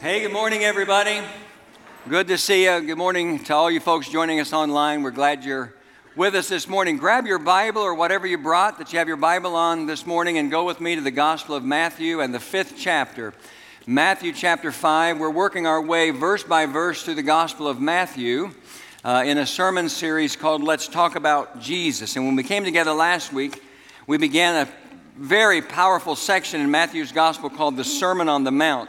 Hey, 0.00 0.22
good 0.22 0.32
morning, 0.32 0.64
everybody. 0.64 1.20
Good 2.08 2.26
to 2.28 2.38
see 2.38 2.64
you. 2.64 2.80
Good 2.80 2.96
morning 2.96 3.38
to 3.44 3.54
all 3.54 3.70
you 3.70 3.80
folks 3.80 4.08
joining 4.08 4.40
us 4.40 4.50
online. 4.54 5.02
We're 5.02 5.10
glad 5.10 5.44
you're 5.44 5.74
with 6.16 6.34
us 6.34 6.48
this 6.48 6.66
morning. 6.66 6.96
Grab 6.96 7.26
your 7.26 7.38
Bible 7.38 7.82
or 7.82 7.94
whatever 7.94 8.26
you 8.26 8.38
brought 8.38 8.78
that 8.78 8.94
you 8.94 8.98
have 8.98 9.08
your 9.08 9.18
Bible 9.18 9.54
on 9.54 9.84
this 9.84 10.06
morning 10.06 10.38
and 10.38 10.50
go 10.50 10.64
with 10.64 10.80
me 10.80 10.94
to 10.94 11.02
the 11.02 11.10
Gospel 11.10 11.54
of 11.54 11.64
Matthew 11.64 12.22
and 12.22 12.32
the 12.32 12.40
fifth 12.40 12.76
chapter. 12.78 13.34
Matthew 13.86 14.32
chapter 14.32 14.72
5. 14.72 15.18
We're 15.18 15.28
working 15.28 15.66
our 15.66 15.82
way 15.82 16.12
verse 16.12 16.44
by 16.44 16.64
verse 16.64 17.02
through 17.02 17.16
the 17.16 17.22
Gospel 17.22 17.68
of 17.68 17.78
Matthew 17.78 18.52
uh, 19.04 19.24
in 19.26 19.36
a 19.36 19.44
sermon 19.44 19.90
series 19.90 20.34
called 20.34 20.62
Let's 20.62 20.88
Talk 20.88 21.14
About 21.14 21.60
Jesus. 21.60 22.16
And 22.16 22.24
when 22.24 22.36
we 22.36 22.42
came 22.42 22.64
together 22.64 22.94
last 22.94 23.34
week, 23.34 23.62
we 24.06 24.16
began 24.16 24.66
a 24.66 24.70
very 25.18 25.60
powerful 25.60 26.16
section 26.16 26.62
in 26.62 26.70
Matthew's 26.70 27.12
Gospel 27.12 27.50
called 27.50 27.76
the 27.76 27.84
Sermon 27.84 28.30
on 28.30 28.44
the 28.44 28.50
Mount. 28.50 28.88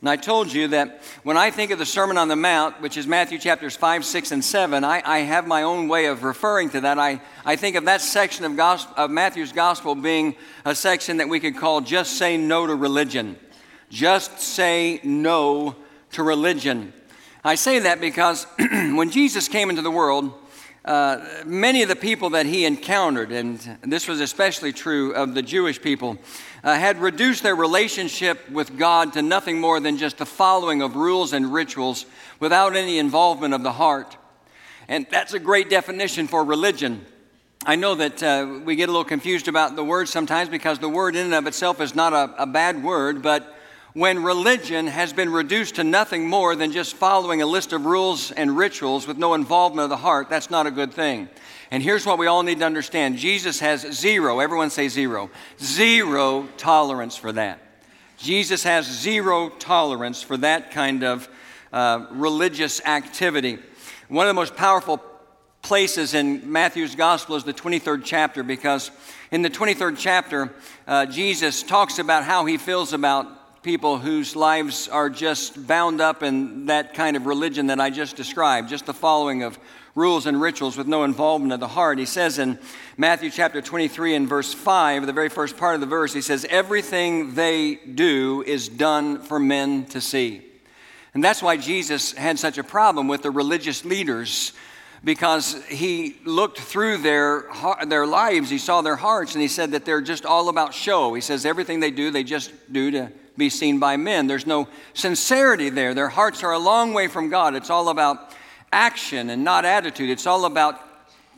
And 0.00 0.08
I 0.08 0.16
told 0.16 0.52
you 0.52 0.68
that 0.68 1.02
when 1.24 1.36
I 1.36 1.50
think 1.50 1.72
of 1.72 1.78
the 1.78 1.86
Sermon 1.86 2.18
on 2.18 2.28
the 2.28 2.36
Mount, 2.36 2.80
which 2.80 2.96
is 2.96 3.06
Matthew 3.06 3.38
chapters 3.38 3.74
5, 3.74 4.04
6, 4.04 4.30
and 4.32 4.44
7, 4.44 4.84
I, 4.84 5.02
I 5.04 5.18
have 5.20 5.46
my 5.46 5.64
own 5.64 5.88
way 5.88 6.06
of 6.06 6.22
referring 6.22 6.70
to 6.70 6.80
that. 6.82 6.98
I, 6.98 7.20
I 7.44 7.56
think 7.56 7.74
of 7.74 7.86
that 7.86 8.00
section 8.00 8.44
of, 8.44 8.56
gospel, 8.56 8.94
of 8.96 9.10
Matthew's 9.10 9.50
Gospel 9.50 9.96
being 9.96 10.36
a 10.64 10.74
section 10.74 11.16
that 11.16 11.28
we 11.28 11.40
could 11.40 11.56
call 11.56 11.80
Just 11.80 12.16
Say 12.16 12.36
No 12.36 12.66
to 12.66 12.74
Religion. 12.76 13.36
Just 13.90 14.38
say 14.40 15.00
no 15.02 15.74
to 16.12 16.22
religion. 16.22 16.92
I 17.42 17.54
say 17.54 17.78
that 17.80 18.00
because 18.00 18.46
when 18.58 19.10
Jesus 19.10 19.48
came 19.48 19.70
into 19.70 19.80
the 19.80 19.90
world, 19.90 20.32
uh, 20.84 21.24
many 21.46 21.82
of 21.82 21.88
the 21.88 21.96
people 21.96 22.30
that 22.30 22.44
he 22.44 22.66
encountered, 22.66 23.32
and 23.32 23.58
this 23.82 24.06
was 24.06 24.20
especially 24.20 24.72
true 24.72 25.14
of 25.14 25.34
the 25.34 25.42
Jewish 25.42 25.80
people, 25.80 26.18
uh, 26.64 26.74
had 26.74 27.00
reduced 27.00 27.42
their 27.42 27.56
relationship 27.56 28.48
with 28.50 28.76
God 28.76 29.12
to 29.14 29.22
nothing 29.22 29.60
more 29.60 29.80
than 29.80 29.96
just 29.96 30.18
the 30.18 30.26
following 30.26 30.82
of 30.82 30.96
rules 30.96 31.32
and 31.32 31.52
rituals 31.52 32.06
without 32.40 32.76
any 32.76 32.98
involvement 32.98 33.54
of 33.54 33.62
the 33.62 33.72
heart. 33.72 34.16
And 34.88 35.06
that's 35.10 35.34
a 35.34 35.38
great 35.38 35.68
definition 35.70 36.26
for 36.26 36.44
religion. 36.44 37.04
I 37.66 37.76
know 37.76 37.94
that 37.96 38.22
uh, 38.22 38.60
we 38.64 38.76
get 38.76 38.88
a 38.88 38.92
little 38.92 39.04
confused 39.04 39.48
about 39.48 39.76
the 39.76 39.84
word 39.84 40.08
sometimes 40.08 40.48
because 40.48 40.78
the 40.78 40.88
word 40.88 41.16
in 41.16 41.26
and 41.26 41.34
of 41.34 41.46
itself 41.46 41.80
is 41.80 41.94
not 41.94 42.12
a, 42.12 42.42
a 42.42 42.46
bad 42.46 42.82
word, 42.82 43.20
but 43.22 43.54
when 43.94 44.22
religion 44.22 44.86
has 44.86 45.12
been 45.12 45.30
reduced 45.30 45.74
to 45.76 45.84
nothing 45.84 46.28
more 46.28 46.54
than 46.54 46.70
just 46.72 46.94
following 46.94 47.42
a 47.42 47.46
list 47.46 47.72
of 47.72 47.84
rules 47.84 48.30
and 48.30 48.56
rituals 48.56 49.06
with 49.06 49.18
no 49.18 49.34
involvement 49.34 49.84
of 49.84 49.90
the 49.90 49.96
heart, 49.96 50.30
that's 50.30 50.50
not 50.50 50.66
a 50.66 50.70
good 50.70 50.92
thing. 50.92 51.28
And 51.70 51.82
here's 51.82 52.06
what 52.06 52.18
we 52.18 52.26
all 52.26 52.42
need 52.42 52.60
to 52.60 52.66
understand 52.66 53.18
Jesus 53.18 53.60
has 53.60 53.82
zero, 53.92 54.40
everyone 54.40 54.70
say 54.70 54.88
zero, 54.88 55.30
zero 55.60 56.48
tolerance 56.56 57.16
for 57.16 57.32
that. 57.32 57.60
Jesus 58.16 58.62
has 58.64 58.86
zero 58.86 59.48
tolerance 59.48 60.22
for 60.22 60.36
that 60.38 60.70
kind 60.70 61.04
of 61.04 61.28
uh, 61.72 62.06
religious 62.10 62.80
activity. 62.84 63.58
One 64.08 64.26
of 64.26 64.30
the 64.30 64.40
most 64.40 64.56
powerful 64.56 65.02
places 65.62 66.14
in 66.14 66.50
Matthew's 66.50 66.94
gospel 66.94 67.36
is 67.36 67.44
the 67.44 67.52
23rd 67.52 68.02
chapter 68.04 68.42
because 68.42 68.90
in 69.30 69.42
the 69.42 69.50
23rd 69.50 69.96
chapter, 69.98 70.54
uh, 70.86 71.06
Jesus 71.06 71.62
talks 71.62 71.98
about 71.98 72.24
how 72.24 72.46
he 72.46 72.56
feels 72.56 72.92
about 72.92 73.62
people 73.62 73.98
whose 73.98 74.34
lives 74.34 74.88
are 74.88 75.10
just 75.10 75.66
bound 75.66 76.00
up 76.00 76.22
in 76.22 76.66
that 76.66 76.94
kind 76.94 77.16
of 77.16 77.26
religion 77.26 77.66
that 77.66 77.80
I 77.80 77.90
just 77.90 78.16
described, 78.16 78.68
just 78.68 78.86
the 78.86 78.94
following 78.94 79.42
of 79.42 79.58
rules 79.98 80.26
and 80.26 80.40
rituals 80.40 80.76
with 80.76 80.86
no 80.86 81.02
involvement 81.02 81.52
of 81.52 81.60
the 81.60 81.68
heart. 81.68 81.98
He 81.98 82.06
says 82.06 82.38
in 82.38 82.58
Matthew 82.96 83.30
chapter 83.30 83.60
23 83.60 84.14
and 84.14 84.28
verse 84.28 84.54
5, 84.54 85.06
the 85.06 85.12
very 85.12 85.28
first 85.28 85.56
part 85.56 85.74
of 85.74 85.80
the 85.80 85.86
verse, 85.86 86.14
he 86.14 86.22
says, 86.22 86.46
Everything 86.48 87.34
they 87.34 87.74
do 87.74 88.42
is 88.46 88.68
done 88.68 89.18
for 89.18 89.38
men 89.38 89.84
to 89.86 90.00
see. 90.00 90.42
And 91.14 91.24
that's 91.24 91.42
why 91.42 91.56
Jesus 91.56 92.12
had 92.12 92.38
such 92.38 92.58
a 92.58 92.64
problem 92.64 93.08
with 93.08 93.22
the 93.22 93.30
religious 93.30 93.84
leaders 93.84 94.52
because 95.02 95.62
he 95.66 96.16
looked 96.24 96.58
through 96.58 96.98
their, 96.98 97.46
their 97.86 98.06
lives, 98.06 98.50
he 98.50 98.58
saw 98.58 98.82
their 98.82 98.96
hearts, 98.96 99.34
and 99.34 99.42
he 99.42 99.48
said 99.48 99.72
that 99.72 99.84
they're 99.84 100.00
just 100.00 100.26
all 100.26 100.48
about 100.48 100.74
show. 100.74 101.14
He 101.14 101.20
says 101.20 101.44
everything 101.44 101.80
they 101.80 101.90
do, 101.90 102.10
they 102.10 102.24
just 102.24 102.52
do 102.72 102.90
to 102.90 103.12
be 103.36 103.48
seen 103.48 103.78
by 103.78 103.96
men. 103.96 104.26
There's 104.26 104.46
no 104.46 104.68
sincerity 104.94 105.70
there. 105.70 105.94
Their 105.94 106.08
hearts 106.08 106.42
are 106.42 106.52
a 106.52 106.58
long 106.58 106.92
way 106.92 107.06
from 107.06 107.30
God. 107.30 107.54
It's 107.54 107.70
all 107.70 107.88
about 107.88 108.34
action 108.72 109.30
and 109.30 109.44
not 109.44 109.64
attitude. 109.64 110.10
It's 110.10 110.26
all 110.26 110.44
about 110.44 110.80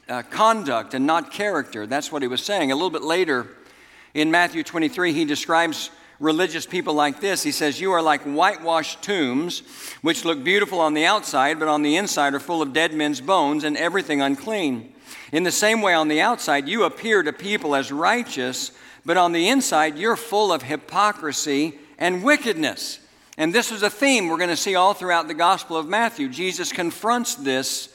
uh, 0.08 0.22
conduct 0.30 0.94
and 0.94 1.06
not 1.06 1.30
character. 1.30 1.86
That's 1.86 2.10
what 2.10 2.22
he 2.22 2.28
was 2.28 2.42
saying. 2.42 2.72
A 2.72 2.74
little 2.74 2.91
bit 2.91 3.02
later 3.02 3.46
in 4.14 4.30
Matthew 4.30 4.62
23, 4.62 5.12
he 5.12 5.24
describes 5.24 5.91
religious 6.18 6.66
people 6.66 6.94
like 6.94 7.20
this. 7.20 7.42
He 7.42 7.52
says, 7.52 7.80
You 7.80 7.92
are 7.92 8.02
like 8.02 8.22
whitewashed 8.22 9.02
tombs, 9.02 9.62
which 10.02 10.24
look 10.24 10.44
beautiful 10.44 10.80
on 10.80 10.94
the 10.94 11.06
outside, 11.06 11.58
but 11.58 11.68
on 11.68 11.82
the 11.82 11.96
inside 11.96 12.34
are 12.34 12.41
full 12.41 12.62
of 12.62 12.72
dead 12.72 12.92
men's 12.92 13.20
bones 13.20 13.64
and 13.64 13.76
everything 13.76 14.20
unclean. 14.20 14.92
In 15.32 15.44
the 15.44 15.52
same 15.52 15.80
way, 15.80 15.94
on 15.94 16.08
the 16.08 16.20
outside, 16.20 16.68
you 16.68 16.84
appear 16.84 17.22
to 17.22 17.32
people 17.32 17.74
as 17.74 17.92
righteous, 17.92 18.72
but 19.04 19.16
on 19.16 19.32
the 19.32 19.48
inside, 19.48 19.97
you're 19.97 20.16
full 20.16 20.52
of 20.52 20.62
hypocrisy 20.62 21.78
and 21.98 22.22
wickedness. 22.22 22.98
And 23.41 23.55
this 23.55 23.73
is 23.73 23.83
a 23.83 23.89
theme 23.89 24.28
we're 24.28 24.37
going 24.37 24.51
to 24.51 24.55
see 24.56 24.75
all 24.75 24.93
throughout 24.93 25.27
the 25.27 25.33
Gospel 25.33 25.78
of 25.78 25.89
Matthew. 25.89 26.28
Jesus 26.28 26.73
confronts 26.73 27.37
this 27.37 27.89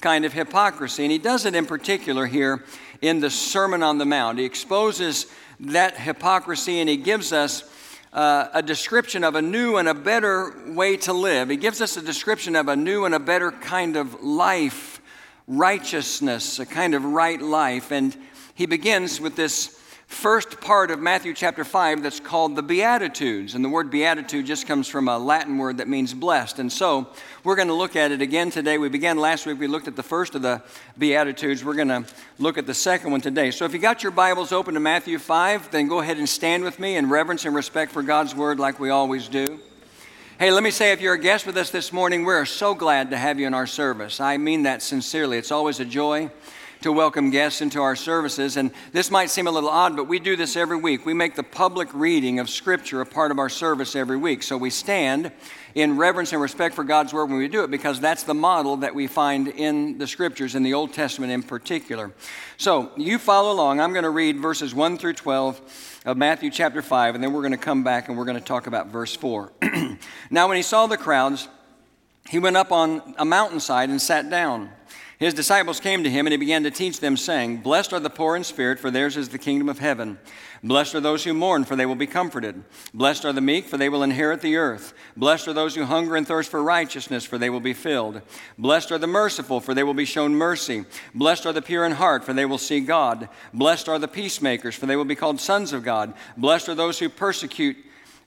kind 0.00 0.24
of 0.24 0.32
hypocrisy, 0.32 1.02
and 1.02 1.10
he 1.10 1.18
does 1.18 1.44
it 1.44 1.56
in 1.56 1.66
particular 1.66 2.24
here 2.24 2.62
in 3.00 3.18
the 3.18 3.28
Sermon 3.28 3.82
on 3.82 3.98
the 3.98 4.04
Mount. 4.04 4.38
He 4.38 4.44
exposes 4.44 5.26
that 5.58 5.98
hypocrisy 5.98 6.78
and 6.78 6.88
he 6.88 6.96
gives 6.96 7.32
us 7.32 7.68
uh, 8.12 8.46
a 8.54 8.62
description 8.62 9.24
of 9.24 9.34
a 9.34 9.42
new 9.42 9.76
and 9.76 9.88
a 9.88 9.94
better 9.94 10.54
way 10.68 10.96
to 10.98 11.12
live. 11.12 11.48
He 11.48 11.56
gives 11.56 11.80
us 11.80 11.96
a 11.96 12.02
description 12.02 12.54
of 12.54 12.68
a 12.68 12.76
new 12.76 13.04
and 13.04 13.12
a 13.12 13.18
better 13.18 13.50
kind 13.50 13.96
of 13.96 14.22
life, 14.22 15.02
righteousness, 15.48 16.60
a 16.60 16.66
kind 16.66 16.94
of 16.94 17.04
right 17.04 17.42
life. 17.42 17.90
And 17.90 18.16
he 18.54 18.66
begins 18.66 19.20
with 19.20 19.34
this 19.34 19.81
first 20.12 20.60
part 20.60 20.90
of 20.90 21.00
Matthew 21.00 21.32
chapter 21.32 21.64
5 21.64 22.02
that's 22.02 22.20
called 22.20 22.54
the 22.54 22.62
Beatitudes. 22.62 23.54
And 23.54 23.64
the 23.64 23.68
word 23.68 23.90
beatitude 23.90 24.44
just 24.44 24.66
comes 24.66 24.86
from 24.86 25.08
a 25.08 25.18
Latin 25.18 25.56
word 25.56 25.78
that 25.78 25.88
means 25.88 26.12
blessed. 26.12 26.58
And 26.58 26.70
so 26.70 27.08
we're 27.42 27.56
going 27.56 27.68
to 27.68 27.74
look 27.74 27.96
at 27.96 28.12
it 28.12 28.20
again 28.20 28.50
today. 28.50 28.78
We 28.78 28.90
began 28.90 29.16
last 29.16 29.46
week, 29.46 29.58
we 29.58 29.66
looked 29.66 29.88
at 29.88 29.96
the 29.96 30.02
first 30.02 30.34
of 30.34 30.42
the 30.42 30.62
Beatitudes. 30.98 31.64
We're 31.64 31.74
going 31.74 31.88
to 31.88 32.04
look 32.38 32.58
at 32.58 32.66
the 32.66 32.74
second 32.74 33.10
one 33.10 33.22
today. 33.22 33.50
So 33.50 33.64
if 33.64 33.72
you 33.72 33.78
got 33.78 34.02
your 34.02 34.12
Bibles 34.12 34.52
open 34.52 34.74
to 34.74 34.80
Matthew 34.80 35.18
5, 35.18 35.70
then 35.70 35.88
go 35.88 36.00
ahead 36.00 36.18
and 36.18 36.28
stand 36.28 36.62
with 36.62 36.78
me 36.78 36.96
in 36.96 37.08
reverence 37.08 37.44
and 37.46 37.54
respect 37.54 37.90
for 37.90 38.02
God's 38.02 38.34
word 38.34 38.60
like 38.60 38.78
we 38.78 38.90
always 38.90 39.28
do. 39.28 39.58
Hey, 40.38 40.50
let 40.50 40.62
me 40.62 40.70
say 40.70 40.92
if 40.92 41.00
you're 41.00 41.14
a 41.14 41.18
guest 41.18 41.46
with 41.46 41.56
us 41.56 41.70
this 41.70 41.92
morning, 41.92 42.24
we're 42.24 42.44
so 42.44 42.74
glad 42.74 43.10
to 43.10 43.16
have 43.16 43.40
you 43.40 43.46
in 43.46 43.54
our 43.54 43.66
service. 43.66 44.20
I 44.20 44.36
mean 44.36 44.64
that 44.64 44.82
sincerely. 44.82 45.38
It's 45.38 45.50
always 45.50 45.80
a 45.80 45.84
joy 45.84 46.30
to 46.82 46.92
welcome 46.92 47.30
guests 47.30 47.60
into 47.60 47.80
our 47.80 47.94
services. 47.94 48.56
And 48.56 48.72
this 48.90 49.10
might 49.10 49.30
seem 49.30 49.46
a 49.46 49.50
little 49.50 49.68
odd, 49.68 49.96
but 49.96 50.08
we 50.08 50.18
do 50.18 50.34
this 50.36 50.56
every 50.56 50.76
week. 50.76 51.06
We 51.06 51.14
make 51.14 51.36
the 51.36 51.42
public 51.42 51.88
reading 51.94 52.40
of 52.40 52.50
Scripture 52.50 53.00
a 53.00 53.06
part 53.06 53.30
of 53.30 53.38
our 53.38 53.48
service 53.48 53.94
every 53.94 54.16
week. 54.16 54.42
So 54.42 54.56
we 54.56 54.70
stand 54.70 55.30
in 55.74 55.96
reverence 55.96 56.32
and 56.32 56.42
respect 56.42 56.74
for 56.74 56.84
God's 56.84 57.12
Word 57.12 57.26
when 57.26 57.38
we 57.38 57.48
do 57.48 57.62
it 57.62 57.70
because 57.70 58.00
that's 58.00 58.24
the 58.24 58.34
model 58.34 58.78
that 58.78 58.94
we 58.94 59.06
find 59.06 59.48
in 59.48 59.98
the 59.98 60.06
Scriptures, 60.06 60.54
in 60.54 60.62
the 60.62 60.74
Old 60.74 60.92
Testament 60.92 61.32
in 61.32 61.42
particular. 61.42 62.12
So 62.56 62.90
you 62.96 63.18
follow 63.18 63.52
along. 63.52 63.80
I'm 63.80 63.92
going 63.92 64.02
to 64.04 64.10
read 64.10 64.38
verses 64.38 64.74
1 64.74 64.98
through 64.98 65.14
12 65.14 66.00
of 66.04 66.16
Matthew 66.16 66.50
chapter 66.50 66.82
5, 66.82 67.14
and 67.14 67.22
then 67.22 67.32
we're 67.32 67.42
going 67.42 67.52
to 67.52 67.58
come 67.58 67.84
back 67.84 68.08
and 68.08 68.18
we're 68.18 68.24
going 68.24 68.38
to 68.38 68.44
talk 68.44 68.66
about 68.66 68.88
verse 68.88 69.14
4. 69.14 69.52
now, 70.30 70.48
when 70.48 70.56
he 70.56 70.62
saw 70.62 70.88
the 70.88 70.96
crowds, 70.96 71.48
he 72.28 72.38
went 72.38 72.56
up 72.56 72.72
on 72.72 73.14
a 73.18 73.24
mountainside 73.24 73.88
and 73.88 74.00
sat 74.00 74.28
down. 74.30 74.70
His 75.22 75.34
disciples 75.34 75.78
came 75.78 76.02
to 76.02 76.10
him, 76.10 76.26
and 76.26 76.32
he 76.32 76.36
began 76.36 76.64
to 76.64 76.70
teach 76.72 76.98
them, 76.98 77.16
saying, 77.16 77.58
Blessed 77.58 77.92
are 77.92 78.00
the 78.00 78.10
poor 78.10 78.34
in 78.34 78.42
spirit, 78.42 78.80
for 78.80 78.90
theirs 78.90 79.16
is 79.16 79.28
the 79.28 79.38
kingdom 79.38 79.68
of 79.68 79.78
heaven. 79.78 80.18
Blessed 80.64 80.96
are 80.96 81.00
those 81.00 81.22
who 81.22 81.32
mourn, 81.32 81.64
for 81.64 81.76
they 81.76 81.86
will 81.86 81.94
be 81.94 82.08
comforted. 82.08 82.64
Blessed 82.92 83.24
are 83.24 83.32
the 83.32 83.40
meek, 83.40 83.66
for 83.66 83.76
they 83.76 83.88
will 83.88 84.02
inherit 84.02 84.40
the 84.40 84.56
earth. 84.56 84.94
Blessed 85.16 85.46
are 85.46 85.52
those 85.52 85.76
who 85.76 85.84
hunger 85.84 86.16
and 86.16 86.26
thirst 86.26 86.50
for 86.50 86.60
righteousness, 86.60 87.24
for 87.24 87.38
they 87.38 87.50
will 87.50 87.60
be 87.60 87.72
filled. 87.72 88.20
Blessed 88.58 88.90
are 88.90 88.98
the 88.98 89.06
merciful, 89.06 89.60
for 89.60 89.74
they 89.74 89.84
will 89.84 89.94
be 89.94 90.04
shown 90.04 90.34
mercy. 90.34 90.86
Blessed 91.14 91.46
are 91.46 91.52
the 91.52 91.62
pure 91.62 91.86
in 91.86 91.92
heart, 91.92 92.24
for 92.24 92.32
they 92.32 92.44
will 92.44 92.58
see 92.58 92.80
God. 92.80 93.28
Blessed 93.54 93.88
are 93.88 94.00
the 94.00 94.08
peacemakers, 94.08 94.74
for 94.74 94.86
they 94.86 94.96
will 94.96 95.04
be 95.04 95.14
called 95.14 95.40
sons 95.40 95.72
of 95.72 95.84
God. 95.84 96.14
Blessed 96.36 96.68
are 96.68 96.74
those 96.74 96.98
who 96.98 97.08
persecute 97.08 97.76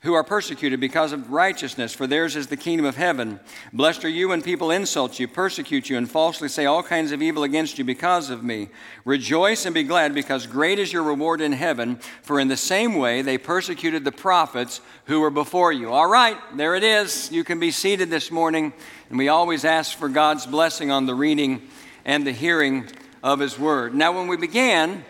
who 0.05 0.13
are 0.13 0.23
persecuted 0.23 0.79
because 0.79 1.11
of 1.11 1.31
righteousness, 1.31 1.91
for 1.91 2.05
theirs 2.05 2.35
is 2.35 2.45
the 2.47 2.55
kingdom 2.55 2.85
of 2.85 2.95
heaven. 2.95 3.39
Blessed 3.73 4.05
are 4.05 4.09
you 4.09 4.29
when 4.29 4.41
people 4.43 4.69
insult 4.69 5.19
you, 5.19 5.27
persecute 5.27 5.89
you, 5.89 5.97
and 5.97 6.09
falsely 6.09 6.47
say 6.47 6.65
all 6.65 6.83
kinds 6.83 7.11
of 7.11 7.23
evil 7.23 7.43
against 7.43 7.79
you 7.79 7.83
because 7.83 8.29
of 8.29 8.43
me. 8.43 8.69
Rejoice 9.03 9.65
and 9.65 9.73
be 9.73 9.81
glad, 9.81 10.13
because 10.13 10.45
great 10.45 10.77
is 10.77 10.93
your 10.93 11.01
reward 11.01 11.41
in 11.41 11.51
heaven, 11.51 11.95
for 12.21 12.39
in 12.39 12.47
the 12.47 12.55
same 12.55 12.95
way 12.95 13.23
they 13.23 13.39
persecuted 13.39 14.05
the 14.05 14.11
prophets 14.11 14.79
who 15.05 15.21
were 15.21 15.31
before 15.31 15.73
you. 15.73 15.91
All 15.91 16.07
right, 16.07 16.37
there 16.55 16.75
it 16.75 16.83
is. 16.83 17.31
You 17.31 17.43
can 17.43 17.59
be 17.59 17.71
seated 17.71 18.11
this 18.11 18.29
morning, 18.29 18.73
and 19.09 19.17
we 19.17 19.27
always 19.27 19.65
ask 19.65 19.97
for 19.97 20.07
God's 20.07 20.45
blessing 20.45 20.91
on 20.91 21.07
the 21.07 21.15
reading 21.15 21.67
and 22.05 22.27
the 22.27 22.31
hearing 22.31 22.85
of 23.23 23.39
His 23.39 23.57
word. 23.57 23.95
Now, 23.95 24.11
when 24.15 24.27
we 24.27 24.37
began 24.37 25.03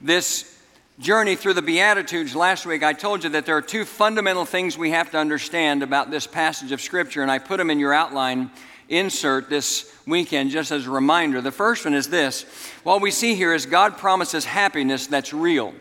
this 0.00 0.59
journey 1.00 1.34
through 1.34 1.54
the 1.54 1.62
Beatitudes 1.62 2.36
last 2.36 2.66
week, 2.66 2.82
I 2.82 2.92
told 2.92 3.24
you 3.24 3.30
that 3.30 3.46
there 3.46 3.56
are 3.56 3.62
two 3.62 3.86
fundamental 3.86 4.44
things 4.44 4.76
we 4.76 4.90
have 4.90 5.10
to 5.12 5.18
understand 5.18 5.82
about 5.82 6.10
this 6.10 6.26
passage 6.26 6.72
of 6.72 6.80
Scripture, 6.82 7.22
and 7.22 7.30
I 7.30 7.38
put 7.38 7.56
them 7.56 7.70
in 7.70 7.78
your 7.78 7.94
outline 7.94 8.50
insert 8.90 9.48
this 9.48 9.90
weekend 10.06 10.50
just 10.50 10.70
as 10.70 10.86
a 10.86 10.90
reminder. 10.90 11.40
The 11.40 11.52
first 11.52 11.86
one 11.86 11.94
is 11.94 12.08
this 12.08 12.44
what 12.82 13.00
we 13.00 13.10
see 13.10 13.34
here 13.34 13.54
is 13.54 13.64
God 13.64 13.96
promises 13.96 14.44
happiness 14.44 15.06
that's 15.06 15.32
real. 15.32 15.72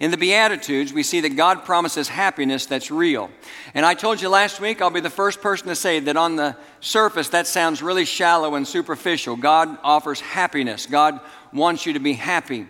In 0.00 0.10
the 0.10 0.16
Beatitudes, 0.16 0.92
we 0.92 1.04
see 1.04 1.20
that 1.20 1.36
God 1.36 1.64
promises 1.64 2.08
happiness 2.08 2.66
that's 2.66 2.90
real. 2.90 3.30
And 3.74 3.86
I 3.86 3.94
told 3.94 4.20
you 4.20 4.28
last 4.28 4.60
week, 4.60 4.80
I'll 4.80 4.90
be 4.90 5.00
the 5.00 5.10
first 5.10 5.40
person 5.40 5.68
to 5.68 5.76
say 5.76 6.00
that 6.00 6.16
on 6.16 6.36
the 6.36 6.56
surface, 6.80 7.28
that 7.28 7.46
sounds 7.46 7.80
really 7.80 8.04
shallow 8.04 8.56
and 8.56 8.66
superficial. 8.66 9.36
God 9.36 9.78
offers 9.84 10.20
happiness, 10.20 10.86
God 10.86 11.20
wants 11.52 11.86
you 11.86 11.92
to 11.92 12.00
be 12.00 12.14
happy. 12.14 12.66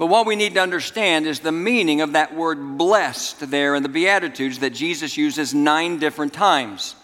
But 0.00 0.06
what 0.06 0.24
we 0.24 0.34
need 0.34 0.54
to 0.54 0.62
understand 0.62 1.26
is 1.26 1.40
the 1.40 1.52
meaning 1.52 2.00
of 2.00 2.12
that 2.12 2.34
word 2.34 2.78
blessed 2.78 3.50
there 3.50 3.74
in 3.74 3.82
the 3.82 3.88
Beatitudes 3.90 4.60
that 4.60 4.70
Jesus 4.70 5.18
uses 5.18 5.52
nine 5.52 5.98
different 5.98 6.32
times. 6.32 6.94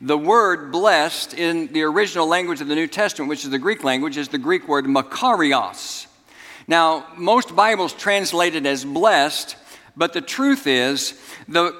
The 0.00 0.16
word 0.16 0.72
blessed 0.72 1.34
in 1.34 1.66
the 1.74 1.82
original 1.82 2.26
language 2.26 2.62
of 2.62 2.68
the 2.68 2.74
New 2.74 2.86
Testament, 2.86 3.28
which 3.28 3.44
is 3.44 3.50
the 3.50 3.58
Greek 3.58 3.84
language, 3.84 4.16
is 4.16 4.28
the 4.28 4.38
Greek 4.38 4.66
word 4.66 4.86
makarios. 4.86 6.06
Now, 6.66 7.06
most 7.18 7.54
Bibles 7.54 7.92
translate 7.92 8.54
it 8.54 8.64
as 8.64 8.82
blessed, 8.82 9.54
but 9.94 10.14
the 10.14 10.22
truth 10.22 10.66
is 10.66 11.20
the 11.48 11.78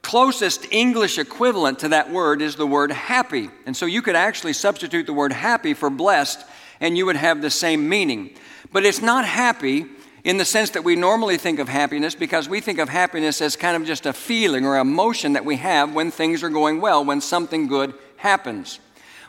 closest 0.00 0.72
English 0.72 1.18
equivalent 1.18 1.80
to 1.80 1.88
that 1.88 2.10
word 2.10 2.40
is 2.40 2.56
the 2.56 2.66
word 2.66 2.90
happy. 2.90 3.50
And 3.66 3.76
so 3.76 3.84
you 3.84 4.00
could 4.00 4.16
actually 4.16 4.54
substitute 4.54 5.04
the 5.04 5.12
word 5.12 5.34
happy 5.34 5.74
for 5.74 5.90
blessed, 5.90 6.42
and 6.80 6.96
you 6.96 7.04
would 7.04 7.16
have 7.16 7.42
the 7.42 7.50
same 7.50 7.86
meaning. 7.86 8.30
But 8.72 8.86
it's 8.86 9.02
not 9.02 9.26
happy 9.26 9.86
in 10.26 10.38
the 10.38 10.44
sense 10.44 10.70
that 10.70 10.82
we 10.82 10.96
normally 10.96 11.38
think 11.38 11.60
of 11.60 11.68
happiness 11.68 12.16
because 12.16 12.48
we 12.48 12.60
think 12.60 12.80
of 12.80 12.88
happiness 12.88 13.40
as 13.40 13.54
kind 13.54 13.76
of 13.76 13.86
just 13.86 14.06
a 14.06 14.12
feeling 14.12 14.66
or 14.66 14.76
emotion 14.76 15.34
that 15.34 15.44
we 15.44 15.54
have 15.54 15.94
when 15.94 16.10
things 16.10 16.42
are 16.42 16.48
going 16.48 16.80
well, 16.80 17.04
when 17.04 17.20
something 17.20 17.68
good 17.68 17.94
happens. 18.16 18.80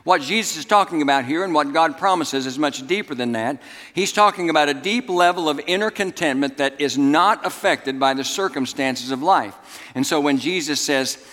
What 0.05 0.21
Jesus 0.21 0.57
is 0.57 0.65
talking 0.65 1.03
about 1.03 1.25
here 1.25 1.43
and 1.43 1.53
what 1.53 1.71
God 1.71 1.99
promises 1.99 2.47
is 2.47 2.57
much 2.57 2.87
deeper 2.87 3.13
than 3.13 3.33
that. 3.33 3.61
He's 3.93 4.11
talking 4.11 4.49
about 4.49 4.69
a 4.69 4.73
deep 4.73 5.07
level 5.07 5.47
of 5.47 5.61
inner 5.67 5.91
contentment 5.91 6.57
that 6.57 6.81
is 6.81 6.97
not 6.97 7.45
affected 7.45 7.99
by 7.99 8.15
the 8.15 8.23
circumstances 8.23 9.11
of 9.11 9.21
life. 9.21 9.55
And 9.93 10.03
so 10.03 10.19
when 10.19 10.39
Jesus 10.39 10.81
says, 10.81 11.23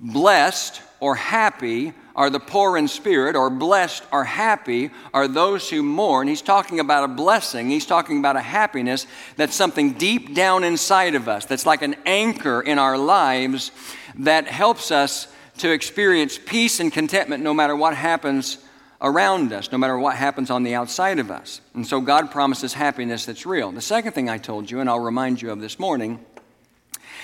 blessed 0.00 0.82
or 1.00 1.14
happy 1.14 1.92
are 2.14 2.30
the 2.30 2.40
poor 2.40 2.76
in 2.76 2.88
spirit, 2.88 3.36
or 3.36 3.48
blessed 3.48 4.02
or 4.10 4.24
happy 4.24 4.90
are 5.14 5.28
those 5.28 5.70
who 5.70 5.84
mourn. 5.84 6.26
He's 6.26 6.42
talking 6.42 6.80
about 6.80 7.04
a 7.04 7.08
blessing. 7.08 7.70
He's 7.70 7.86
talking 7.86 8.18
about 8.18 8.34
a 8.34 8.40
happiness 8.40 9.06
that's 9.36 9.54
something 9.54 9.92
deep 9.92 10.34
down 10.34 10.64
inside 10.64 11.14
of 11.14 11.28
us, 11.28 11.44
that's 11.44 11.64
like 11.64 11.80
an 11.82 11.94
anchor 12.04 12.60
in 12.60 12.76
our 12.76 12.98
lives 12.98 13.70
that 14.16 14.48
helps 14.48 14.90
us 14.90 15.32
to 15.58 15.70
experience 15.70 16.40
peace 16.44 16.80
and 16.80 16.92
contentment 16.92 17.44
no 17.44 17.54
matter 17.54 17.76
what 17.76 17.94
happens 17.94 18.58
around 19.00 19.52
us, 19.52 19.70
no 19.70 19.78
matter 19.78 19.96
what 19.96 20.16
happens 20.16 20.50
on 20.50 20.64
the 20.64 20.74
outside 20.74 21.20
of 21.20 21.30
us. 21.30 21.60
And 21.74 21.86
so 21.86 22.00
God 22.00 22.32
promises 22.32 22.74
happiness 22.74 23.26
that's 23.26 23.46
real. 23.46 23.70
The 23.70 23.80
second 23.80 24.10
thing 24.10 24.28
I 24.28 24.38
told 24.38 24.68
you, 24.68 24.80
and 24.80 24.90
I'll 24.90 24.98
remind 24.98 25.40
you 25.40 25.52
of 25.52 25.60
this 25.60 25.78
morning, 25.78 26.18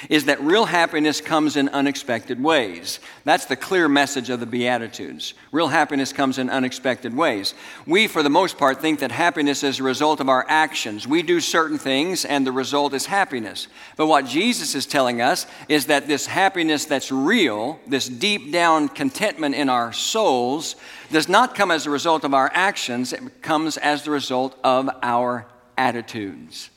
is 0.09 0.27
that 0.27 0.41
real 0.41 0.65
happiness 0.65 1.21
comes 1.21 1.57
in 1.57 1.69
unexpected 1.71 2.43
ways. 2.43 3.01
That's 3.25 3.47
the 3.47 3.57
clear 3.57 3.89
message 3.89 4.31
of 4.31 4.41
the 4.41 4.47
Beatitudes. 4.47 5.35
Real 5.53 5.69
happiness 5.69 6.13
comes 6.13 6.39
in 6.39 6.51
unexpected 6.51 7.17
ways. 7.17 7.55
We, 7.87 8.07
for 8.07 8.23
the 8.23 8.31
most 8.31 8.59
part, 8.59 8.81
think 8.81 9.01
that 9.01 9.13
happiness 9.13 9.63
is 9.63 9.81
a 9.81 9.83
result 9.83 10.21
of 10.21 10.29
our 10.29 10.45
actions. 10.49 11.07
We 11.07 11.23
do 11.23 11.41
certain 11.41 11.79
things, 11.79 12.25
and 12.25 12.47
the 12.47 12.53
result 12.53 12.95
is 12.95 13.07
happiness. 13.07 13.69
But 13.97 14.07
what 14.07 14.27
Jesus 14.27 14.75
is 14.75 14.87
telling 14.87 15.21
us 15.21 15.47
is 15.69 15.87
that 15.87 16.07
this 16.07 16.27
happiness 16.27 16.85
that's 16.85 17.11
real, 17.11 17.79
this 17.87 18.09
deep 18.09 18.53
down 18.53 18.89
contentment 18.89 19.55
in 19.55 19.69
our 19.69 19.93
souls, 19.93 20.77
does 21.11 21.29
not 21.29 21.55
come 21.55 21.71
as 21.71 21.87
a 21.87 21.91
result 21.91 22.25
of 22.25 22.35
our 22.35 22.51
actions, 22.55 23.13
it 23.13 23.43
comes 23.43 23.77
as 23.77 24.03
the 24.03 24.11
result 24.11 24.59
of 24.65 24.91
our 25.03 25.47
attitudes. 25.77 26.71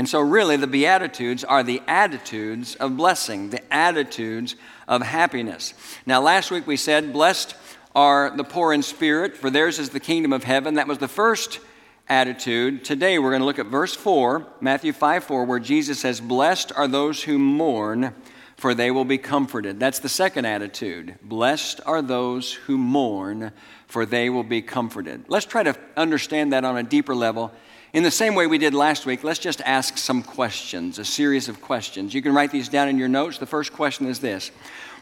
And 0.00 0.08
so, 0.08 0.20
really, 0.20 0.56
the 0.56 0.66
Beatitudes 0.66 1.44
are 1.44 1.62
the 1.62 1.82
attitudes 1.86 2.74
of 2.76 2.96
blessing, 2.96 3.50
the 3.50 3.70
attitudes 3.70 4.56
of 4.88 5.02
happiness. 5.02 5.74
Now, 6.06 6.22
last 6.22 6.50
week 6.50 6.66
we 6.66 6.78
said, 6.78 7.12
Blessed 7.12 7.54
are 7.94 8.34
the 8.34 8.42
poor 8.42 8.72
in 8.72 8.82
spirit, 8.82 9.36
for 9.36 9.50
theirs 9.50 9.78
is 9.78 9.90
the 9.90 10.00
kingdom 10.00 10.32
of 10.32 10.42
heaven. 10.42 10.76
That 10.76 10.88
was 10.88 10.96
the 10.96 11.06
first 11.06 11.60
attitude. 12.08 12.82
Today 12.82 13.18
we're 13.18 13.28
going 13.28 13.42
to 13.42 13.46
look 13.46 13.58
at 13.58 13.66
verse 13.66 13.94
4, 13.94 14.46
Matthew 14.62 14.94
5 14.94 15.22
4, 15.22 15.44
where 15.44 15.58
Jesus 15.58 15.98
says, 16.00 16.18
Blessed 16.18 16.72
are 16.74 16.88
those 16.88 17.24
who 17.24 17.38
mourn, 17.38 18.14
for 18.56 18.74
they 18.74 18.90
will 18.90 19.04
be 19.04 19.18
comforted. 19.18 19.78
That's 19.78 19.98
the 19.98 20.08
second 20.08 20.46
attitude. 20.46 21.16
Blessed 21.22 21.82
are 21.84 22.00
those 22.00 22.54
who 22.54 22.78
mourn, 22.78 23.52
for 23.86 24.06
they 24.06 24.30
will 24.30 24.44
be 24.44 24.62
comforted. 24.62 25.26
Let's 25.28 25.44
try 25.44 25.62
to 25.62 25.76
understand 25.94 26.54
that 26.54 26.64
on 26.64 26.78
a 26.78 26.82
deeper 26.82 27.14
level 27.14 27.52
in 27.92 28.02
the 28.04 28.10
same 28.10 28.34
way 28.34 28.46
we 28.46 28.58
did 28.58 28.72
last 28.72 29.04
week, 29.04 29.24
let's 29.24 29.40
just 29.40 29.60
ask 29.62 29.98
some 29.98 30.22
questions, 30.22 30.98
a 30.98 31.04
series 31.04 31.48
of 31.48 31.60
questions. 31.60 32.14
You 32.14 32.22
can 32.22 32.32
write 32.32 32.52
these 32.52 32.68
down 32.68 32.88
in 32.88 32.98
your 32.98 33.08
notes. 33.08 33.38
The 33.38 33.46
first 33.46 33.72
question 33.72 34.06
is 34.06 34.20
this 34.20 34.52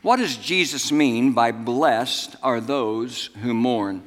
What 0.02 0.17
does 0.17 0.37
Jesus 0.37 0.90
mean 0.90 1.32
by 1.32 1.52
blessed 1.52 2.37
are 2.43 2.61
those 2.61 3.26
who 3.43 3.52
mourn? 3.52 4.02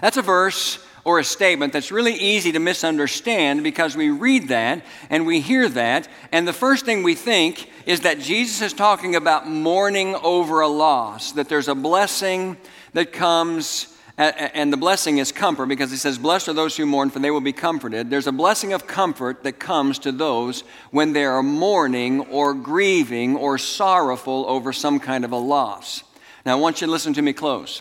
That's 0.00 0.16
a 0.16 0.22
verse 0.22 0.84
or 1.04 1.18
a 1.18 1.24
statement 1.24 1.72
that's 1.72 1.92
really 1.92 2.14
easy 2.14 2.52
to 2.52 2.58
misunderstand 2.58 3.62
because 3.62 3.96
we 3.96 4.10
read 4.10 4.48
that 4.48 4.84
and 5.10 5.24
we 5.24 5.40
hear 5.40 5.68
that, 5.68 6.08
and 6.32 6.46
the 6.46 6.52
first 6.52 6.84
thing 6.84 7.02
we 7.02 7.14
think 7.14 7.70
is 7.86 8.00
that 8.00 8.18
Jesus 8.18 8.60
is 8.60 8.72
talking 8.72 9.16
about 9.16 9.48
mourning 9.48 10.14
over 10.16 10.60
a 10.60 10.68
loss, 10.68 11.32
that 11.32 11.48
there's 11.48 11.68
a 11.68 11.74
blessing 11.74 12.56
that 12.92 13.12
comes 13.12 13.96
and 14.18 14.72
the 14.72 14.76
blessing 14.76 15.18
is 15.18 15.30
comfort 15.30 15.66
because 15.66 15.92
he 15.92 15.96
says, 15.96 16.18
Blessed 16.18 16.48
are 16.48 16.52
those 16.52 16.76
who 16.76 16.86
mourn, 16.86 17.10
for 17.10 17.20
they 17.20 17.30
will 17.30 17.40
be 17.40 17.52
comforted. 17.52 18.10
There's 18.10 18.26
a 18.26 18.32
blessing 18.32 18.72
of 18.72 18.86
comfort 18.88 19.44
that 19.44 19.60
comes 19.60 20.00
to 20.00 20.10
those 20.10 20.64
when 20.90 21.12
they 21.12 21.24
are 21.24 21.42
mourning 21.42 22.22
or 22.22 22.52
grieving 22.52 23.36
or 23.36 23.58
sorrowful 23.58 24.44
over 24.48 24.72
some 24.72 24.98
kind 24.98 25.24
of 25.24 25.30
a 25.30 25.36
loss. 25.36 26.02
Now, 26.44 26.56
I 26.56 26.60
want 26.60 26.80
you 26.80 26.88
to 26.88 26.90
listen 26.90 27.14
to 27.14 27.22
me 27.22 27.32
close. 27.32 27.80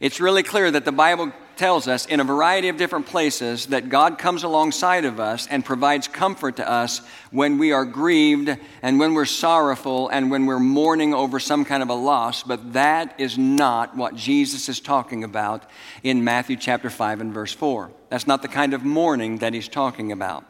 It's 0.00 0.20
really 0.20 0.42
clear 0.42 0.70
that 0.70 0.86
the 0.86 0.92
Bible 0.92 1.32
tells 1.56 1.88
us 1.88 2.06
in 2.06 2.20
a 2.20 2.24
variety 2.24 2.68
of 2.68 2.76
different 2.76 3.06
places 3.06 3.66
that 3.66 3.88
God 3.88 4.18
comes 4.18 4.42
alongside 4.42 5.04
of 5.04 5.20
us 5.20 5.46
and 5.46 5.64
provides 5.64 6.08
comfort 6.08 6.56
to 6.56 6.68
us 6.68 7.00
when 7.30 7.58
we 7.58 7.72
are 7.72 7.84
grieved 7.84 8.56
and 8.82 8.98
when 8.98 9.14
we're 9.14 9.24
sorrowful 9.24 10.08
and 10.08 10.30
when 10.30 10.46
we're 10.46 10.58
mourning 10.58 11.14
over 11.14 11.40
some 11.40 11.64
kind 11.64 11.82
of 11.82 11.88
a 11.88 11.94
loss. 11.94 12.42
But 12.42 12.72
that 12.74 13.14
is 13.18 13.36
not 13.38 13.96
what 13.96 14.14
Jesus 14.14 14.68
is 14.68 14.80
talking 14.80 15.24
about 15.24 15.68
in 16.02 16.24
Matthew 16.24 16.56
chapter 16.56 16.90
5 16.90 17.20
and 17.20 17.32
verse 17.32 17.52
4. 17.52 17.90
That's 18.08 18.26
not 18.26 18.42
the 18.42 18.48
kind 18.48 18.74
of 18.74 18.84
mourning 18.84 19.38
that 19.38 19.54
he's 19.54 19.68
talking 19.68 20.12
about. 20.12 20.44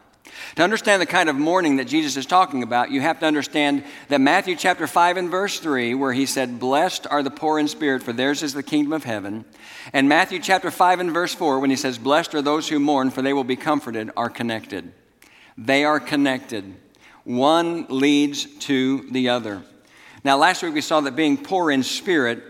To 0.55 0.63
understand 0.63 1.01
the 1.01 1.05
kind 1.05 1.29
of 1.29 1.35
mourning 1.35 1.77
that 1.77 1.85
Jesus 1.85 2.17
is 2.17 2.25
talking 2.25 2.63
about, 2.63 2.91
you 2.91 3.01
have 3.01 3.19
to 3.19 3.25
understand 3.25 3.83
that 4.07 4.21
Matthew 4.21 4.55
chapter 4.55 4.87
5 4.87 5.17
and 5.17 5.29
verse 5.29 5.59
3, 5.59 5.93
where 5.95 6.13
he 6.13 6.25
said, 6.25 6.59
Blessed 6.59 7.07
are 7.09 7.23
the 7.23 7.31
poor 7.31 7.59
in 7.59 7.67
spirit, 7.67 8.03
for 8.03 8.13
theirs 8.13 8.41
is 8.41 8.53
the 8.53 8.63
kingdom 8.63 8.93
of 8.93 9.03
heaven, 9.03 9.45
and 9.91 10.07
Matthew 10.07 10.39
chapter 10.39 10.71
5 10.71 10.99
and 10.99 11.11
verse 11.11 11.33
4, 11.33 11.59
when 11.59 11.69
he 11.69 11.75
says, 11.75 11.97
Blessed 11.97 12.33
are 12.35 12.41
those 12.41 12.69
who 12.69 12.79
mourn, 12.79 13.11
for 13.11 13.21
they 13.21 13.33
will 13.33 13.43
be 13.43 13.55
comforted, 13.55 14.11
are 14.15 14.29
connected. 14.29 14.91
They 15.57 15.83
are 15.83 15.99
connected. 15.99 16.75
One 17.23 17.85
leads 17.89 18.45
to 18.59 19.09
the 19.11 19.29
other. 19.29 19.63
Now, 20.23 20.37
last 20.37 20.63
week 20.63 20.73
we 20.73 20.81
saw 20.81 21.01
that 21.01 21.15
being 21.15 21.37
poor 21.37 21.71
in 21.71 21.83
spirit 21.83 22.43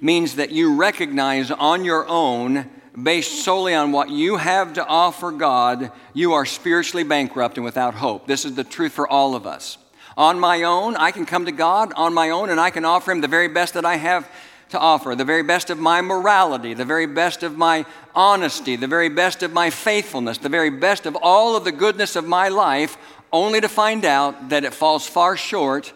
means 0.00 0.36
that 0.36 0.50
you 0.50 0.76
recognize 0.76 1.50
on 1.50 1.84
your 1.84 2.06
own 2.08 2.70
based 3.00 3.44
solely 3.44 3.74
on 3.74 3.92
what 3.92 4.10
you 4.10 4.36
have 4.36 4.74
to 4.74 4.86
offer 4.86 5.30
God, 5.30 5.92
you 6.12 6.32
are 6.32 6.46
spiritually 6.46 7.04
bankrupt 7.04 7.56
and 7.56 7.64
without 7.64 7.94
hope. 7.94 8.26
This 8.26 8.44
is 8.44 8.54
the 8.54 8.64
truth 8.64 8.92
for 8.92 9.08
all 9.08 9.34
of 9.34 9.46
us. 9.46 9.78
On 10.16 10.38
my 10.38 10.64
own, 10.64 10.96
I 10.96 11.12
can 11.12 11.24
come 11.24 11.46
to 11.46 11.52
God 11.52 11.92
on 11.94 12.12
my 12.12 12.30
own 12.30 12.50
and 12.50 12.60
I 12.60 12.70
can 12.70 12.84
offer 12.84 13.12
Him 13.12 13.20
the 13.20 13.28
very 13.28 13.48
best 13.48 13.74
that 13.74 13.84
I 13.84 13.96
have 13.96 14.30
to 14.70 14.78
offer, 14.78 15.14
the 15.14 15.24
very 15.24 15.42
best 15.42 15.70
of 15.70 15.78
my 15.78 16.00
morality, 16.00 16.74
the 16.74 16.84
very 16.84 17.06
best 17.06 17.42
of 17.42 17.56
my 17.56 17.84
honesty, 18.14 18.76
the 18.76 18.86
very 18.86 19.08
best 19.08 19.42
of 19.42 19.52
my 19.52 19.70
faithfulness, 19.70 20.38
the 20.38 20.48
very 20.48 20.70
best 20.70 21.06
of 21.06 21.16
all 21.16 21.56
of 21.56 21.64
the 21.64 21.72
goodness 21.72 22.16
of 22.16 22.26
my 22.26 22.48
life, 22.48 22.96
only 23.32 23.60
to 23.60 23.68
find 23.68 24.04
out 24.04 24.48
that 24.50 24.64
it 24.64 24.74
falls 24.74 25.06
far 25.06 25.36
short 25.36 25.92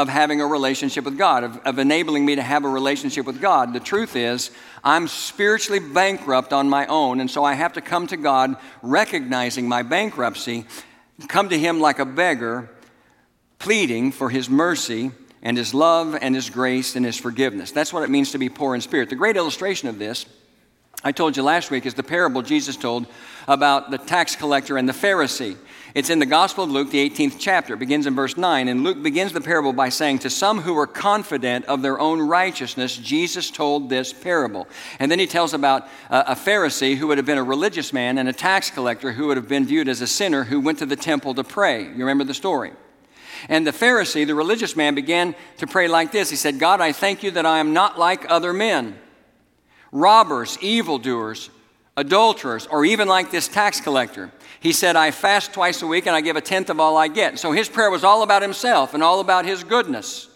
of 0.00 0.08
having 0.08 0.40
a 0.40 0.46
relationship 0.46 1.04
with 1.04 1.18
God, 1.18 1.44
of, 1.44 1.58
of 1.58 1.78
enabling 1.78 2.24
me 2.24 2.36
to 2.36 2.42
have 2.42 2.64
a 2.64 2.68
relationship 2.68 3.26
with 3.26 3.38
God. 3.38 3.74
The 3.74 3.80
truth 3.80 4.16
is, 4.16 4.50
I'm 4.82 5.08
spiritually 5.08 5.78
bankrupt 5.78 6.54
on 6.54 6.70
my 6.70 6.86
own, 6.86 7.20
and 7.20 7.30
so 7.30 7.44
I 7.44 7.52
have 7.52 7.74
to 7.74 7.82
come 7.82 8.06
to 8.06 8.16
God 8.16 8.56
recognizing 8.80 9.68
my 9.68 9.82
bankruptcy, 9.82 10.64
come 11.28 11.50
to 11.50 11.58
Him 11.58 11.80
like 11.80 11.98
a 11.98 12.06
beggar, 12.06 12.70
pleading 13.58 14.10
for 14.12 14.30
His 14.30 14.48
mercy 14.48 15.10
and 15.42 15.58
His 15.58 15.74
love 15.74 16.16
and 16.18 16.34
His 16.34 16.48
grace 16.48 16.96
and 16.96 17.04
His 17.04 17.18
forgiveness. 17.18 17.70
That's 17.70 17.92
what 17.92 18.02
it 18.02 18.08
means 18.08 18.32
to 18.32 18.38
be 18.38 18.48
poor 18.48 18.74
in 18.74 18.80
spirit. 18.80 19.10
The 19.10 19.16
great 19.16 19.36
illustration 19.36 19.88
of 19.88 19.98
this 19.98 20.24
I 21.02 21.12
told 21.12 21.36
you 21.36 21.42
last 21.42 21.70
week 21.70 21.86
is 21.86 21.94
the 21.94 22.02
parable 22.02 22.42
Jesus 22.42 22.76
told 22.76 23.06
about 23.48 23.90
the 23.90 23.98
tax 23.98 24.36
collector 24.36 24.76
and 24.76 24.88
the 24.88 24.92
Pharisee. 24.92 25.56
It's 25.92 26.10
in 26.10 26.20
the 26.20 26.26
Gospel 26.26 26.64
of 26.64 26.70
Luke, 26.70 26.90
the 26.90 27.10
18th 27.10 27.36
chapter. 27.38 27.74
It 27.74 27.78
begins 27.78 28.06
in 28.06 28.14
verse 28.14 28.36
9. 28.36 28.68
And 28.68 28.84
Luke 28.84 29.02
begins 29.02 29.32
the 29.32 29.40
parable 29.40 29.72
by 29.72 29.88
saying, 29.88 30.20
To 30.20 30.30
some 30.30 30.60
who 30.60 30.74
were 30.74 30.86
confident 30.86 31.64
of 31.64 31.82
their 31.82 31.98
own 31.98 32.20
righteousness, 32.20 32.96
Jesus 32.96 33.50
told 33.50 33.88
this 33.88 34.12
parable. 34.12 34.68
And 35.00 35.10
then 35.10 35.18
he 35.18 35.26
tells 35.26 35.52
about 35.52 35.88
uh, 36.08 36.24
a 36.28 36.34
Pharisee 36.36 36.96
who 36.96 37.08
would 37.08 37.18
have 37.18 37.26
been 37.26 37.38
a 37.38 37.42
religious 37.42 37.92
man 37.92 38.18
and 38.18 38.28
a 38.28 38.32
tax 38.32 38.70
collector 38.70 39.12
who 39.12 39.26
would 39.26 39.36
have 39.36 39.48
been 39.48 39.66
viewed 39.66 39.88
as 39.88 40.00
a 40.00 40.06
sinner 40.06 40.44
who 40.44 40.60
went 40.60 40.78
to 40.78 40.86
the 40.86 40.96
temple 40.96 41.34
to 41.34 41.42
pray. 41.42 41.82
You 41.82 41.98
remember 41.98 42.24
the 42.24 42.34
story? 42.34 42.72
And 43.48 43.66
the 43.66 43.72
Pharisee, 43.72 44.26
the 44.26 44.34
religious 44.34 44.76
man, 44.76 44.94
began 44.94 45.34
to 45.58 45.66
pray 45.66 45.88
like 45.88 46.12
this 46.12 46.30
He 46.30 46.36
said, 46.36 46.60
God, 46.60 46.80
I 46.80 46.92
thank 46.92 47.24
you 47.24 47.32
that 47.32 47.46
I 47.46 47.58
am 47.58 47.72
not 47.72 47.98
like 47.98 48.30
other 48.30 48.52
men, 48.52 48.96
robbers, 49.90 50.56
evildoers, 50.60 51.50
adulterers, 51.96 52.66
or 52.68 52.84
even 52.84 53.08
like 53.08 53.30
this 53.30 53.48
tax 53.48 53.80
collector. 53.80 54.30
He 54.60 54.72
said, 54.72 54.94
I 54.94 55.10
fast 55.10 55.54
twice 55.54 55.80
a 55.80 55.86
week 55.86 56.06
and 56.06 56.14
I 56.14 56.20
give 56.20 56.36
a 56.36 56.42
tenth 56.42 56.68
of 56.68 56.78
all 56.78 56.96
I 56.96 57.08
get. 57.08 57.38
So 57.38 57.52
his 57.52 57.68
prayer 57.68 57.90
was 57.90 58.04
all 58.04 58.22
about 58.22 58.42
himself 58.42 58.92
and 58.92 59.02
all 59.02 59.20
about 59.20 59.46
his 59.46 59.64
goodness. 59.64 60.28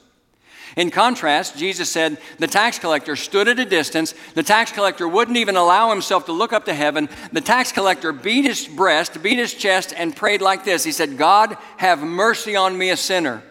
In 0.76 0.90
contrast, 0.90 1.56
Jesus 1.56 1.88
said 1.90 2.18
the 2.38 2.46
tax 2.46 2.78
collector 2.78 3.14
stood 3.14 3.46
at 3.46 3.60
a 3.60 3.64
distance. 3.64 4.14
The 4.34 4.42
tax 4.42 4.72
collector 4.72 5.06
wouldn't 5.06 5.36
even 5.36 5.56
allow 5.56 5.90
himself 5.90 6.26
to 6.26 6.32
look 6.32 6.52
up 6.52 6.64
to 6.64 6.74
heaven. 6.74 7.08
The 7.32 7.40
tax 7.40 7.70
collector 7.70 8.12
beat 8.12 8.44
his 8.44 8.66
breast, 8.66 9.22
beat 9.22 9.38
his 9.38 9.54
chest, 9.54 9.94
and 9.96 10.16
prayed 10.16 10.40
like 10.40 10.64
this 10.64 10.82
He 10.82 10.90
said, 10.90 11.16
God, 11.16 11.56
have 11.76 12.02
mercy 12.02 12.56
on 12.56 12.76
me, 12.76 12.90
a 12.90 12.96
sinner. 12.96 13.42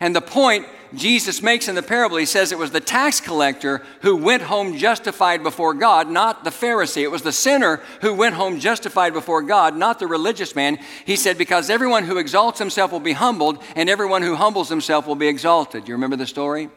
And 0.00 0.14
the 0.14 0.20
point 0.20 0.66
Jesus 0.96 1.42
makes 1.42 1.68
in 1.68 1.74
the 1.74 1.82
parable, 1.82 2.16
he 2.16 2.26
says 2.26 2.52
it 2.52 2.58
was 2.58 2.70
the 2.70 2.80
tax 2.80 3.20
collector 3.20 3.82
who 4.00 4.16
went 4.16 4.42
home 4.42 4.76
justified 4.76 5.42
before 5.42 5.74
God, 5.74 6.08
not 6.08 6.44
the 6.44 6.50
Pharisee. 6.50 7.02
It 7.02 7.10
was 7.10 7.22
the 7.22 7.32
sinner 7.32 7.80
who 8.00 8.14
went 8.14 8.34
home 8.34 8.60
justified 8.60 9.12
before 9.12 9.42
God, 9.42 9.76
not 9.76 9.98
the 9.98 10.06
religious 10.06 10.54
man. 10.54 10.78
He 11.04 11.16
said, 11.16 11.38
Because 11.38 11.70
everyone 11.70 12.04
who 12.04 12.18
exalts 12.18 12.58
himself 12.58 12.92
will 12.92 13.00
be 13.00 13.12
humbled, 13.12 13.62
and 13.76 13.88
everyone 13.90 14.22
who 14.22 14.36
humbles 14.36 14.68
himself 14.68 15.06
will 15.06 15.14
be 15.14 15.28
exalted. 15.28 15.88
You 15.88 15.94
remember 15.94 16.16
the 16.16 16.26
story? 16.26 16.70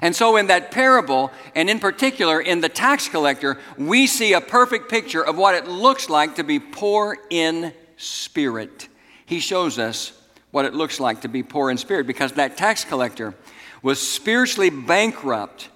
And 0.00 0.16
so, 0.16 0.36
in 0.36 0.46
that 0.46 0.70
parable, 0.70 1.30
and 1.54 1.68
in 1.68 1.78
particular 1.78 2.40
in 2.40 2.60
the 2.60 2.68
tax 2.68 3.08
collector, 3.08 3.58
we 3.76 4.06
see 4.06 4.32
a 4.32 4.40
perfect 4.40 4.88
picture 4.88 5.22
of 5.24 5.36
what 5.36 5.54
it 5.54 5.68
looks 5.68 6.08
like 6.08 6.36
to 6.36 6.44
be 6.44 6.58
poor 6.58 7.18
in 7.28 7.74
spirit. 7.96 8.88
He 9.26 9.40
shows 9.40 9.78
us 9.78 10.12
what 10.52 10.64
it 10.64 10.74
looks 10.74 11.00
like 11.00 11.22
to 11.22 11.28
be 11.28 11.42
poor 11.42 11.70
in 11.70 11.76
spirit 11.76 12.06
because 12.06 12.32
that 12.32 12.56
tax 12.56 12.84
collector 12.84 13.34
was 13.82 14.00
spiritually 14.00 14.70
bankrupt 14.70 15.68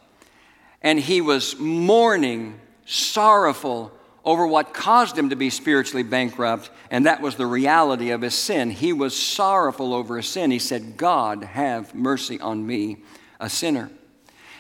and 0.82 1.00
he 1.00 1.20
was 1.20 1.58
mourning, 1.58 2.60
sorrowful 2.84 3.90
over 4.24 4.46
what 4.46 4.74
caused 4.74 5.16
him 5.16 5.30
to 5.30 5.36
be 5.36 5.50
spiritually 5.50 6.02
bankrupt, 6.02 6.68
and 6.90 7.06
that 7.06 7.20
was 7.20 7.36
the 7.36 7.46
reality 7.46 8.10
of 8.10 8.22
his 8.22 8.34
sin. 8.34 8.70
He 8.70 8.92
was 8.92 9.16
sorrowful 9.16 9.94
over 9.94 10.16
his 10.16 10.28
sin. 10.28 10.50
He 10.50 10.58
said, 10.58 10.96
God, 10.96 11.44
have 11.44 11.94
mercy 11.94 12.40
on 12.40 12.66
me, 12.66 12.98
a 13.38 13.48
sinner. 13.48 13.90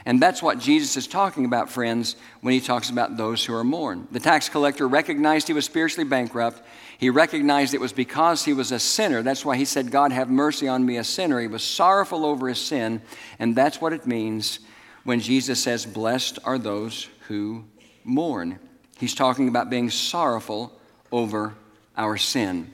And 0.06 0.22
that's 0.22 0.40
what 0.40 0.60
Jesus 0.60 0.96
is 0.96 1.08
talking 1.08 1.44
about, 1.44 1.68
friends, 1.68 2.14
when 2.40 2.54
he 2.54 2.60
talks 2.60 2.90
about 2.90 3.16
those 3.16 3.44
who 3.44 3.52
are 3.52 3.64
mourned. 3.64 4.06
The 4.12 4.20
tax 4.20 4.48
collector 4.48 4.86
recognized 4.86 5.48
he 5.48 5.52
was 5.52 5.64
spiritually 5.64 6.08
bankrupt. 6.08 6.62
He 6.96 7.10
recognized 7.10 7.74
it 7.74 7.80
was 7.80 7.92
because 7.92 8.44
he 8.44 8.52
was 8.52 8.70
a 8.70 8.78
sinner. 8.78 9.22
That's 9.22 9.44
why 9.44 9.56
he 9.56 9.64
said, 9.64 9.90
God, 9.90 10.12
have 10.12 10.30
mercy 10.30 10.68
on 10.68 10.86
me, 10.86 10.96
a 10.96 11.02
sinner. 11.02 11.40
He 11.40 11.48
was 11.48 11.64
sorrowful 11.64 12.24
over 12.24 12.48
his 12.48 12.60
sin. 12.60 13.02
And 13.40 13.56
that's 13.56 13.80
what 13.80 13.92
it 13.92 14.06
means 14.06 14.60
when 15.02 15.18
Jesus 15.18 15.60
says, 15.60 15.84
Blessed 15.84 16.38
are 16.44 16.56
those 16.56 17.08
who 17.26 17.64
mourn. 18.04 18.60
He's 18.98 19.14
talking 19.14 19.48
about 19.48 19.70
being 19.70 19.90
sorrowful 19.90 20.72
over 21.10 21.54
our 21.96 22.16
sin. 22.16 22.70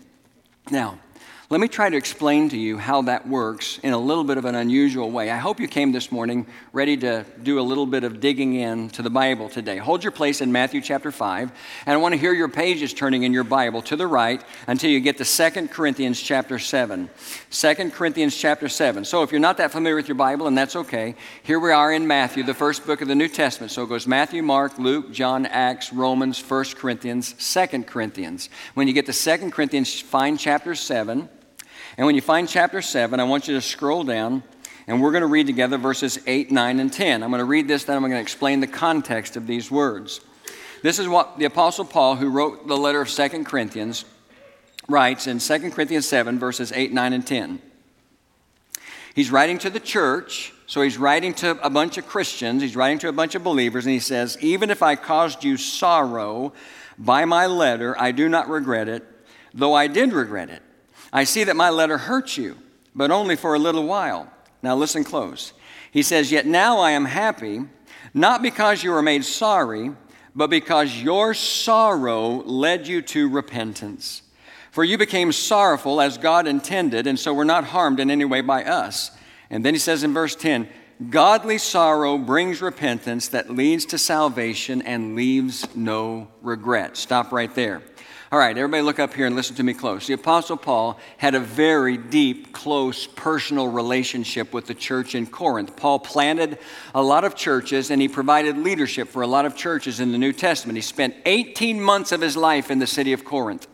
Now, 0.71 0.99
let 1.53 1.61
me 1.61 1.69
try 1.69 1.91
to 1.91 1.99
explain 1.99 2.49
to 2.49 2.57
you 2.57 2.79
how 2.79 3.03
that 3.03 3.29
works 3.29 3.79
in 3.83 3.93
a 3.93 3.99
little 3.99 4.25
bit 4.25 4.39
of 4.39 4.47
an 4.47 4.55
unusual 4.55 5.11
way. 5.11 5.31
I 5.31 5.37
hope 5.37 5.61
you 5.61 5.69
came 5.69 5.93
this 5.93 6.11
morning 6.11 6.47
ready 6.73 6.97
to 6.97 7.27
do 7.43 7.61
a 7.61 7.61
little 7.61 7.85
bit 7.85 8.05
of 8.05 8.21
digging 8.21 8.55
in 8.55 8.89
to 8.89 9.03
the 9.03 9.11
Bible 9.11 9.51
today. 9.51 9.77
Hold 9.77 10.03
your 10.03 10.13
place 10.13 10.41
in 10.41 10.51
Matthew 10.51 10.81
chapter 10.81 11.13
5, 11.13 11.53
and 11.85 11.93
I 11.93 11.99
want 11.99 12.15
to 12.15 12.19
hear 12.19 12.33
your 12.33 12.49
pages 12.49 12.95
turning 12.95 13.25
in 13.25 13.35
your 13.35 13.45
Bible 13.45 13.83
to 13.83 13.97
the 13.97 14.07
right 14.07 14.43
until 14.67 14.89
you 14.89 14.99
get 14.99 15.19
to 15.19 15.27
2 15.27 15.69
Corinthians 15.69 16.19
chapter 16.23 16.59
7. 16.59 17.11
2 17.51 17.91
Corinthians 17.91 18.35
chapter 18.35 18.67
7. 18.71 19.05
So 19.05 19.23
if 19.23 19.31
you're 19.31 19.39
not 19.39 19.59
that 19.59 19.73
familiar 19.73 19.97
with 19.97 20.09
your 20.09 20.15
Bible, 20.15 20.47
and 20.47 20.57
that's 20.57 20.75
okay, 20.75 21.15
here 21.43 21.61
we 21.61 21.71
are 21.71 21.93
in 21.93 22.07
Matthew, 22.07 22.45
the 22.45 22.55
first 22.55 22.87
book 22.87 23.03
of 23.03 23.09
the 23.09 23.15
New 23.15 23.29
Testament. 23.29 23.73
So 23.73 23.83
it 23.83 23.91
goes 23.91 24.07
Matthew, 24.07 24.43
Mark, 24.43 24.79
Luke, 24.79 25.13
John, 25.13 25.45
Acts, 25.45 25.93
Romans, 25.93 26.41
1 26.41 26.65
Corinthians, 26.77 27.35
2 27.35 27.83
Corinthians. 27.83 28.49
When 28.73 28.89
you 28.89 28.95
get 28.95 29.05
to 29.05 29.13
2 29.13 29.51
Corinthians, 29.51 30.01
find 30.01 30.41
chapter 30.41 30.75
7. 30.75 31.29
And 31.97 32.07
when 32.07 32.15
you 32.15 32.21
find 32.21 32.49
chapter 32.49 32.81
7, 32.81 33.21
I 33.21 33.25
want 33.25 33.49
you 33.49 33.55
to 33.55 33.61
scroll 33.61 34.05
down 34.05 34.43
and 34.87 35.01
we're 35.01 35.13
going 35.13 35.23
to 35.23 35.29
read 35.29 35.47
together 35.47 35.79
verses 35.79 36.19
8, 36.27 36.51
9, 36.51 36.81
and 36.81 36.93
10. 36.93 37.23
I'm 37.23 37.31
going 37.31 37.39
to 37.39 37.45
read 37.45 37.69
this, 37.69 37.85
then 37.85 37.97
I'm 37.97 38.03
going 38.03 38.13
to 38.13 38.21
explain 38.21 38.61
the 38.61 38.67
context 38.67 39.37
of 39.37 39.47
these 39.47 39.71
words. 39.71 40.21
This 40.83 40.99
is 40.99 41.07
what 41.07 41.39
the 41.39 41.45
Apostle 41.45 41.85
Paul, 41.85 42.17
who 42.17 42.29
wrote 42.29 42.67
the 42.67 42.77
letter 42.77 43.01
of 43.01 43.09
2 43.09 43.45
Corinthians, 43.45 44.05
writes 44.89 45.27
in 45.27 45.39
2 45.39 45.71
Corinthians 45.71 46.07
7, 46.09 46.39
verses 46.39 46.73
8, 46.73 46.93
9, 46.93 47.13
and 47.13 47.27
10. 47.27 47.63
He's 49.15 49.31
writing 49.31 49.59
to 49.59 49.71
the 49.71 49.79
church, 49.79 50.53
so 50.67 50.83
he's 50.83 50.99
writing 50.99 51.35
to 51.35 51.51
a 51.65 51.71
bunch 51.71 51.99
of 51.99 52.09
Christians, 52.09 52.63
he's 52.63 52.75
writing 52.75 52.99
to 53.01 53.09
a 53.09 53.13
bunch 53.13 53.35
of 53.35 53.45
believers, 53.45 53.87
and 53.87 53.93
he 53.93 54.01
says, 54.01 54.37
Even 54.41 54.71
if 54.71 54.83
I 54.83 54.97
caused 54.97 55.45
you 55.45 55.57
sorrow 55.57 56.53
by 56.99 57.25
my 57.25 57.47
letter, 57.47 57.95
I 58.01 58.11
do 58.11 58.29
not 58.29 58.49
regret 58.49 58.89
it, 58.89 59.07
though 59.55 59.75
I 59.75 59.87
did 59.87 60.13
regret 60.13 60.51
it. 60.51 60.63
I 61.13 61.25
see 61.25 61.45
that 61.45 61.57
my 61.57 61.71
letter 61.71 61.99
hurts 61.99 62.39
you, 62.39 62.57
but 62.95 63.11
only 63.11 63.37
for 63.37 63.55
a 63.55 63.59
little 63.59 63.85
while. 63.85 64.33
Now 64.63 64.77
listen 64.77 65.05
close. 65.05 65.53
He 65.91 66.03
says, 66.03 66.33
Yet 66.33 66.47
now 66.47 66.79
I 66.79 66.93
am 66.93 67.05
happy, 67.05 67.61
not 68.15 68.43
because 68.43 68.83
you 68.83 68.91
were 68.91 69.03
made 69.03 69.25
sorry, 69.25 69.93
but 70.35 70.49
because 70.49 71.03
your 71.03 71.35
sorrow 71.35 72.43
led 72.45 72.89
you 72.89 73.03
to 73.03 73.29
repentance. 73.29 74.23
For 74.71 74.85
you 74.85 74.97
became 74.97 75.33
sorrowful 75.33 76.01
as 76.01 76.17
God 76.17 76.47
intended, 76.47 77.07
and 77.07 77.19
so 77.19 77.35
were 77.35 77.45
not 77.45 77.65
harmed 77.65 78.01
in 78.01 78.11
any 78.11 78.25
way 78.25 78.41
by 78.41 78.65
us. 78.65 79.11
And 79.51 79.63
then 79.63 79.75
he 79.75 79.79
says 79.79 80.03
in 80.03 80.15
verse 80.15 80.35
10, 80.35 80.67
Godly 81.11 81.59
sorrow 81.59 82.17
brings 82.17 82.63
repentance 82.63 83.29
that 83.29 83.51
leads 83.51 83.85
to 83.87 83.99
salvation 83.99 84.81
and 84.83 85.15
leaves 85.15 85.67
no 85.75 86.29
regret. 86.41 86.97
Stop 86.97 87.33
right 87.33 87.55
there. 87.55 87.83
All 88.33 88.39
right, 88.39 88.57
everybody 88.57 88.83
look 88.83 88.99
up 88.99 89.13
here 89.13 89.27
and 89.27 89.37
listen 89.37 89.57
to 89.57 89.63
me 89.63 89.75
close. 89.75 90.07
The 90.07 90.15
Apostle 90.15 90.57
Paul 90.57 90.99
had 91.19 91.35
a 91.35 91.41
very 91.41 91.99
deep, 91.99 92.55
close, 92.55 93.07
personal 93.07 93.69
relationship 93.69 94.55
with 94.55 94.65
the 94.65 94.73
church 94.73 95.15
in 95.15 95.27
Corinth. 95.27 95.77
Paul 95.77 95.99
planted 95.99 96.59
a 96.95 97.03
lot 97.03 97.25
of 97.25 97.35
churches 97.35 97.91
and 97.91 98.01
he 98.01 98.09
provided 98.09 98.57
leadership 98.57 99.09
for 99.09 99.21
a 99.21 99.27
lot 99.27 99.45
of 99.45 99.55
churches 99.55 100.01
in 100.01 100.13
the 100.13 100.19
New 100.19 100.33
Testament. 100.33 100.79
He 100.79 100.83
spent 100.83 101.15
18 101.27 101.79
months 101.79 102.11
of 102.11 102.23
his 102.23 102.35
life 102.35 102.71
in 102.71 102.79
the 102.79 102.87
city 102.87 103.13
of 103.13 103.23
Corinth. 103.23 103.67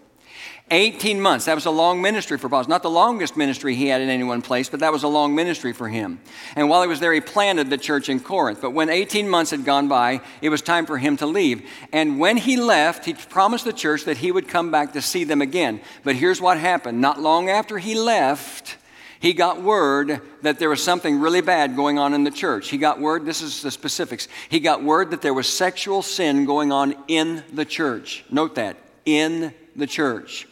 18 0.71 1.21
months. 1.21 1.47
That 1.47 1.55
was 1.55 1.67
a 1.67 1.71
long 1.71 2.03
ministry 2.03 2.39
for 2.39 2.49
Paul. 2.49 2.65
Not 2.65 2.83
the 2.83 2.91
longest 2.91 3.37
ministry 3.37 3.75
he 3.75 3.89
had 3.89 4.01
in 4.01 4.09
any 4.09 4.25
one 4.25 4.43
place, 4.43 4.69
but 4.69 4.81
that 4.81 4.93
was 4.93 5.03
a 5.03 5.09
long 5.09 5.35
ministry 5.35 5.73
for 5.73 5.89
him. 5.89 6.21
And 6.57 6.69
while 6.69 6.83
he 6.83 6.89
was 6.89 7.01
there, 7.01 7.13
he 7.13 7.21
planted 7.21 7.71
the 7.71 7.79
church 7.79 8.09
in 8.09 8.21
Corinth. 8.21 8.61
But 8.61 8.73
when 8.73 8.89
18 8.89 9.29
months 9.29 9.51
had 9.51 9.65
gone 9.65 9.89
by, 9.89 10.21
it 10.43 10.49
was 10.49 10.63
time 10.63 10.87
for 10.87 10.99
him 10.99 11.17
to 11.19 11.27
leave. 11.27 11.69
And 11.93 12.19
when 12.19 12.37
he 12.37 12.57
left, 12.57 13.05
he 13.05 13.15
promised 13.15 13.65
the 13.65 13.73
church 13.73 14.05
that 14.05 14.19
he 14.19 14.33
would 14.33 14.49
come 14.49 14.71
back 14.71 14.93
to 14.93 15.03
see 15.03 15.25
them 15.25 15.41
again. 15.41 15.81
But 16.05 16.17
here's 16.17 16.41
what 16.41 16.59
happened. 16.59 17.01
Not 17.01 17.21
long 17.21 17.49
after 17.49 17.79
he 17.79 17.95
left, 17.95 18.77
he 19.21 19.33
got 19.33 19.63
word 19.63 20.21
that 20.43 20.59
there 20.59 20.69
was 20.69 20.83
something 20.83 21.19
really 21.19 21.41
bad 21.41 21.77
going 21.77 21.99
on 21.99 22.15
in 22.15 22.25
the 22.25 22.31
church. 22.31 22.69
He 22.69 22.79
got 22.79 23.01
word, 23.01 23.25
this 23.25 23.43
is 23.43 23.63
the 23.63 23.71
specifics, 23.71 24.29
he 24.49 24.61
got 24.61 24.83
word 24.83 25.11
that 25.11 25.23
there 25.23 25.35
was 25.35 25.49
sexual 25.49 26.03
sin 26.03 26.45
going 26.45 26.73
on 26.73 26.95
in 27.09 27.43
the 27.53 27.65
church. 27.65 28.25
Note 28.31 28.55
that, 28.57 28.77
in 29.05 29.55
the 29.75 29.87
church. 29.87 30.48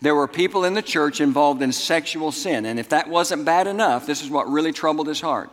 There 0.00 0.14
were 0.14 0.28
people 0.28 0.64
in 0.64 0.74
the 0.74 0.82
church 0.82 1.20
involved 1.20 1.62
in 1.62 1.72
sexual 1.72 2.32
sin. 2.32 2.66
And 2.66 2.78
if 2.78 2.90
that 2.90 3.08
wasn't 3.08 3.44
bad 3.44 3.66
enough, 3.66 4.06
this 4.06 4.22
is 4.22 4.30
what 4.30 4.50
really 4.50 4.72
troubled 4.72 5.08
his 5.08 5.20
heart. 5.20 5.50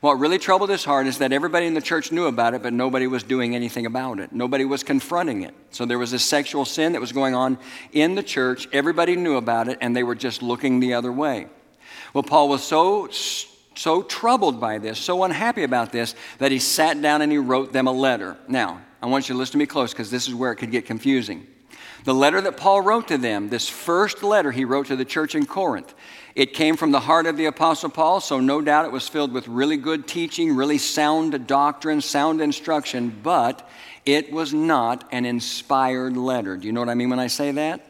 What 0.00 0.18
really 0.18 0.38
troubled 0.38 0.70
his 0.70 0.82
heart 0.82 1.06
is 1.06 1.18
that 1.18 1.30
everybody 1.30 1.66
in 1.66 1.74
the 1.74 1.82
church 1.82 2.10
knew 2.10 2.24
about 2.24 2.54
it, 2.54 2.62
but 2.62 2.72
nobody 2.72 3.06
was 3.06 3.22
doing 3.22 3.54
anything 3.54 3.84
about 3.84 4.18
it. 4.18 4.32
Nobody 4.32 4.64
was 4.64 4.82
confronting 4.82 5.42
it. 5.42 5.54
So 5.70 5.84
there 5.84 5.98
was 5.98 6.10
this 6.10 6.24
sexual 6.24 6.64
sin 6.64 6.92
that 6.92 7.00
was 7.00 7.12
going 7.12 7.34
on 7.34 7.58
in 7.92 8.14
the 8.14 8.22
church. 8.22 8.66
Everybody 8.72 9.14
knew 9.14 9.36
about 9.36 9.68
it, 9.68 9.76
and 9.82 9.94
they 9.94 10.02
were 10.02 10.14
just 10.14 10.42
looking 10.42 10.80
the 10.80 10.94
other 10.94 11.12
way. 11.12 11.48
Well, 12.14 12.22
Paul 12.22 12.48
was 12.48 12.62
so, 12.64 13.08
so 13.10 14.02
troubled 14.02 14.58
by 14.58 14.78
this, 14.78 14.98
so 14.98 15.22
unhappy 15.22 15.64
about 15.64 15.92
this, 15.92 16.14
that 16.38 16.50
he 16.50 16.58
sat 16.58 17.00
down 17.02 17.20
and 17.20 17.30
he 17.30 17.36
wrote 17.36 17.74
them 17.74 17.86
a 17.86 17.92
letter. 17.92 18.38
Now, 18.48 18.80
I 19.02 19.06
want 19.06 19.28
you 19.28 19.34
to 19.34 19.38
listen 19.38 19.52
to 19.52 19.58
me 19.58 19.66
close 19.66 19.92
because 19.92 20.10
this 20.10 20.28
is 20.28 20.34
where 20.34 20.50
it 20.50 20.56
could 20.56 20.70
get 20.70 20.86
confusing. 20.86 21.46
The 22.04 22.14
letter 22.14 22.40
that 22.40 22.56
Paul 22.56 22.80
wrote 22.80 23.08
to 23.08 23.18
them, 23.18 23.48
this 23.48 23.68
first 23.68 24.22
letter 24.22 24.52
he 24.52 24.64
wrote 24.64 24.86
to 24.86 24.96
the 24.96 25.04
church 25.04 25.34
in 25.34 25.46
Corinth, 25.46 25.94
it 26.34 26.54
came 26.54 26.76
from 26.76 26.92
the 26.92 27.00
heart 27.00 27.26
of 27.26 27.36
the 27.36 27.46
Apostle 27.46 27.90
Paul, 27.90 28.20
so 28.20 28.40
no 28.40 28.60
doubt 28.60 28.86
it 28.86 28.92
was 28.92 29.08
filled 29.08 29.32
with 29.32 29.48
really 29.48 29.76
good 29.76 30.06
teaching, 30.06 30.54
really 30.54 30.78
sound 30.78 31.46
doctrine, 31.46 32.00
sound 32.00 32.40
instruction, 32.40 33.20
but 33.22 33.68
it 34.06 34.32
was 34.32 34.54
not 34.54 35.04
an 35.12 35.26
inspired 35.26 36.16
letter. 36.16 36.56
Do 36.56 36.66
you 36.66 36.72
know 36.72 36.80
what 36.80 36.88
I 36.88 36.94
mean 36.94 37.10
when 37.10 37.18
I 37.18 37.26
say 37.26 37.52
that? 37.52 37.84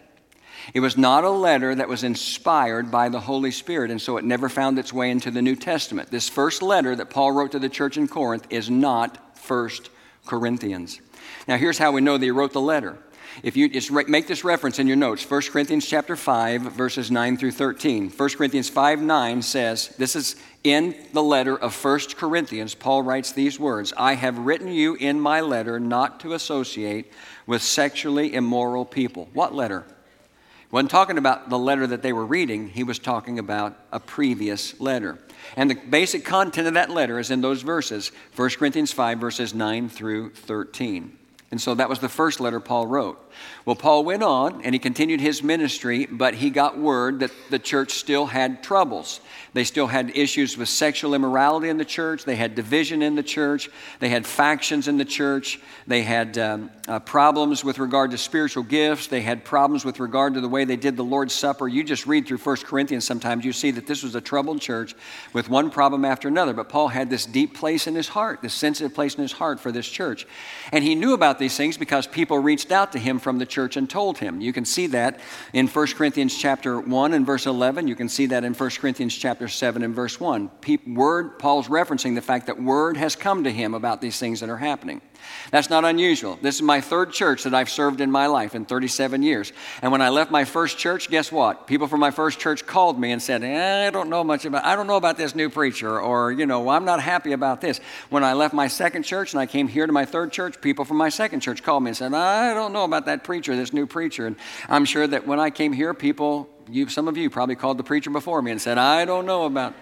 It 0.75 0.81
was 0.81 0.97
not 0.97 1.25
a 1.25 1.31
letter 1.31 1.75
that 1.75 1.88
was 1.88 2.05
inspired 2.05 2.90
by 2.90 3.09
the 3.09 3.21
Holy 3.21 3.50
Spirit, 3.50 3.90
and 3.90 4.00
so 4.00 4.17
it 4.17 4.25
never 4.25 4.49
found 4.49 4.79
its 4.79 4.93
way 4.93 5.11
into 5.11 5.31
the 5.31 5.43
New 5.43 5.57
Testament. 5.57 6.11
This 6.11 6.29
first 6.29 6.62
letter 6.62 6.95
that 6.97 7.11
Paul 7.11 7.33
wrote 7.33 7.52
to 7.52 7.59
the 7.59 7.69
church 7.69 7.97
in 7.97 8.09
Corinth 8.09 8.47
is 8.50 8.69
not 8.69 9.38
First 9.38 9.90
Corinthians. 10.26 11.00
Now, 11.49 11.57
here's 11.57 11.79
how 11.79 11.93
we 11.93 12.00
know 12.00 12.19
that 12.19 12.25
he 12.25 12.31
wrote 12.31 12.52
the 12.52 12.61
letter. 12.61 12.99
If 13.43 13.57
you 13.57 13.69
just 13.69 13.91
make 13.91 14.27
this 14.27 14.45
reference 14.45 14.79
in 14.79 14.87
your 14.87 14.97
notes, 14.97 15.29
1 15.29 15.43
Corinthians 15.51 15.87
chapter 15.87 16.17
5, 16.17 16.63
verses 16.63 17.11
9 17.11 17.37
through 17.37 17.53
13. 17.53 18.11
1 18.11 18.29
Corinthians 18.31 18.69
5 18.69 19.01
9 19.01 19.43
says, 19.43 19.89
This 19.99 20.17
is 20.17 20.37
in 20.63 20.95
the 21.13 21.23
letter 21.23 21.57
of 21.57 21.75
1 21.85 22.01
Corinthians. 22.17 22.75
Paul 22.75 23.03
writes 23.03 23.33
these 23.33 23.59
words 23.59 23.93
I 23.97 24.15
have 24.15 24.39
written 24.39 24.69
you 24.69 24.95
in 24.95 25.21
my 25.21 25.41
letter 25.41 25.81
not 25.81 26.21
to 26.21 26.35
associate 26.35 27.13
with 27.47 27.63
sexually 27.63 28.35
immoral 28.35 28.85
people. 28.85 29.29
What 29.33 29.55
letter? 29.55 29.85
He 30.61 30.67
wasn't 30.71 30.91
talking 30.91 31.19
about 31.19 31.49
the 31.49 31.59
letter 31.59 31.87
that 31.87 32.03
they 32.03 32.13
were 32.13 32.27
reading, 32.27 32.69
he 32.69 32.85
was 32.85 32.99
talking 32.99 33.39
about 33.39 33.77
a 33.91 34.01
previous 34.01 34.79
letter. 34.81 35.19
And 35.57 35.71
the 35.71 35.75
basic 35.75 36.25
content 36.25 36.69
of 36.69 36.75
that 36.75 36.91
letter 36.91 37.19
is 37.19 37.31
in 37.31 37.41
those 37.41 37.63
verses 37.63 38.13
1 38.37 38.51
Corinthians 38.51 38.93
5, 38.93 39.19
verses 39.19 39.55
9 39.55 39.89
through 39.89 40.31
13. 40.31 41.17
And 41.50 41.61
so 41.61 41.75
that 41.75 41.88
was 41.88 41.99
the 41.99 42.09
first 42.09 42.40
letter 42.40 42.61
Paul 42.61 42.87
wrote. 42.87 43.19
Well, 43.65 43.77
Paul 43.77 44.05
went 44.05 44.23
on 44.23 44.63
and 44.63 44.75
he 44.75 44.79
continued 44.79 45.21
his 45.21 45.43
ministry, 45.43 46.07
but 46.07 46.35
he 46.35 46.51
got 46.51 46.79
word 46.79 47.21
that 47.21 47.31
the 47.51 47.59
church 47.59 47.93
still 47.93 48.27
had 48.27 48.63
troubles. 48.63 49.21
They 49.53 49.65
still 49.65 49.87
had 49.87 50.17
issues 50.17 50.57
with 50.57 50.69
sexual 50.69 51.15
immorality 51.15 51.69
in 51.69 51.77
the 51.77 51.85
church. 51.85 52.25
They 52.25 52.37
had 52.37 52.55
division 52.55 53.03
in 53.03 53.17
the 53.17 53.23
church. 53.23 53.69
They 53.99 54.09
had 54.09 54.25
factions 54.25 54.87
in 54.87 54.97
the 54.97 55.05
church. 55.05 55.61
They 55.87 56.03
had 56.03 56.39
um, 56.39 56.71
uh, 56.87 57.01
problems 57.01 57.65
with 57.65 57.79
regard 57.79 58.13
to 58.13 58.19
spiritual 58.19 58.63
gifts. 58.63 59.09
They 59.09 59.21
had 59.21 59.45
problems 59.45 59.85
with 59.85 59.99
regard 60.01 60.35
to 60.35 60.41
the 60.41 60.49
way 60.49 60.65
they 60.65 60.77
did 60.77 60.97
the 60.97 61.05
Lord's 61.05 61.35
Supper. 61.35 61.67
You 61.67 61.83
just 61.83 62.07
read 62.07 62.27
through 62.27 62.39
1 62.39 62.57
Corinthians 62.59 63.05
sometimes, 63.05 63.45
you 63.45 63.53
see 63.53 63.73
that 63.73 63.87
this 63.87 64.03
was 64.03 64.15
a 64.15 64.21
troubled 64.21 64.61
church 64.61 64.95
with 65.33 65.49
one 65.49 65.71
problem 65.71 66.05
after 66.05 66.29
another. 66.29 66.53
But 66.53 66.69
Paul 66.69 66.89
had 66.89 67.11
this 67.11 67.27
deep 67.27 67.55
place 67.55 67.87
in 67.87 67.95
his 67.95 68.09
heart, 68.09 68.43
this 68.43 68.55
sensitive 68.55 68.95
place 68.95 69.15
in 69.15 69.23
his 69.23 69.33
heart 69.33 69.61
for 69.61 69.73
this 69.73 69.89
church. 69.89 70.27
And 70.73 70.85
he 70.85 70.95
knew 70.95 71.13
about 71.13 71.39
these 71.39 71.57
things 71.57 71.77
because 71.77 72.07
people 72.07 72.39
reached 72.39 72.73
out 72.73 72.93
to 72.93 72.99
him 72.99 73.19
from 73.19 73.30
the 73.39 73.47
church 73.47 73.77
and 73.77 73.89
told 73.89 74.19
him. 74.19 74.41
You 74.41 74.53
can 74.53 74.65
see 74.65 74.87
that 74.89 75.21
in 75.53 75.67
1 75.67 75.87
Corinthians 75.89 76.37
chapter 76.37 76.81
1 76.81 77.15
and 77.15 77.27
verse 77.27 77.47
11. 77.47 77.89
You 77.89 77.97
can 77.97 78.09
see 78.09 78.27
that 78.27 78.45
in 78.45 78.55
1 78.55 78.71
Corinthians 78.71 79.15
chapter 79.15 79.49
7 79.49 79.83
and 79.83 79.95
verse 79.95 80.19
1. 80.19 80.51
word, 80.87 81.39
Paul's 81.39 81.69
referencing 81.69 82.15
the 82.15 82.23
fact 82.23 82.47
that 82.47 82.63
word 82.63 82.97
has 82.97 83.17
come 83.17 83.45
to 83.45 83.53
him 83.53 83.75
about 83.75 84.01
these 84.01 84.19
things 84.19 84.41
that 84.41 84.49
are 84.49 84.57
happening. 84.57 85.01
That's 85.50 85.71
not 85.71 85.85
unusual. 85.85 86.39
This 86.41 86.57
is 86.57 86.62
my 86.62 86.81
third 86.81 87.12
church 87.12 87.45
that 87.45 87.55
I've 87.55 87.71
served 87.71 88.00
in 88.00 88.11
my 88.11 88.27
life 88.27 88.55
in 88.55 88.65
37 88.65 89.23
years. 89.23 89.53
And 89.83 89.91
when 89.93 90.03
I 90.03 90.09
left 90.09 90.31
my 90.31 90.45
first 90.45 90.79
church, 90.79 91.11
guess 91.11 91.33
what? 91.33 91.67
People 91.67 91.87
from 91.87 92.00
my 92.00 92.11
first 92.11 92.39
church 92.39 92.67
called 92.67 92.99
me 93.00 93.12
and 93.12 93.23
said, 93.23 93.43
eh, 93.43 93.87
I 93.87 93.91
don't 93.91 94.09
know 94.09 94.23
much 94.23 94.45
about 94.45 94.65
I 94.65 94.77
don't 94.77 94.87
know 94.87 94.97
about 94.97 95.17
this 95.17 95.35
new 95.35 95.50
preacher 95.50 96.00
or, 96.00 96.33
you 96.33 96.47
know, 96.47 96.69
I'm 96.69 96.85
not 96.85 97.03
happy 97.03 97.33
about 97.33 97.61
this. 97.61 97.81
When 98.09 98.25
I 98.25 98.35
left 98.35 98.55
my 98.55 98.69
second 98.69 99.03
church 99.03 99.33
and 99.33 99.41
I 99.41 99.47
came 99.47 99.69
here 99.69 99.87
to 99.87 99.93
my 99.93 100.05
third 100.05 100.33
church, 100.33 100.61
people 100.61 100.85
from 100.85 100.97
my 100.97 101.09
second 101.09 101.41
church 101.41 101.62
called 101.62 101.83
me 101.83 101.91
and 101.91 101.97
said, 101.97 102.15
I 102.15 102.55
don't 102.55 102.73
know 102.73 102.85
about 102.85 103.07
that 103.07 103.25
preacher, 103.25 103.57
this 103.57 103.73
new 103.73 103.87
preacher. 103.87 104.27
And 104.27 104.37
I'm 104.69 104.85
sure 104.85 105.07
that 105.07 105.27
when 105.27 105.41
I 105.41 105.50
came 105.50 105.73
here, 105.73 105.95
people 105.95 106.49
you 106.69 106.89
some 106.89 107.09
of 107.09 107.17
you 107.17 107.31
probably 107.31 107.57
called 107.57 107.79
the 107.79 107.85
preacher 107.85 108.11
before 108.11 108.41
me 108.43 108.50
and 108.50 108.61
said, 108.61 108.79
I 108.79 109.05
don't 109.05 109.27
know 109.27 109.45
about 109.45 109.75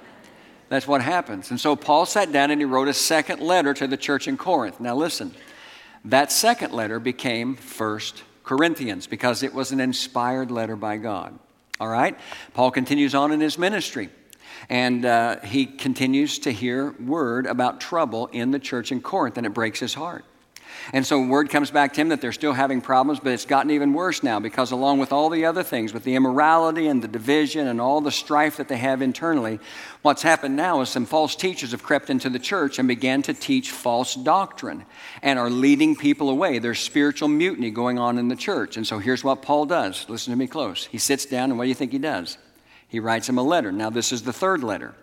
that's 0.68 0.86
what 0.86 1.02
happens. 1.02 1.50
And 1.50 1.60
so 1.60 1.76
Paul 1.76 2.06
sat 2.06 2.32
down 2.32 2.50
and 2.50 2.60
he 2.60 2.64
wrote 2.64 2.88
a 2.88 2.94
second 2.94 3.40
letter 3.40 3.74
to 3.74 3.86
the 3.86 3.96
church 3.96 4.28
in 4.28 4.36
Corinth. 4.36 4.80
Now 4.80 4.96
listen, 4.96 5.34
that 6.04 6.30
second 6.32 6.72
letter 6.72 7.00
became 7.00 7.56
First 7.56 8.22
Corinthians 8.44 9.06
because 9.06 9.42
it 9.42 9.54
was 9.54 9.72
an 9.72 9.80
inspired 9.80 10.50
letter 10.50 10.76
by 10.76 10.96
God. 10.96 11.38
All 11.80 11.88
right? 11.88 12.18
Paul 12.54 12.70
continues 12.70 13.14
on 13.14 13.32
in 13.32 13.40
his 13.40 13.58
ministry. 13.58 14.10
And 14.68 15.04
uh, 15.04 15.40
he 15.40 15.66
continues 15.66 16.40
to 16.40 16.50
hear 16.50 16.92
word 17.00 17.46
about 17.46 17.80
trouble 17.80 18.26
in 18.26 18.50
the 18.50 18.58
church 18.58 18.90
in 18.90 19.00
Corinth, 19.00 19.36
and 19.36 19.46
it 19.46 19.54
breaks 19.54 19.78
his 19.78 19.94
heart. 19.94 20.24
And 20.92 21.06
so 21.06 21.20
word 21.20 21.50
comes 21.50 21.70
back 21.70 21.92
to 21.92 22.00
him 22.00 22.08
that 22.08 22.20
they're 22.20 22.32
still 22.32 22.54
having 22.54 22.80
problems, 22.80 23.20
but 23.20 23.32
it's 23.32 23.44
gotten 23.44 23.70
even 23.70 23.92
worse 23.92 24.22
now 24.22 24.40
because, 24.40 24.70
along 24.70 24.98
with 24.98 25.12
all 25.12 25.28
the 25.28 25.44
other 25.44 25.62
things, 25.62 25.92
with 25.92 26.04
the 26.04 26.14
immorality 26.14 26.86
and 26.86 27.02
the 27.02 27.08
division 27.08 27.66
and 27.66 27.80
all 27.80 28.00
the 28.00 28.10
strife 28.10 28.56
that 28.56 28.68
they 28.68 28.78
have 28.78 29.02
internally, 29.02 29.60
what's 30.02 30.22
happened 30.22 30.56
now 30.56 30.80
is 30.80 30.88
some 30.88 31.04
false 31.04 31.36
teachers 31.36 31.72
have 31.72 31.82
crept 31.82 32.08
into 32.08 32.30
the 32.30 32.38
church 32.38 32.78
and 32.78 32.88
began 32.88 33.20
to 33.22 33.34
teach 33.34 33.70
false 33.70 34.14
doctrine 34.14 34.84
and 35.22 35.38
are 35.38 35.50
leading 35.50 35.94
people 35.94 36.30
away. 36.30 36.58
There's 36.58 36.80
spiritual 36.80 37.28
mutiny 37.28 37.70
going 37.70 37.98
on 37.98 38.16
in 38.16 38.28
the 38.28 38.36
church. 38.36 38.76
And 38.78 38.86
so 38.86 38.98
here's 38.98 39.22
what 39.22 39.42
Paul 39.42 39.66
does. 39.66 40.08
Listen 40.08 40.32
to 40.32 40.38
me 40.38 40.46
close. 40.46 40.86
He 40.86 40.98
sits 40.98 41.26
down, 41.26 41.50
and 41.50 41.58
what 41.58 41.64
do 41.64 41.68
you 41.68 41.74
think 41.74 41.92
he 41.92 41.98
does? 41.98 42.38
He 42.88 43.00
writes 43.00 43.28
him 43.28 43.36
a 43.36 43.42
letter. 43.42 43.70
Now, 43.70 43.90
this 43.90 44.12
is 44.12 44.22
the 44.22 44.32
third 44.32 44.64
letter. 44.64 44.94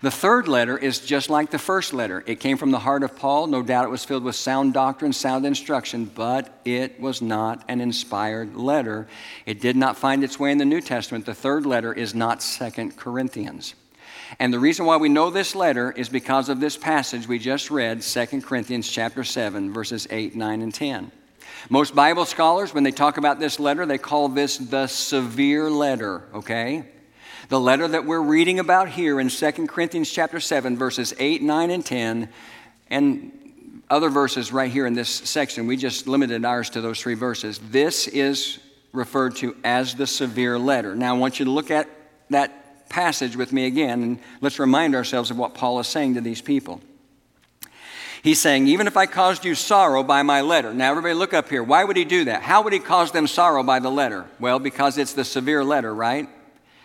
The 0.00 0.10
third 0.12 0.46
letter 0.46 0.78
is 0.78 1.00
just 1.00 1.28
like 1.28 1.50
the 1.50 1.58
first 1.58 1.92
letter. 1.92 2.22
It 2.24 2.38
came 2.38 2.56
from 2.56 2.70
the 2.70 2.78
heart 2.78 3.02
of 3.02 3.16
Paul. 3.16 3.48
No 3.48 3.62
doubt 3.62 3.84
it 3.84 3.90
was 3.90 4.04
filled 4.04 4.22
with 4.22 4.36
sound 4.36 4.72
doctrine, 4.72 5.12
sound 5.12 5.44
instruction, 5.44 6.04
but 6.04 6.60
it 6.64 7.00
was 7.00 7.20
not 7.20 7.64
an 7.66 7.80
inspired 7.80 8.54
letter. 8.54 9.08
It 9.44 9.60
did 9.60 9.74
not 9.74 9.96
find 9.96 10.22
its 10.22 10.38
way 10.38 10.52
in 10.52 10.58
the 10.58 10.64
New 10.64 10.80
Testament. 10.80 11.26
The 11.26 11.34
third 11.34 11.66
letter 11.66 11.92
is 11.92 12.14
not 12.14 12.42
Second 12.42 12.96
Corinthians. 12.96 13.74
And 14.38 14.52
the 14.52 14.60
reason 14.60 14.86
why 14.86 14.98
we 14.98 15.08
know 15.08 15.30
this 15.30 15.56
letter 15.56 15.90
is 15.90 16.08
because 16.08 16.48
of 16.48 16.60
this 16.60 16.76
passage 16.76 17.26
we 17.26 17.40
just 17.40 17.70
read, 17.70 18.02
2 18.02 18.42
Corinthians 18.42 18.88
chapter 18.88 19.24
7, 19.24 19.72
verses 19.72 20.06
8, 20.10 20.36
9, 20.36 20.62
and 20.62 20.72
10. 20.72 21.10
Most 21.70 21.94
Bible 21.94 22.24
scholars, 22.24 22.72
when 22.72 22.84
they 22.84 22.92
talk 22.92 23.16
about 23.16 23.40
this 23.40 23.58
letter, 23.58 23.84
they 23.84 23.98
call 23.98 24.28
this 24.28 24.58
the 24.58 24.86
severe 24.86 25.68
letter, 25.68 26.22
okay? 26.34 26.84
The 27.48 27.60
letter 27.60 27.88
that 27.88 28.04
we're 28.04 28.20
reading 28.20 28.58
about 28.58 28.88
here 28.88 29.20
in 29.20 29.28
2 29.28 29.52
Corinthians 29.66 30.10
chapter 30.10 30.40
7, 30.40 30.76
verses 30.76 31.14
8, 31.18 31.42
9, 31.42 31.70
and 31.70 31.84
10, 31.84 32.28
and 32.90 33.32
other 33.90 34.10
verses 34.10 34.52
right 34.52 34.70
here 34.70 34.86
in 34.86 34.94
this 34.94 35.08
section, 35.08 35.66
we 35.66 35.76
just 35.76 36.06
limited 36.06 36.44
ours 36.44 36.70
to 36.70 36.80
those 36.80 37.00
three 37.00 37.14
verses. 37.14 37.58
This 37.70 38.06
is 38.06 38.58
referred 38.92 39.36
to 39.36 39.56
as 39.64 39.94
the 39.94 40.06
severe 40.06 40.58
letter. 40.58 40.94
Now, 40.94 41.14
I 41.14 41.18
want 41.18 41.38
you 41.38 41.46
to 41.46 41.50
look 41.50 41.70
at 41.70 41.88
that 42.30 42.88
passage 42.88 43.36
with 43.36 43.52
me 43.52 43.66
again, 43.66 44.02
and 44.02 44.18
let's 44.40 44.58
remind 44.58 44.94
ourselves 44.94 45.30
of 45.30 45.38
what 45.38 45.54
Paul 45.54 45.78
is 45.80 45.86
saying 45.86 46.14
to 46.14 46.20
these 46.20 46.42
people. 46.42 46.80
He's 48.22 48.40
saying, 48.40 48.66
Even 48.66 48.86
if 48.86 48.96
I 48.96 49.06
caused 49.06 49.44
you 49.44 49.54
sorrow 49.54 50.02
by 50.02 50.22
my 50.22 50.40
letter. 50.40 50.74
Now, 50.74 50.90
everybody, 50.90 51.14
look 51.14 51.32
up 51.32 51.48
here. 51.48 51.62
Why 51.62 51.84
would 51.84 51.96
he 51.96 52.04
do 52.04 52.24
that? 52.24 52.42
How 52.42 52.62
would 52.62 52.72
he 52.72 52.78
cause 52.78 53.12
them 53.12 53.26
sorrow 53.26 53.62
by 53.62 53.78
the 53.78 53.90
letter? 53.90 54.26
Well, 54.40 54.58
because 54.58 54.98
it's 54.98 55.12
the 55.12 55.24
severe 55.24 55.64
letter, 55.64 55.94
right? 55.94 56.28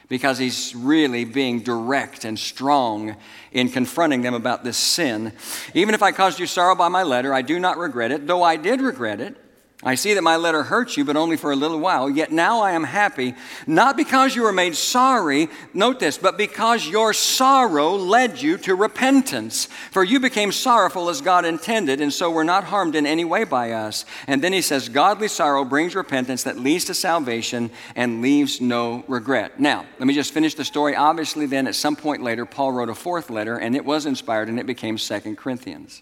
Because 0.09 0.37
he's 0.37 0.75
really 0.75 1.25
being 1.25 1.61
direct 1.61 2.25
and 2.25 2.37
strong 2.37 3.15
in 3.51 3.69
confronting 3.69 4.21
them 4.21 4.33
about 4.33 4.63
this 4.63 4.77
sin. 4.77 5.33
Even 5.73 5.95
if 5.95 6.03
I 6.03 6.11
caused 6.11 6.39
you 6.39 6.47
sorrow 6.47 6.75
by 6.75 6.87
my 6.87 7.03
letter, 7.03 7.33
I 7.33 7.41
do 7.41 7.59
not 7.59 7.77
regret 7.77 8.11
it, 8.11 8.27
though 8.27 8.43
I 8.43 8.55
did 8.55 8.81
regret 8.81 9.19
it. 9.19 9.42
I 9.86 9.96
see 9.96 10.13
that 10.13 10.22
my 10.22 10.38
letter 10.38 10.63
hurt 10.63 10.96
you, 10.96 11.04
but 11.04 11.17
only 11.17 11.36
for 11.36 11.52
a 11.52 11.56
little 11.56 11.80
while. 11.80 12.10
Yet 12.10 12.32
now 12.32 12.62
I 12.62 12.72
am 12.72 12.84
happy, 12.84 13.36
not 13.67 13.98
because 13.98 14.36
you 14.36 14.43
were 14.43 14.54
made 14.54 14.76
sorry, 14.76 15.50
note 15.74 16.00
this, 16.00 16.17
but 16.17 16.38
because 16.38 16.88
your 16.88 17.13
sorrow 17.13 17.96
led 17.96 18.41
you 18.41 18.58
to 18.60 18.76
repentance. 18.76 19.67
For 19.91 20.04
you 20.04 20.19
became 20.19 20.52
sorrowful 20.52 21.10
as 21.10 21.22
God 21.22 21.46
intended, 21.46 22.00
and 22.00 22.13
so 22.13 22.32
were 22.32 22.43
not 22.43 22.63
harmed 22.63 22.96
in 22.96 23.06
any 23.06 23.26
way 23.26 23.43
by 23.43 23.72
us. 23.72 24.06
And 24.28 24.41
then 24.41 24.54
he 24.54 24.62
says, 24.62 24.88
Godly 24.88 25.28
sorrow 25.28 25.65
brings 25.65 25.96
repentance 25.96 26.43
that 26.43 26.58
leads 26.58 26.86
to 26.86 26.93
salvation 26.93 27.69
and 27.96 28.22
leaves 28.22 28.62
no 28.62 29.04
regret. 29.08 29.60
Now, 29.60 29.86
let 30.00 30.08
me 30.08 30.13
just 30.13 30.34
finish 30.34 30.56
the 30.56 30.65
story. 30.65 30.96
Obviously, 30.96 31.46
then 31.46 31.67
at 31.67 31.76
some 31.76 31.96
point 31.96 32.24
later, 32.24 32.46
Paul 32.46 32.72
wrote 32.72 32.89
a 32.89 32.96
fourth 32.96 33.30
letter, 33.30 33.58
and 33.58 33.76
it 33.76 33.84
was 33.84 34.06
inspired, 34.06 34.48
and 34.48 34.60
it 34.60 34.65
became 34.65 34.98
Second 34.98 35.38
Corinthians. 35.38 36.02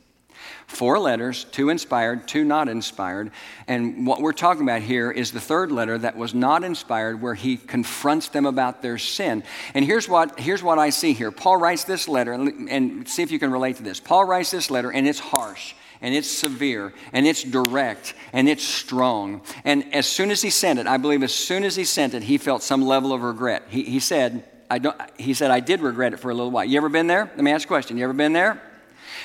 Four 0.67 0.99
letters, 0.99 1.43
two 1.45 1.69
inspired, 1.69 2.27
two 2.27 2.43
not 2.43 2.69
inspired. 2.69 3.31
And 3.67 4.07
what 4.07 4.21
we're 4.21 4.33
talking 4.33 4.63
about 4.63 4.81
here 4.81 5.11
is 5.11 5.31
the 5.31 5.41
third 5.41 5.71
letter 5.71 5.97
that 5.97 6.15
was 6.15 6.33
not 6.33 6.63
inspired, 6.63 7.21
where 7.21 7.33
he 7.33 7.57
confronts 7.57 8.29
them 8.29 8.45
about 8.45 8.81
their 8.81 8.97
sin. 8.97 9.43
And 9.73 9.83
here's 9.83 10.07
what, 10.07 10.39
here's 10.39 10.63
what 10.63 10.79
I 10.79 10.89
see 10.89 11.13
here 11.13 11.31
Paul 11.31 11.57
writes 11.57 11.83
this 11.83 12.07
letter, 12.07 12.33
and, 12.33 13.07
see 13.07 13.23
if 13.23 13.31
you 13.31 13.39
can 13.39 13.51
relate 13.51 13.77
to 13.77 13.83
this. 13.83 13.99
Paul 13.99 14.25
writes 14.25 14.51
this 14.51 14.71
letter, 14.71 14.91
and 14.91 15.07
it's 15.07 15.19
harsh 15.19 15.73
and 16.01 16.15
it's 16.15 16.29
severe 16.29 16.93
and 17.13 17.27
it's 17.27 17.43
direct 17.43 18.13
and 18.33 18.49
it's 18.49 18.63
strong. 18.63 19.41
And 19.63 19.93
as 19.93 20.07
soon 20.07 20.31
as 20.31 20.41
he 20.41 20.49
sent 20.49 20.79
it, 20.79 20.87
I 20.87 20.97
believe 20.97 21.23
as 21.23 21.33
soon 21.33 21.63
as 21.63 21.75
he 21.75 21.83
sent 21.83 22.13
it, 22.13 22.23
he 22.23 22.37
felt 22.37 22.63
some 22.63 22.81
level 22.81 23.13
of 23.13 23.21
regret. 23.21 23.63
He, 23.69 23.83
he 23.83 23.99
said, 23.99 24.43
I 24.69 24.79
don't, 24.79 24.99
he 25.17 25.33
said, 25.33 25.51
I 25.51 25.59
did 25.59 25.81
regret 25.81 26.13
it 26.13 26.17
for 26.17 26.31
a 26.31 26.33
little 26.33 26.51
while. 26.51 26.65
You 26.65 26.77
ever 26.77 26.89
been 26.89 27.07
there? 27.07 27.25
Let 27.35 27.43
me 27.43 27.51
ask 27.51 27.65
a 27.65 27.67
question. 27.67 27.97
You 27.97 28.05
ever 28.05 28.13
been 28.13 28.33
there? 28.33 28.61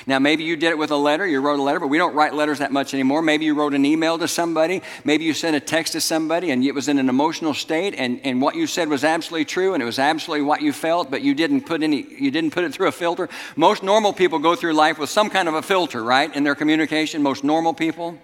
Now, 0.07 0.19
maybe 0.19 0.45
you 0.45 0.55
did 0.55 0.69
it 0.69 0.77
with 0.77 0.91
a 0.91 0.95
letter, 0.95 1.27
you 1.27 1.41
wrote 1.41 1.59
a 1.59 1.61
letter, 1.61 1.81
but 1.81 1.89
we 1.89 1.97
don't 1.97 2.15
write 2.15 2.33
letters 2.33 2.59
that 2.59 2.71
much 2.71 2.93
anymore. 2.93 3.21
Maybe 3.21 3.43
you 3.43 3.53
wrote 3.53 3.73
an 3.73 3.85
email 3.85 4.17
to 4.17 4.27
somebody, 4.27 4.81
maybe 5.03 5.25
you 5.25 5.33
sent 5.33 5.57
a 5.57 5.59
text 5.59 5.91
to 5.93 6.01
somebody 6.01 6.51
and 6.51 6.63
it 6.63 6.73
was 6.73 6.87
in 6.87 6.97
an 6.97 7.09
emotional 7.09 7.53
state 7.53 7.93
and, 7.93 8.21
and 8.23 8.41
what 8.41 8.55
you 8.55 8.67
said 8.67 8.87
was 8.87 9.03
absolutely 9.03 9.43
true 9.43 9.73
and 9.73 9.83
it 9.83 9.85
was 9.85 9.99
absolutely 9.99 10.45
what 10.45 10.61
you 10.61 10.71
felt, 10.71 11.11
but 11.11 11.23
you 11.23 11.35
didn't 11.35 11.61
put 11.65 11.83
any 11.83 12.07
you 12.17 12.31
didn't 12.31 12.51
put 12.51 12.63
it 12.63 12.73
through 12.73 12.87
a 12.87 12.91
filter. 12.91 13.27
Most 13.57 13.83
normal 13.83 14.13
people 14.13 14.39
go 14.39 14.55
through 14.55 14.73
life 14.73 14.97
with 14.97 15.09
some 15.09 15.29
kind 15.29 15.49
of 15.49 15.55
a 15.55 15.61
filter, 15.61 16.01
right? 16.01 16.33
In 16.33 16.45
their 16.45 16.55
communication, 16.55 17.21
most 17.21 17.43
normal 17.43 17.73
people. 17.73 18.17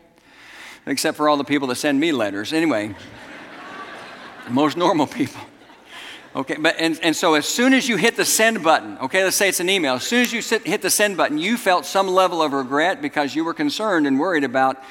Except 0.86 1.18
for 1.18 1.28
all 1.28 1.38
the 1.38 1.44
people 1.44 1.68
that 1.68 1.76
send 1.76 2.00
me 2.00 2.14
letters. 2.14 2.54
Anyway, 2.54 2.96
most 4.50 4.78
normal 4.78 5.08
people. 5.08 5.42
Okay, 6.36 6.56
but 6.60 6.76
and, 6.80 7.00
and 7.04 7.16
so 7.16 7.36
as 7.36 7.46
soon 7.46 7.74
as 7.74 7.88
you 7.88 7.96
hit 7.96 8.16
the 8.16 8.26
send 8.26 8.64
button, 8.64 8.98
okay, 9.00 9.24
let's 9.24 9.36
say 9.36 9.50
it's 9.50 9.60
an 9.60 9.70
email, 9.70 9.96
as 9.96 10.04
soon 10.04 10.22
as 10.22 10.34
you 10.34 10.42
sit, 10.42 10.66
hit 10.66 10.82
the 10.82 10.90
send 10.90 11.16
button, 11.16 11.38
you 11.38 11.58
felt 11.58 11.86
some 11.86 12.08
level 12.08 12.42
of 12.42 12.54
regret 12.54 13.02
because 13.02 13.36
you 13.36 13.44
were 13.44 13.54
concerned 13.54 14.08
and 14.08 14.20
worried 14.20 14.44
about 14.44 14.82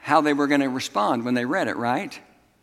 how 0.00 0.20
they 0.20 0.32
were 0.32 0.46
going 0.46 0.60
to 0.60 0.68
respond 0.68 1.24
when 1.24 1.34
they 1.34 1.44
read 1.44 1.66
it, 1.66 1.76
right? 1.76 2.18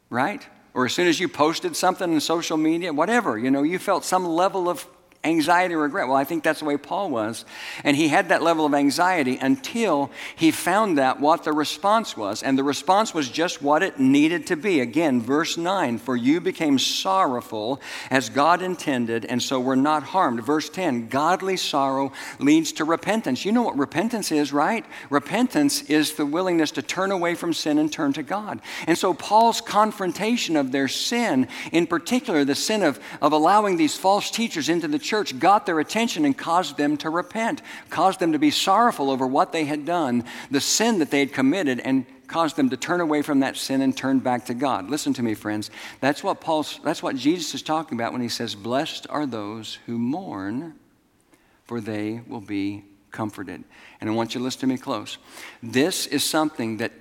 Right? 0.10 0.46
Or 0.74 0.86
as 0.86 0.94
soon 0.94 1.08
as 1.08 1.20
you 1.20 1.28
posted 1.28 1.76
something 1.76 2.14
in 2.14 2.22
social 2.22 2.56
media, 2.56 2.94
whatever, 2.94 3.38
you 3.38 3.52
know, 3.52 3.64
you 3.64 3.78
felt 3.78 4.06
some 4.06 4.26
level 4.26 4.70
of 4.70 4.88
anxiety 5.28 5.76
regret. 5.76 6.08
Well, 6.08 6.18
I 6.18 6.24
think 6.24 6.44
that's 6.44 6.60
the 6.60 6.66
way 6.66 6.78
Paul 6.78 7.10
was. 7.10 7.46
And 7.84 7.96
he 7.96 8.08
had 8.08 8.30
that 8.30 8.42
level 8.42 8.66
of 8.66 8.74
anxiety 8.74 9.38
until 9.38 10.12
he 10.36 10.52
found 10.52 11.00
out 11.00 11.20
what 11.20 11.44
the 11.44 11.54
response 11.54 12.18
was. 12.18 12.44
And 12.44 12.58
the 12.58 12.64
response 12.64 13.14
was 13.14 13.30
just 13.30 13.62
what 13.62 13.84
it 13.84 14.00
needed 14.00 14.48
to 14.48 14.56
be. 14.56 14.80
Again, 14.80 15.22
verse 15.22 15.58
9 15.58 15.98
For 15.98 16.16
you 16.16 16.42
became 16.42 16.80
sorrowful 16.80 17.82
as 18.10 18.30
God 18.30 18.62
intended, 18.62 19.26
and 19.26 19.42
so 19.42 19.60
were 19.60 19.76
not 19.76 20.04
harmed. 20.04 20.44
Verse 20.44 20.70
10 20.70 21.08
Godly 21.10 21.58
sorrow 21.58 22.12
leads 22.40 22.72
to 22.74 22.86
repentance. 22.86 23.46
You 23.46 23.52
know 23.52 23.64
what 23.64 23.78
repentance 23.78 24.32
is, 24.32 24.54
right? 24.54 24.86
Repentance 25.10 25.84
is 25.84 26.14
the 26.14 26.26
willingness 26.26 26.72
to 26.72 26.82
turn 26.82 27.12
away 27.12 27.36
from 27.36 27.54
sin 27.54 27.78
and 27.78 27.92
turn 27.92 28.14
to 28.14 28.24
God. 28.24 28.62
And 28.88 28.98
so 28.98 29.14
Paul's 29.14 29.62
confrontation 29.62 30.56
of 30.56 30.72
their 30.72 30.88
sin, 30.88 31.48
in 31.72 31.88
particular 31.88 32.46
the 32.46 32.56
sin 32.56 32.84
of, 32.84 33.00
of 33.22 33.32
allowing 33.34 33.78
these 33.78 33.96
false 33.96 34.32
teachers 34.32 34.70
into 34.70 34.88
the 34.88 35.00
church 35.18 35.40
got 35.40 35.66
their 35.66 35.80
attention 35.80 36.26
and 36.26 36.38
caused 36.38 36.78
them 36.78 36.96
to 36.96 37.10
repent, 37.10 37.64
caused 37.90 38.20
them 38.20 38.34
to 38.34 38.40
be 38.40 38.52
sorrowful 38.52 39.10
over 39.10 39.26
what 39.26 39.52
they 39.52 39.66
had 39.66 39.84
done, 39.84 40.24
the 40.52 40.62
sin 40.62 41.00
that 41.00 41.10
they 41.10 41.20
had 41.20 41.34
committed, 41.34 41.80
and 41.80 42.06
caused 42.28 42.56
them 42.56 42.70
to 42.70 42.78
turn 42.78 43.02
away 43.02 43.24
from 43.24 43.40
that 43.40 43.58
sin 43.58 43.82
and 43.82 43.98
turn 43.98 44.20
back 44.20 44.46
to 44.46 44.54
God. 44.54 44.92
Listen 44.92 45.14
to 45.14 45.24
me, 45.24 45.34
friends. 45.34 45.72
That's 46.02 46.24
what 46.24 46.40
Paul's, 46.40 46.80
that's 46.84 47.02
what 47.02 47.16
Jesus 47.16 47.56
is 47.56 47.64
talking 47.64 47.98
about 47.98 48.12
when 48.12 48.22
he 48.22 48.30
says, 48.30 48.54
Blessed 48.54 49.08
are 49.10 49.26
those 49.26 49.80
who 49.88 49.98
mourn, 49.98 50.76
for 51.64 51.82
they 51.82 52.22
will 52.28 52.42
be 52.42 52.84
comforted. 53.10 53.64
And 54.00 54.10
I 54.10 54.14
want 54.14 54.36
you 54.36 54.40
to 54.40 54.44
listen 54.44 54.62
to 54.62 54.68
me 54.68 54.78
close. 54.78 55.18
This 55.64 56.06
is 56.06 56.24
something 56.24 56.78
that 56.78 56.92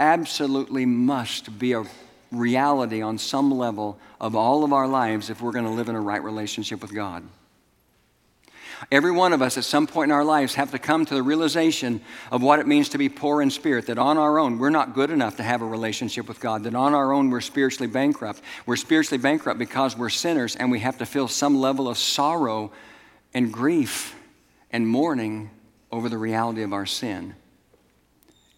absolutely 0.00 0.86
must 0.86 1.56
be 1.56 1.74
a 1.74 1.84
reality 2.32 3.00
on 3.00 3.16
some 3.16 3.52
level 3.52 3.96
of 4.20 4.34
all 4.34 4.64
of 4.64 4.72
our 4.72 4.88
lives 4.88 5.30
if 5.30 5.40
we're 5.40 5.52
going 5.52 5.66
to 5.66 5.70
live 5.70 5.88
in 5.88 5.94
a 5.94 6.00
right 6.00 6.24
relationship 6.24 6.82
with 6.82 6.92
God. 6.92 7.22
Every 8.90 9.10
one 9.10 9.32
of 9.32 9.42
us 9.42 9.56
at 9.56 9.64
some 9.64 9.86
point 9.86 10.10
in 10.10 10.14
our 10.14 10.24
lives 10.24 10.54
have 10.54 10.70
to 10.72 10.78
come 10.78 11.04
to 11.06 11.14
the 11.14 11.22
realization 11.22 12.00
of 12.30 12.42
what 12.42 12.58
it 12.58 12.66
means 12.66 12.90
to 12.90 12.98
be 12.98 13.08
poor 13.08 13.42
in 13.42 13.50
spirit, 13.50 13.86
that 13.86 13.98
on 13.98 14.18
our 14.18 14.38
own 14.38 14.58
we're 14.58 14.70
not 14.70 14.94
good 14.94 15.10
enough 15.10 15.36
to 15.36 15.42
have 15.42 15.62
a 15.62 15.66
relationship 15.66 16.28
with 16.28 16.40
God, 16.40 16.64
that 16.64 16.74
on 16.74 16.94
our 16.94 17.12
own 17.12 17.30
we're 17.30 17.40
spiritually 17.40 17.90
bankrupt. 17.90 18.40
We're 18.66 18.76
spiritually 18.76 19.20
bankrupt 19.20 19.58
because 19.58 19.96
we're 19.96 20.10
sinners 20.10 20.56
and 20.56 20.70
we 20.70 20.80
have 20.80 20.98
to 20.98 21.06
feel 21.06 21.28
some 21.28 21.56
level 21.56 21.88
of 21.88 21.98
sorrow 21.98 22.72
and 23.32 23.52
grief 23.52 24.14
and 24.70 24.88
mourning 24.88 25.50
over 25.90 26.08
the 26.08 26.18
reality 26.18 26.62
of 26.62 26.72
our 26.72 26.86
sin. 26.86 27.34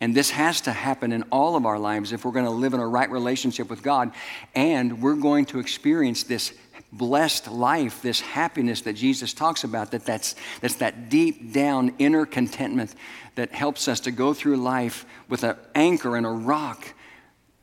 And 0.00 0.14
this 0.14 0.30
has 0.30 0.60
to 0.62 0.72
happen 0.72 1.10
in 1.10 1.22
all 1.24 1.56
of 1.56 1.64
our 1.64 1.78
lives 1.78 2.12
if 2.12 2.24
we're 2.24 2.32
going 2.32 2.44
to 2.44 2.50
live 2.50 2.74
in 2.74 2.80
a 2.80 2.86
right 2.86 3.10
relationship 3.10 3.70
with 3.70 3.82
God. 3.82 4.12
And 4.54 5.00
we're 5.00 5.14
going 5.14 5.46
to 5.46 5.58
experience 5.58 6.22
this 6.22 6.52
blessed 6.98 7.48
life, 7.48 8.02
this 8.02 8.20
happiness 8.20 8.82
that 8.82 8.94
Jesus 8.94 9.34
talks 9.34 9.64
about, 9.64 9.90
that 9.90 10.04
that's, 10.04 10.34
that's 10.60 10.76
that 10.76 11.08
deep 11.08 11.52
down 11.52 11.94
inner 11.98 12.26
contentment 12.26 12.94
that 13.34 13.52
helps 13.52 13.88
us 13.88 14.00
to 14.00 14.10
go 14.10 14.34
through 14.34 14.56
life 14.56 15.04
with 15.28 15.44
an 15.44 15.56
anchor 15.74 16.16
and 16.16 16.26
a 16.26 16.30
rock 16.30 16.94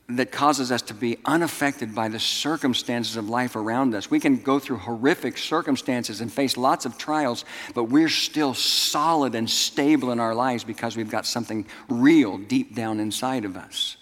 that 0.09 0.31
causes 0.31 0.71
us 0.71 0.81
to 0.81 0.93
be 0.93 1.17
unaffected 1.25 1.95
by 1.95 2.09
the 2.09 2.19
circumstances 2.19 3.15
of 3.15 3.29
life 3.29 3.55
around 3.55 3.95
us. 3.95 4.11
We 4.11 4.19
can 4.19 4.37
go 4.37 4.59
through 4.59 4.77
horrific 4.77 5.37
circumstances 5.37 6.19
and 6.19 6.31
face 6.31 6.57
lots 6.57 6.85
of 6.85 6.97
trials, 6.97 7.45
but 7.73 7.85
we're 7.85 8.09
still 8.09 8.53
solid 8.53 9.33
and 9.33 9.49
stable 9.49 10.11
in 10.11 10.19
our 10.19 10.35
lives 10.35 10.63
because 10.63 10.97
we've 10.97 11.09
got 11.09 11.25
something 11.25 11.65
real 11.89 12.37
deep 12.37 12.75
down 12.75 12.99
inside 12.99 13.45
of 13.45 13.55
us. 13.55 13.97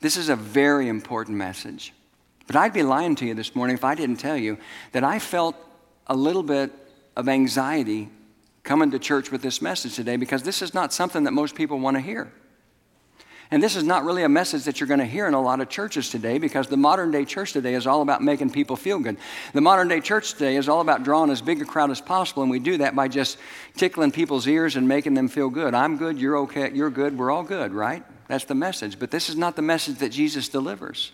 This 0.00 0.18
is 0.18 0.28
a 0.28 0.36
very 0.36 0.88
important 0.88 1.38
message. 1.38 1.92
But 2.46 2.56
I'd 2.56 2.72
be 2.72 2.82
lying 2.82 3.16
to 3.16 3.26
you 3.26 3.34
this 3.34 3.54
morning 3.54 3.74
if 3.74 3.84
I 3.84 3.94
didn't 3.94 4.16
tell 4.16 4.36
you 4.36 4.58
that 4.92 5.04
I 5.04 5.18
felt 5.18 5.56
a 6.06 6.16
little 6.16 6.42
bit 6.42 6.72
of 7.16 7.28
anxiety 7.28 8.08
coming 8.62 8.90
to 8.90 8.98
church 8.98 9.30
with 9.30 9.42
this 9.42 9.62
message 9.62 9.94
today 9.94 10.16
because 10.16 10.42
this 10.42 10.62
is 10.62 10.74
not 10.74 10.92
something 10.92 11.24
that 11.24 11.32
most 11.32 11.54
people 11.54 11.78
want 11.78 11.96
to 11.96 12.00
hear. 12.00 12.32
And 13.50 13.62
this 13.62 13.76
is 13.76 13.84
not 13.84 14.04
really 14.04 14.24
a 14.24 14.28
message 14.28 14.64
that 14.64 14.80
you're 14.80 14.88
going 14.88 15.00
to 15.00 15.06
hear 15.06 15.28
in 15.28 15.34
a 15.34 15.40
lot 15.40 15.60
of 15.60 15.68
churches 15.68 16.10
today 16.10 16.38
because 16.38 16.66
the 16.66 16.76
modern 16.76 17.12
day 17.12 17.24
church 17.24 17.52
today 17.52 17.74
is 17.74 17.86
all 17.86 18.02
about 18.02 18.20
making 18.20 18.50
people 18.50 18.74
feel 18.74 18.98
good. 18.98 19.18
The 19.52 19.60
modern 19.60 19.86
day 19.86 20.00
church 20.00 20.32
today 20.32 20.56
is 20.56 20.68
all 20.68 20.80
about 20.80 21.04
drawing 21.04 21.30
as 21.30 21.40
big 21.40 21.62
a 21.62 21.64
crowd 21.64 21.92
as 21.92 22.00
possible, 22.00 22.42
and 22.42 22.50
we 22.50 22.58
do 22.58 22.78
that 22.78 22.96
by 22.96 23.06
just 23.06 23.38
tickling 23.76 24.10
people's 24.10 24.48
ears 24.48 24.74
and 24.74 24.88
making 24.88 25.14
them 25.14 25.28
feel 25.28 25.48
good. 25.48 25.74
I'm 25.74 25.96
good, 25.96 26.18
you're 26.18 26.38
okay, 26.38 26.72
you're 26.72 26.90
good, 26.90 27.16
we're 27.16 27.30
all 27.30 27.44
good, 27.44 27.72
right? 27.72 28.02
That's 28.26 28.44
the 28.44 28.56
message. 28.56 28.98
But 28.98 29.12
this 29.12 29.28
is 29.28 29.36
not 29.36 29.54
the 29.54 29.62
message 29.62 29.98
that 29.98 30.08
Jesus 30.08 30.48
delivers, 30.48 31.12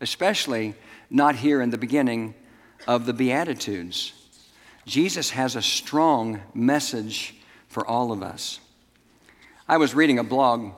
especially 0.00 0.74
not 1.10 1.36
here 1.36 1.60
in 1.60 1.70
the 1.70 1.78
beginning 1.78 2.34
of 2.86 3.06
the 3.06 3.12
Beatitudes. 3.12 4.12
Jesus 4.86 5.30
has 5.30 5.56
a 5.56 5.62
strong 5.62 6.40
message 6.54 7.34
for 7.68 7.86
all 7.86 8.12
of 8.12 8.22
us. 8.22 8.60
I 9.68 9.76
was 9.76 9.94
reading 9.94 10.18
a 10.18 10.24
blog 10.24 10.72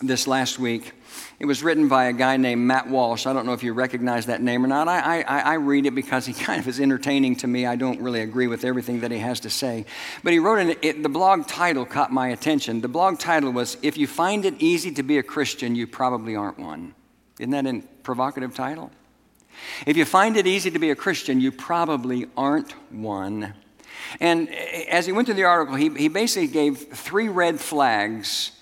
this 0.00 0.26
last 0.26 0.58
week. 0.58 0.92
It 1.38 1.46
was 1.46 1.62
written 1.62 1.88
by 1.88 2.04
a 2.04 2.12
guy 2.12 2.36
named 2.36 2.62
Matt 2.62 2.88
Walsh. 2.88 3.26
I 3.26 3.32
don't 3.32 3.46
know 3.46 3.52
if 3.52 3.62
you 3.62 3.72
recognize 3.72 4.26
that 4.26 4.42
name 4.42 4.64
or 4.64 4.68
not. 4.68 4.88
I, 4.88 5.22
I, 5.22 5.38
I, 5.40 5.54
read 5.54 5.86
it 5.86 5.94
because 5.94 6.26
he 6.26 6.32
kind 6.44 6.60
of 6.60 6.68
is 6.68 6.78
entertaining 6.80 7.36
to 7.36 7.46
me. 7.46 7.66
I 7.66 7.76
don't 7.76 8.00
really 8.00 8.20
agree 8.20 8.46
with 8.46 8.64
everything 8.64 9.00
that 9.00 9.10
he 9.10 9.18
has 9.18 9.40
to 9.40 9.50
say. 9.50 9.86
But 10.22 10.32
he 10.32 10.38
wrote 10.38 10.58
in 10.58 10.76
it, 10.82 11.02
the 11.02 11.08
blog 11.08 11.46
title 11.46 11.84
caught 11.84 12.12
my 12.12 12.28
attention. 12.28 12.80
The 12.80 12.88
blog 12.88 13.18
title 13.18 13.50
was 13.50 13.76
If 13.82 13.96
You 13.96 14.06
Find 14.06 14.44
It 14.44 14.54
Easy 14.60 14.92
to 14.92 15.02
Be 15.02 15.18
a 15.18 15.22
Christian, 15.22 15.74
You 15.74 15.86
Probably 15.86 16.36
Aren't 16.36 16.58
One. 16.58 16.94
Isn't 17.38 17.50
that 17.50 17.66
a 17.66 17.82
provocative 18.02 18.54
title? 18.54 18.90
If 19.86 19.96
you 19.96 20.04
find 20.04 20.36
it 20.36 20.46
easy 20.46 20.70
to 20.70 20.78
be 20.78 20.90
a 20.90 20.96
Christian, 20.96 21.40
you 21.40 21.52
probably 21.52 22.26
aren't 22.36 22.72
one. 22.92 23.54
And 24.20 24.48
as 24.50 25.06
he 25.06 25.12
went 25.12 25.26
through 25.26 25.36
the 25.36 25.44
article, 25.44 25.76
he, 25.76 25.90
he 25.90 26.08
basically 26.08 26.48
gave 26.48 26.78
three 26.78 27.28
red 27.28 27.60
flags 27.60 28.52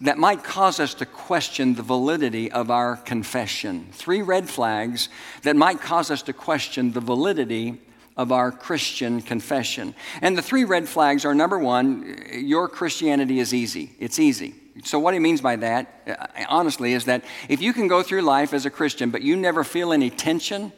that 0.00 0.18
might 0.18 0.42
cause 0.42 0.80
us 0.80 0.94
to 0.94 1.06
question 1.06 1.74
the 1.74 1.82
validity 1.82 2.50
of 2.50 2.70
our 2.70 2.96
confession. 2.96 3.88
Three 3.92 4.22
red 4.22 4.48
flags 4.48 5.08
that 5.42 5.56
might 5.56 5.80
cause 5.80 6.10
us 6.10 6.22
to 6.22 6.32
question 6.32 6.92
the 6.92 7.00
validity 7.00 7.80
of 8.16 8.30
our 8.30 8.52
Christian 8.52 9.20
confession. 9.20 9.94
And 10.20 10.38
the 10.38 10.42
three 10.42 10.64
red 10.64 10.88
flags 10.88 11.24
are 11.24 11.34
number 11.34 11.58
one, 11.58 12.26
your 12.32 12.68
Christianity 12.68 13.40
is 13.40 13.52
easy. 13.52 13.92
It's 13.98 14.18
easy. 14.18 14.54
So, 14.82 14.98
what 14.98 15.14
he 15.14 15.20
means 15.20 15.40
by 15.40 15.56
that, 15.56 16.02
uh, 16.06 16.44
honestly, 16.48 16.94
is 16.94 17.04
that 17.04 17.24
if 17.48 17.62
you 17.62 17.72
can 17.72 17.86
go 17.86 18.02
through 18.02 18.22
life 18.22 18.52
as 18.52 18.66
a 18.66 18.70
Christian, 18.70 19.10
but 19.10 19.22
you 19.22 19.36
never 19.36 19.62
feel 19.62 19.92
any 19.92 20.10
tension 20.10 20.72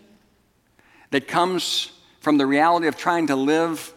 that 1.11 1.27
comes 1.27 1.93
from 2.21 2.37
the 2.37 2.47
reality 2.47 2.89
of 2.89 2.97
trying 2.97 3.29
to 3.29 3.37
live 3.37 3.95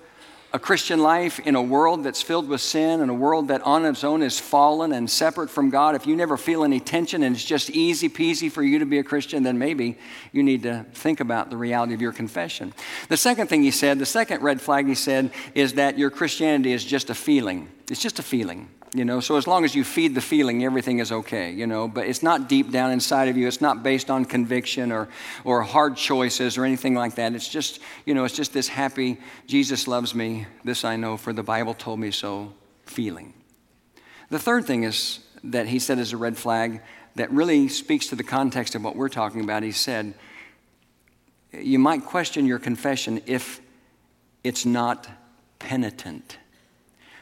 a 0.51 0.59
Christian 0.59 0.99
life 0.99 1.39
in 1.39 1.55
a 1.55 1.61
world 1.61 2.03
that's 2.03 2.21
filled 2.21 2.47
with 2.47 2.61
sin 2.61 3.01
and 3.01 3.11
a 3.11 3.13
world 3.13 3.49
that 3.49 3.61
on 3.61 3.85
its 3.85 4.03
own 4.03 4.23
is 4.23 4.39
fallen 4.39 4.91
and 4.93 5.09
separate 5.09 5.49
from 5.49 5.69
God, 5.69 5.95
if 5.95 6.07
you 6.07 6.15
never 6.15 6.37
feel 6.37 6.63
any 6.63 6.79
tension 6.79 7.21
and 7.21 7.35
it's 7.35 7.45
just 7.45 7.69
easy 7.69 8.09
peasy 8.09 8.51
for 8.51 8.63
you 8.63 8.79
to 8.79 8.85
be 8.85 8.97
a 8.97 9.03
Christian, 9.03 9.43
then 9.43 9.59
maybe 9.59 9.97
you 10.31 10.41
need 10.41 10.63
to 10.63 10.85
think 10.93 11.19
about 11.19 11.51
the 11.51 11.57
reality 11.57 11.93
of 11.93 12.01
your 12.01 12.11
confession. 12.11 12.73
The 13.09 13.17
second 13.17 13.47
thing 13.47 13.61
he 13.61 13.71
said, 13.71 13.99
the 13.99 14.05
second 14.07 14.41
red 14.41 14.59
flag 14.59 14.87
he 14.87 14.95
said, 14.95 15.31
is 15.53 15.73
that 15.73 15.99
your 15.99 16.09
Christianity 16.09 16.73
is 16.73 16.83
just 16.83 17.11
a 17.11 17.15
feeling. 17.15 17.69
It's 17.89 18.01
just 18.01 18.17
a 18.17 18.23
feeling 18.23 18.69
you 18.93 19.05
know 19.05 19.19
so 19.19 19.37
as 19.37 19.45
long 19.45 19.63
as 19.65 19.75
you 19.75 19.83
feed 19.83 20.15
the 20.15 20.21
feeling 20.21 20.63
everything 20.63 20.99
is 20.99 21.11
okay 21.11 21.51
you 21.51 21.67
know 21.67 21.87
but 21.87 22.07
it's 22.07 22.23
not 22.23 22.49
deep 22.49 22.71
down 22.71 22.91
inside 22.91 23.27
of 23.27 23.37
you. 23.37 23.47
It's 23.47 23.61
not 23.61 23.83
based 23.83 24.09
on 24.09 24.25
conviction 24.25 24.91
or 24.91 25.07
or 25.43 25.61
hard 25.61 25.95
choices 25.95 26.57
or 26.57 26.65
anything 26.65 26.95
like 26.95 27.15
that. 27.15 27.33
It's 27.33 27.47
just 27.47 27.79
you 28.05 28.13
know 28.13 28.25
it's 28.25 28.35
just 28.35 28.53
this 28.53 28.67
happy 28.67 29.17
jesus 29.47 29.87
loves 29.87 30.15
me. 30.15 30.47
This 30.63 30.83
i 30.83 30.95
know 30.95 31.17
for 31.17 31.33
the 31.33 31.43
bible 31.43 31.73
told 31.73 31.99
me 31.99 32.11
so 32.11 32.53
feeling. 32.85 33.33
The 34.29 34.39
third 34.39 34.65
thing 34.65 34.83
is 34.83 35.19
that 35.43 35.67
he 35.67 35.79
said 35.79 35.99
is 35.99 36.13
a 36.13 36.17
red 36.17 36.37
flag 36.37 36.81
that 37.15 37.31
really 37.31 37.67
speaks 37.67 38.07
to 38.07 38.15
the 38.15 38.23
context 38.23 38.75
of 38.75 38.83
what 38.83 38.95
we're 38.95 39.09
talking 39.09 39.41
about. 39.41 39.63
He 39.63 39.71
said 39.71 40.13
you 41.51 41.79
might 41.79 42.05
question 42.05 42.45
your 42.45 42.59
confession 42.59 43.21
if 43.25 43.61
it's 44.43 44.65
not 44.65 45.07
penitent. 45.57 46.37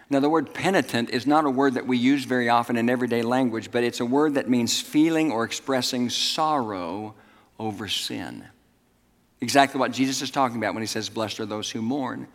Now, 0.10 0.22
the 0.22 0.30
word 0.30 0.54
penitent 0.54 1.10
is 1.10 1.28
not 1.28 1.44
a 1.44 1.50
word 1.50 1.74
that 1.74 1.86
we 1.86 1.98
use 1.98 2.24
very 2.24 2.48
often 2.48 2.78
in 2.78 2.90
everyday 2.90 3.24
language, 3.24 3.72
but 3.72 3.84
it's 3.84 4.00
a 4.00 4.06
word 4.06 4.36
that 4.36 4.50
means 4.50 4.80
feeling 4.80 5.32
or 5.32 5.44
expressing 5.44 6.10
sorrow 6.10 7.14
over 7.60 7.90
sin. 7.90 8.46
Exactly 9.40 9.80
what 9.80 9.92
Jesus 9.92 10.22
is 10.22 10.32
talking 10.32 10.58
about 10.58 10.74
when 10.74 10.82
he 10.82 10.88
says, 10.88 11.10
Blessed 11.10 11.42
are 11.42 11.46
those 11.46 11.70
who 11.70 11.82
mourn, 11.82 12.28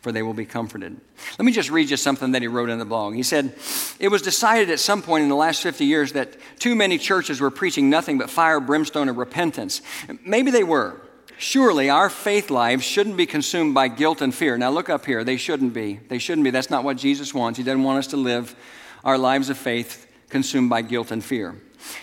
for 0.00 0.10
they 0.10 0.22
will 0.22 0.34
be 0.34 0.46
comforted. 0.46 0.96
Let 1.38 1.44
me 1.44 1.52
just 1.52 1.70
read 1.70 1.90
you 1.90 1.96
something 1.96 2.32
that 2.32 2.42
he 2.42 2.48
wrote 2.48 2.68
in 2.68 2.80
the 2.80 2.84
blog. 2.84 3.14
He 3.14 3.22
said, 3.22 3.54
It 4.00 4.08
was 4.08 4.22
decided 4.22 4.70
at 4.70 4.80
some 4.80 5.02
point 5.02 5.22
in 5.22 5.28
the 5.28 5.36
last 5.36 5.62
50 5.62 5.84
years 5.84 6.12
that 6.12 6.36
too 6.58 6.74
many 6.74 6.98
churches 6.98 7.40
were 7.40 7.50
preaching 7.50 7.90
nothing 7.90 8.18
but 8.18 8.28
fire, 8.28 8.58
brimstone, 8.58 9.08
and 9.08 9.16
repentance. 9.16 9.82
Maybe 10.24 10.50
they 10.50 10.64
were. 10.64 11.00
Surely 11.38 11.88
our 11.88 12.10
faith 12.10 12.50
lives 12.50 12.84
shouldn't 12.84 13.16
be 13.16 13.24
consumed 13.24 13.72
by 13.72 13.86
guilt 13.86 14.20
and 14.20 14.34
fear. 14.34 14.58
Now 14.58 14.70
look 14.70 14.90
up 14.90 15.06
here. 15.06 15.22
They 15.22 15.36
shouldn't 15.36 15.72
be. 15.72 16.00
They 16.08 16.18
shouldn't 16.18 16.44
be. 16.44 16.50
That's 16.50 16.68
not 16.68 16.82
what 16.82 16.96
Jesus 16.96 17.32
wants. 17.32 17.56
He 17.58 17.64
doesn't 17.64 17.84
want 17.84 18.00
us 18.00 18.08
to 18.08 18.16
live 18.16 18.56
our 19.04 19.16
lives 19.16 19.48
of 19.48 19.56
faith 19.56 20.06
consumed 20.28 20.68
by 20.68 20.82
guilt 20.82 21.12
and 21.12 21.24
fear. 21.24 21.54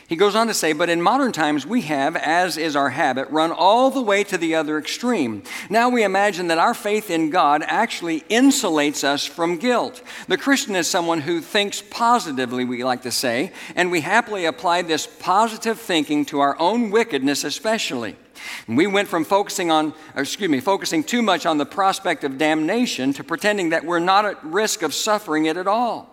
He 0.08 0.16
goes 0.16 0.36
on 0.36 0.48
to 0.48 0.54
say, 0.54 0.72
but 0.72 0.90
in 0.90 1.02
modern 1.02 1.34
times 1.34 1.66
we 1.66 1.82
have, 1.82 2.16
as 2.16 2.58
is 2.58 2.78
our 2.78 2.92
habit, 2.92 3.30
run 3.30 3.52
all 3.52 3.92
the 3.92 4.02
way 4.02 4.24
to 4.24 4.38
the 4.38 4.56
other 4.56 4.78
extreme. 4.78 5.44
Now 5.70 5.90
we 5.90 6.04
imagine 6.04 6.48
that 6.48 6.58
our 6.58 6.74
faith 6.74 7.10
in 7.10 7.30
God 7.30 7.62
actually 7.68 8.22
insulates 8.22 9.04
us 9.04 9.26
from 9.26 9.58
guilt. 9.58 10.02
The 10.30 10.38
Christian 10.38 10.78
is 10.78 10.88
someone 10.88 11.22
who 11.22 11.42
thinks 11.42 11.82
positively, 11.82 12.64
we 12.64 12.86
like 12.86 13.02
to 13.02 13.12
say, 13.12 13.52
and 13.76 13.92
we 13.92 14.00
happily 14.00 14.46
apply 14.46 14.84
this 14.84 15.08
positive 15.20 15.80
thinking 15.80 16.26
to 16.28 16.40
our 16.40 16.58
own 16.58 16.90
wickedness, 16.90 17.44
especially. 17.44 18.16
We 18.68 18.88
went 18.88 19.08
from 19.08 19.26
focusing 19.26 19.72
on, 19.72 19.94
excuse 20.16 20.50
me, 20.50 20.60
focusing 20.60 21.04
too 21.04 21.22
much 21.22 21.46
on 21.46 21.58
the 21.58 21.66
prospect 21.66 22.24
of 22.24 22.38
damnation 22.38 23.14
to 23.14 23.24
pretending 23.24 23.70
that 23.70 23.86
we're 23.86 24.00
not 24.00 24.26
at 24.26 24.44
risk 24.44 24.82
of 24.82 24.94
suffering 24.94 25.46
it 25.46 25.58
at 25.58 25.68
all. 25.68 26.10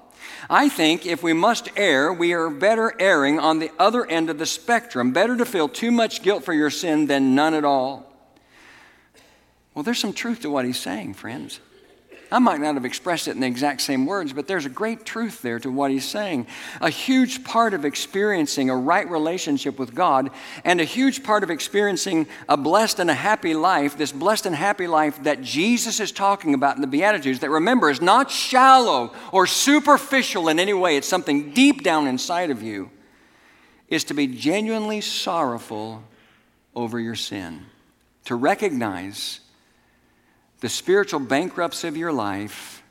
I 0.49 0.69
think 0.69 1.07
if 1.07 1.23
we 1.23 1.33
must 1.33 1.69
err, 1.77 2.13
we 2.13 2.33
are 2.33 2.51
better 2.51 2.95
erring 3.01 3.39
on 3.39 3.59
the 3.59 3.71
other 3.79 4.07
end 4.07 4.31
of 4.31 4.39
the 4.39 4.47
spectrum. 4.47 5.13
Better 5.13 5.37
to 5.37 5.45
feel 5.45 5.69
too 5.69 5.91
much 5.91 6.23
guilt 6.23 6.45
for 6.45 6.53
your 6.53 6.71
sin 6.71 7.07
than 7.07 7.35
none 7.35 7.55
at 7.55 7.65
all. 7.65 8.07
Well, 9.75 9.83
there's 9.83 9.99
some 9.99 10.13
truth 10.13 10.41
to 10.41 10.51
what 10.51 10.65
he's 10.65 10.79
saying, 10.79 11.15
friends. 11.15 11.61
I 12.33 12.39
might 12.39 12.63
not 12.63 12.77
have 12.77 12.87
expressed 12.87 13.29
it 13.29 13.33
in 13.33 13.41
the 13.41 13.47
exact 13.47 13.83
same 13.83 14.07
words, 14.07 14.33
but 14.33 14.47
there's 14.47 14.65
a 14.65 14.71
great 14.71 15.05
truth 15.05 15.43
there 15.43 15.59
to 15.59 15.71
what 15.71 15.91
he's 15.91 16.07
saying. 16.07 16.47
A 16.81 16.89
huge 16.89 17.45
part 17.45 17.75
of 17.75 17.85
experiencing 17.85 18.71
a 18.71 18.77
right 18.77 19.09
relationship 19.09 19.79
with 19.79 19.95
God 19.95 20.31
and 20.65 20.81
a 20.81 20.85
huge 20.85 21.23
part 21.23 21.43
of 21.43 21.51
experiencing 21.51 22.27
a 22.49 22.57
blessed 22.57 23.01
and 23.01 23.11
a 23.11 23.15
happy 23.15 23.53
life, 23.53 23.99
this 23.99 24.13
blessed 24.13 24.47
and 24.47 24.57
happy 24.57 24.87
life 24.87 25.23
that 25.25 25.43
Jesus 25.43 26.01
is 26.01 26.11
talking 26.11 26.55
about 26.55 26.77
in 26.77 26.81
the 26.81 26.87
Beatitudes, 26.87 27.41
that 27.41 27.51
remember 27.51 27.91
is 27.91 28.01
not 28.01 28.31
shallow 28.31 29.13
or 29.31 29.47
superficial 29.47 30.49
in 30.49 30.59
any 30.59 30.73
way, 30.73 30.97
it's 30.97 31.07
something 31.07 31.53
deep 31.53 31.83
down 31.83 32.07
inside 32.07 32.51
of 32.51 32.63
you, 32.63 32.91
is 33.89 34.05
to 34.05 34.15
be 34.15 34.27
genuinely 34.27 35.03
sorrowful 35.03 36.03
over 36.75 36.99
your 36.99 37.15
sin, 37.15 37.67
to 38.25 38.35
recognize 38.35 39.41
the 40.63 40.69
spiritual 40.69 41.19
bankruptcy 41.19 41.89
of 41.89 41.97
your 41.97 42.13
life 42.13 42.85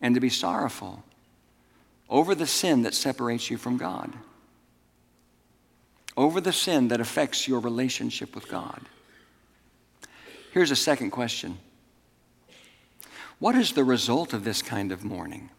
and 0.00 0.16
to 0.16 0.20
be 0.20 0.28
sorrowful 0.28 1.04
over 2.10 2.34
the 2.34 2.46
sin 2.46 2.82
that 2.82 2.92
separates 2.92 3.48
you 3.48 3.56
from 3.56 3.76
God, 3.76 4.12
over 6.16 6.40
the 6.40 6.52
sin 6.52 6.88
that 6.88 7.00
affects 7.00 7.46
your 7.46 7.60
relationship 7.60 8.34
with 8.34 8.48
God. 8.48 8.80
Here's 10.50 10.72
a 10.72 10.76
second 10.76 11.12
question 11.12 11.58
What 13.38 13.54
is 13.54 13.72
the 13.72 13.84
result 13.84 14.32
of 14.32 14.42
this 14.42 14.60
kind 14.60 14.90
of 14.90 15.04
mourning? 15.04 15.50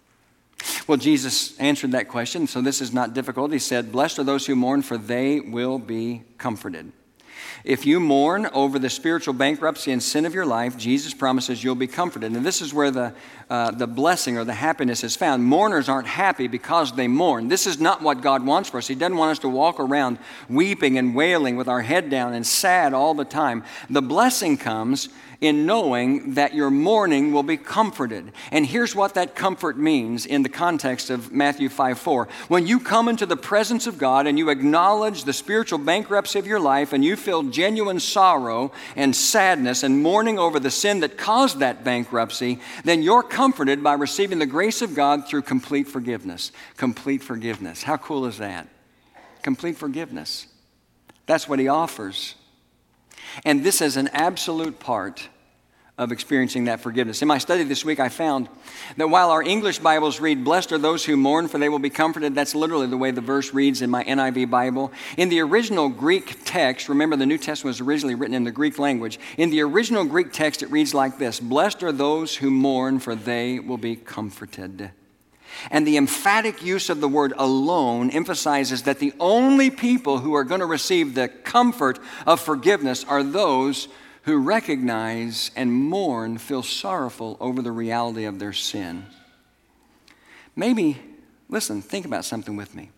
Well, 0.88 0.98
Jesus 0.98 1.58
answered 1.58 1.94
that 1.94 2.10
question, 2.10 2.48
so 2.48 2.60
this 2.60 2.82
is 2.82 2.94
not 2.94 3.14
difficult. 3.14 3.54
He 3.54 3.60
said, 3.60 3.94
Blessed 3.94 4.20
are 4.20 4.24
those 4.24 4.46
who 4.46 4.56
mourn, 4.56 4.82
for 4.82 4.98
they 4.98 5.40
will 5.40 5.80
be 5.80 6.24
comforted. 6.38 6.92
If 7.64 7.86
you 7.86 8.00
mourn 8.00 8.48
over 8.54 8.78
the 8.78 8.90
spiritual 8.90 9.34
bankruptcy 9.34 9.92
and 9.92 10.02
sin 10.02 10.26
of 10.26 10.34
your 10.34 10.46
life, 10.46 10.78
Jesus 10.78 11.14
promises 11.14 11.64
you'll 11.64 11.76
be 11.76 11.88
comforted. 11.88 12.34
And 12.34 12.46
this 12.46 12.62
is 12.62 12.74
where 12.74 12.92
the, 12.92 13.14
uh, 13.50 13.72
the 13.72 13.88
blessing 13.88 14.38
or 14.38 14.44
the 14.44 14.54
happiness 14.54 15.04
is 15.04 15.16
found. 15.16 15.44
Mourners 15.44 15.90
aren't 15.90 16.08
happy 16.08 16.48
because 16.48 16.94
they 16.96 17.08
mourn. 17.08 17.48
This 17.48 17.68
is 17.68 17.80
not 17.80 18.02
what 18.02 18.22
God 18.22 18.46
wants 18.46 18.70
for 18.70 18.78
us. 18.78 18.88
He 18.88 18.96
doesn't 18.96 19.18
want 19.18 19.32
us 19.32 19.40
to 19.40 19.50
walk 19.50 19.80
around 19.80 20.20
weeping 20.50 20.98
and 20.98 21.16
wailing 21.16 21.56
with 21.56 21.68
our 21.68 21.82
head 21.82 22.10
down 22.10 22.34
and 22.34 22.46
sad 22.46 22.94
all 22.94 23.14
the 23.14 23.26
time. 23.26 23.64
The 23.90 24.02
blessing 24.02 24.58
comes 24.58 25.10
in 25.42 25.66
knowing 25.66 26.36
that 26.36 26.54
your 26.54 26.70
mourning 26.70 27.32
will 27.32 27.44
be 27.44 27.58
comforted. 27.58 28.32
And 28.52 28.66
here's 28.66 28.96
what 28.96 29.14
that 29.16 29.36
comfort 29.36 29.78
means 29.78 30.26
in 30.26 30.44
the 30.44 30.50
context 30.50 31.10
of 31.10 31.32
Matthew 31.32 31.70
5 31.70 32.00
4. 32.00 32.28
When 32.48 32.68
you 32.68 32.80
come 32.80 33.08
into 33.08 33.26
the 33.26 33.38
presence 33.38 33.88
of 33.88 33.98
God 33.98 34.28
and 34.28 34.38
you 34.38 34.50
acknowledge 34.50 35.24
the 35.24 35.34
spiritual 35.34 35.80
bankruptcy 35.80 36.40
of 36.40 36.48
your 36.48 36.60
life 36.60 36.94
and 36.94 37.04
you 37.04 37.16
feel 37.16 37.44
genuine 37.44 38.00
sorrow 38.00 38.72
and 38.96 39.16
sadness 39.16 39.84
and 39.84 40.02
mourning 40.02 40.40
over 40.40 40.60
the 40.60 40.72
sin 40.72 41.00
that 41.02 41.18
caused 41.18 41.60
that 41.60 41.84
bankruptcy, 41.84 42.60
then 42.84 43.02
you're 43.02 43.24
comforted 43.24 43.84
by 43.84 43.94
receiving 43.94 44.40
the 44.40 44.46
grace 44.46 44.82
of 44.82 44.96
God 44.96 45.28
through 45.28 45.42
complete 45.44 45.88
forgiveness. 45.88 46.52
Complete 46.78 47.24
forgiveness. 47.24 47.84
How 47.84 47.98
cool 47.98 48.26
is 48.26 48.38
that? 48.38 48.68
Complete 49.42 49.78
forgiveness. 49.78 50.48
That's 51.26 51.48
what 51.48 51.60
He 51.60 51.68
offers. 51.68 52.36
And 53.44 53.64
this 53.64 53.82
is 53.82 53.98
an 53.98 54.10
absolute 54.10 54.80
part 54.80 55.30
of 55.98 56.12
experiencing 56.12 56.66
that 56.66 56.82
forgiveness. 56.82 57.22
In 57.22 57.28
my 57.28 57.38
study 57.38 57.64
this 57.64 57.86
week, 57.86 58.02
I 58.02 58.10
found 58.10 58.50
that 58.98 59.08
while 59.08 59.32
our 59.32 59.42
English 59.42 59.80
Bibles 59.80 60.20
read, 60.20 60.44
Blessed 60.44 60.74
are 60.74 60.78
those 60.78 61.06
who 61.06 61.16
mourn, 61.16 61.48
for 61.48 61.58
they 61.58 61.70
will 61.70 61.80
be 61.80 61.90
comforted, 61.90 62.36
that's 62.36 62.54
literally 62.54 62.88
the 62.88 62.98
way 62.98 63.12
the 63.12 63.22
verse 63.22 63.54
reads 63.54 63.82
in 63.82 63.90
my 63.90 64.04
NIV 64.04 64.50
Bible. 64.50 64.92
In 65.16 65.30
the 65.30 65.40
original 65.40 65.88
Greek 65.88 66.44
text, 66.44 66.90
remember 66.90 67.16
the 67.16 67.26
New 67.26 67.38
Testament 67.38 67.76
was 67.76 67.82
originally 67.82 68.16
written 68.16 68.36
in 68.36 68.44
the 68.44 68.52
Greek 68.52 68.78
language. 68.78 69.20
In 69.38 69.52
the 69.52 69.62
original 69.62 70.04
Greek 70.04 70.34
text, 70.34 70.64
it 70.64 70.70
reads 70.70 70.94
like 70.94 71.18
this 71.18 71.40
Blessed 71.40 71.82
are 71.84 71.94
those 71.94 72.36
who 72.36 72.52
mourn, 72.52 73.00
for 73.00 73.16
they 73.16 73.60
will 73.60 73.78
be 73.78 73.96
comforted. 73.96 74.92
And 75.72 75.86
the 75.86 75.98
emphatic 75.98 76.64
use 76.64 76.90
of 76.90 77.02
the 77.02 77.08
word 77.08 77.34
alone 77.38 78.10
emphasizes 78.10 78.84
that 78.84 79.00
the 79.00 79.14
only 79.20 79.70
people 79.70 80.20
who 80.20 80.34
are 80.34 80.44
going 80.44 80.60
to 80.60 80.66
receive 80.66 81.16
the 81.16 81.28
comfort 81.28 82.00
of 82.26 82.40
forgiveness 82.40 83.04
are 83.06 83.24
those 83.24 83.88
who 84.24 84.38
recognize 84.38 85.52
and 85.56 85.72
mourn, 85.72 86.38
feel 86.38 86.64
sorrowful 86.64 87.38
over 87.40 87.62
the 87.62 87.72
reality 87.72 88.26
of 88.26 88.40
their 88.40 88.54
sin. 88.54 89.06
Maybe, 90.56 90.98
listen, 91.48 91.82
think 91.82 92.06
about 92.06 92.26
something 92.26 92.56
with 92.56 92.74
me. 92.74 92.90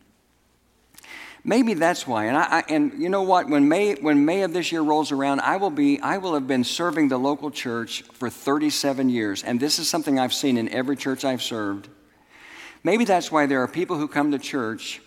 Maybe 1.44 1.76
that's 1.76 2.06
why. 2.06 2.26
And, 2.26 2.38
I, 2.38 2.64
and 2.68 3.02
you 3.02 3.10
know 3.10 3.24
what? 3.24 3.48
When 3.50 3.70
May, 3.70 3.96
when 3.96 4.26
May 4.26 4.42
of 4.42 4.54
this 4.54 4.72
year 4.72 4.82
rolls 4.82 5.12
around, 5.12 5.40
I 5.42 5.58
will, 5.58 5.70
be, 5.70 6.00
I 6.02 6.18
will 6.18 6.34
have 6.34 6.48
been 6.48 6.64
serving 6.64 7.08
the 7.08 7.18
local 7.18 7.52
church 7.52 8.04
for 8.14 8.30
37 8.30 9.10
years. 9.10 9.44
And 9.44 9.60
this 9.60 9.80
is 9.80 9.88
something 9.88 10.20
I've 10.20 10.34
seen 10.34 10.58
in 10.58 10.68
every 10.70 10.98
church 10.98 11.24
I've 11.24 11.42
served. 11.42 11.88
Maybe 12.88 13.04
that's 13.04 13.30
why 13.30 13.48
there 13.48 13.62
are 13.62 13.68
people 13.68 13.98
who 13.98 14.08
come 14.08 14.32
to 14.32 14.40
church 14.40 15.02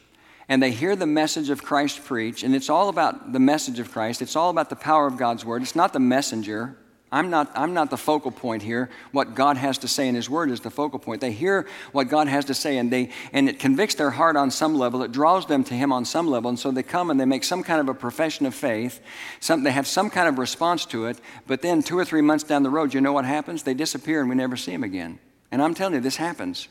and 0.50 0.62
they 0.62 0.70
hear 0.70 0.94
the 0.94 1.06
message 1.06 1.48
of 1.48 1.62
Christ 1.62 2.04
preached, 2.04 2.42
and 2.42 2.54
it's 2.54 2.68
all 2.68 2.90
about 2.90 3.32
the 3.32 3.38
message 3.38 3.78
of 3.78 3.90
Christ. 3.90 4.20
It's 4.20 4.36
all 4.36 4.50
about 4.50 4.68
the 4.68 4.76
power 4.76 5.06
of 5.06 5.16
God's 5.16 5.46
word. 5.46 5.62
It's 5.62 5.74
not 5.74 5.94
the 5.94 5.98
messenger. 5.98 6.76
I'm 7.10 7.30
not, 7.30 7.50
I'm 7.54 7.72
not 7.72 7.88
the 7.88 7.96
focal 7.96 8.32
point 8.32 8.62
here. 8.62 8.90
What 9.12 9.34
God 9.34 9.56
has 9.56 9.78
to 9.78 9.88
say 9.88 10.08
in 10.08 10.14
His 10.14 10.28
Word 10.28 10.50
is 10.50 10.60
the 10.60 10.68
focal 10.68 10.98
point. 10.98 11.22
They 11.22 11.32
hear 11.32 11.66
what 11.92 12.10
God 12.10 12.28
has 12.28 12.44
to 12.46 12.54
say, 12.54 12.76
and, 12.76 12.92
they, 12.92 13.12
and 13.32 13.48
it 13.48 13.58
convicts 13.58 13.94
their 13.94 14.10
heart 14.10 14.36
on 14.36 14.50
some 14.50 14.74
level. 14.74 15.02
It 15.02 15.10
draws 15.10 15.46
them 15.46 15.64
to 15.64 15.72
Him 15.72 15.90
on 15.90 16.04
some 16.04 16.28
level. 16.28 16.50
And 16.50 16.58
so 16.58 16.70
they 16.70 16.82
come 16.82 17.08
and 17.08 17.18
they 17.18 17.24
make 17.24 17.44
some 17.44 17.62
kind 17.62 17.80
of 17.80 17.88
a 17.88 17.94
profession 17.94 18.44
of 18.44 18.54
faith. 18.54 19.00
Some, 19.40 19.62
they 19.62 19.72
have 19.72 19.86
some 19.86 20.10
kind 20.10 20.28
of 20.28 20.38
response 20.38 20.84
to 20.86 21.06
it. 21.06 21.18
But 21.46 21.62
then, 21.62 21.82
two 21.82 21.98
or 21.98 22.04
three 22.04 22.20
months 22.20 22.44
down 22.44 22.62
the 22.62 22.68
road, 22.68 22.92
you 22.92 23.00
know 23.00 23.14
what 23.14 23.24
happens? 23.24 23.62
They 23.62 23.72
disappear 23.72 24.20
and 24.20 24.28
we 24.28 24.36
never 24.36 24.58
see 24.58 24.72
them 24.72 24.84
again. 24.84 25.18
And 25.50 25.62
I'm 25.62 25.72
telling 25.72 25.94
you, 25.94 26.00
this 26.00 26.16
happens. 26.16 26.68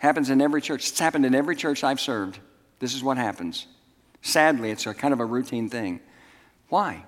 Happens 0.00 0.30
in 0.30 0.40
every 0.40 0.62
church. 0.62 0.88
It's 0.88 0.98
happened 0.98 1.26
in 1.26 1.34
every 1.34 1.54
church 1.54 1.84
I've 1.84 2.00
served. 2.00 2.38
This 2.78 2.94
is 2.94 3.04
what 3.04 3.18
happens. 3.18 3.66
Sadly, 4.22 4.70
it's 4.70 4.86
a 4.86 4.94
kind 4.94 5.12
of 5.12 5.20
a 5.20 5.24
routine 5.26 5.68
thing. 5.68 6.00
Why? 6.70 7.04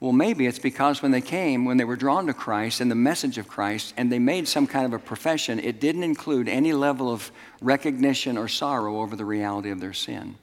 Well, 0.00 0.12
maybe 0.12 0.46
it's 0.46 0.58
because 0.58 1.00
when 1.00 1.12
they 1.12 1.20
came, 1.20 1.64
when 1.64 1.76
they 1.76 1.84
were 1.84 1.94
drawn 1.94 2.26
to 2.26 2.34
Christ 2.34 2.80
and 2.80 2.90
the 2.90 2.96
message 2.96 3.38
of 3.38 3.46
Christ, 3.46 3.94
and 3.96 4.10
they 4.10 4.18
made 4.18 4.48
some 4.48 4.66
kind 4.66 4.84
of 4.84 4.92
a 4.92 4.98
profession, 4.98 5.60
it 5.60 5.78
didn't 5.78 6.02
include 6.02 6.48
any 6.48 6.72
level 6.72 7.08
of 7.08 7.30
recognition 7.60 8.36
or 8.36 8.48
sorrow 8.48 9.00
over 9.00 9.14
the 9.14 9.24
reality 9.24 9.70
of 9.70 9.78
their 9.78 9.92
sin. 9.92 10.36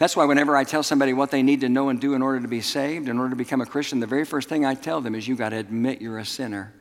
That's 0.00 0.16
why 0.16 0.24
whenever 0.24 0.56
I 0.56 0.64
tell 0.64 0.82
somebody 0.82 1.12
what 1.12 1.30
they 1.30 1.44
need 1.44 1.60
to 1.60 1.68
know 1.68 1.88
and 1.88 2.00
do 2.00 2.14
in 2.14 2.22
order 2.22 2.40
to 2.40 2.48
be 2.48 2.62
saved, 2.62 3.08
in 3.08 3.18
order 3.18 3.30
to 3.30 3.36
become 3.36 3.60
a 3.60 3.66
Christian, 3.66 4.00
the 4.00 4.08
very 4.08 4.24
first 4.24 4.48
thing 4.48 4.64
I 4.64 4.74
tell 4.74 5.00
them 5.00 5.14
is 5.14 5.28
you've 5.28 5.38
got 5.38 5.50
to 5.50 5.56
admit 5.56 6.00
you're 6.00 6.18
a 6.18 6.24
sinner. 6.24 6.72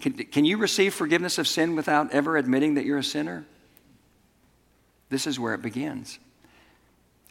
Can, 0.00 0.12
can 0.12 0.44
you 0.44 0.56
receive 0.56 0.94
forgiveness 0.94 1.38
of 1.38 1.46
sin 1.46 1.76
without 1.76 2.12
ever 2.12 2.36
admitting 2.36 2.74
that 2.74 2.84
you're 2.84 2.98
a 2.98 3.04
sinner? 3.04 3.44
This 5.10 5.26
is 5.26 5.38
where 5.38 5.54
it 5.54 5.62
begins. 5.62 6.18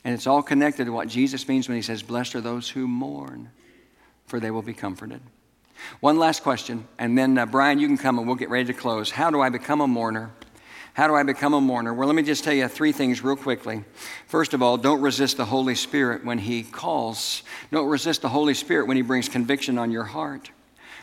And 0.03 0.13
it's 0.13 0.27
all 0.27 0.41
connected 0.41 0.85
to 0.85 0.91
what 0.91 1.07
Jesus 1.07 1.47
means 1.47 1.67
when 1.67 1.75
he 1.75 1.81
says, 1.81 2.03
Blessed 2.03 2.35
are 2.35 2.41
those 2.41 2.69
who 2.69 2.87
mourn, 2.87 3.49
for 4.27 4.39
they 4.39 4.51
will 4.51 4.61
be 4.61 4.73
comforted. 4.73 5.21
One 6.01 6.17
last 6.17 6.43
question, 6.43 6.87
and 6.97 7.17
then 7.17 7.37
uh, 7.37 7.45
Brian, 7.45 7.79
you 7.79 7.87
can 7.87 7.97
come 7.97 8.19
and 8.19 8.27
we'll 8.27 8.35
get 8.35 8.49
ready 8.49 8.65
to 8.65 8.73
close. 8.73 9.11
How 9.11 9.31
do 9.31 9.41
I 9.41 9.49
become 9.49 9.81
a 9.81 9.87
mourner? 9.87 10.31
How 10.93 11.07
do 11.07 11.15
I 11.15 11.23
become 11.23 11.53
a 11.53 11.61
mourner? 11.61 11.93
Well, 11.93 12.07
let 12.07 12.15
me 12.15 12.23
just 12.23 12.43
tell 12.43 12.53
you 12.53 12.67
three 12.67 12.91
things 12.91 13.23
real 13.23 13.37
quickly. 13.37 13.85
First 14.27 14.53
of 14.53 14.61
all, 14.61 14.77
don't 14.77 15.01
resist 15.01 15.37
the 15.37 15.45
Holy 15.45 15.75
Spirit 15.75 16.25
when 16.25 16.37
He 16.37 16.63
calls. 16.63 17.43
Don't 17.71 17.87
resist 17.87 18.21
the 18.21 18.29
Holy 18.29 18.53
Spirit 18.53 18.87
when 18.87 18.97
He 18.97 19.03
brings 19.03 19.29
conviction 19.29 19.77
on 19.77 19.91
your 19.91 20.03
heart. 20.03 20.51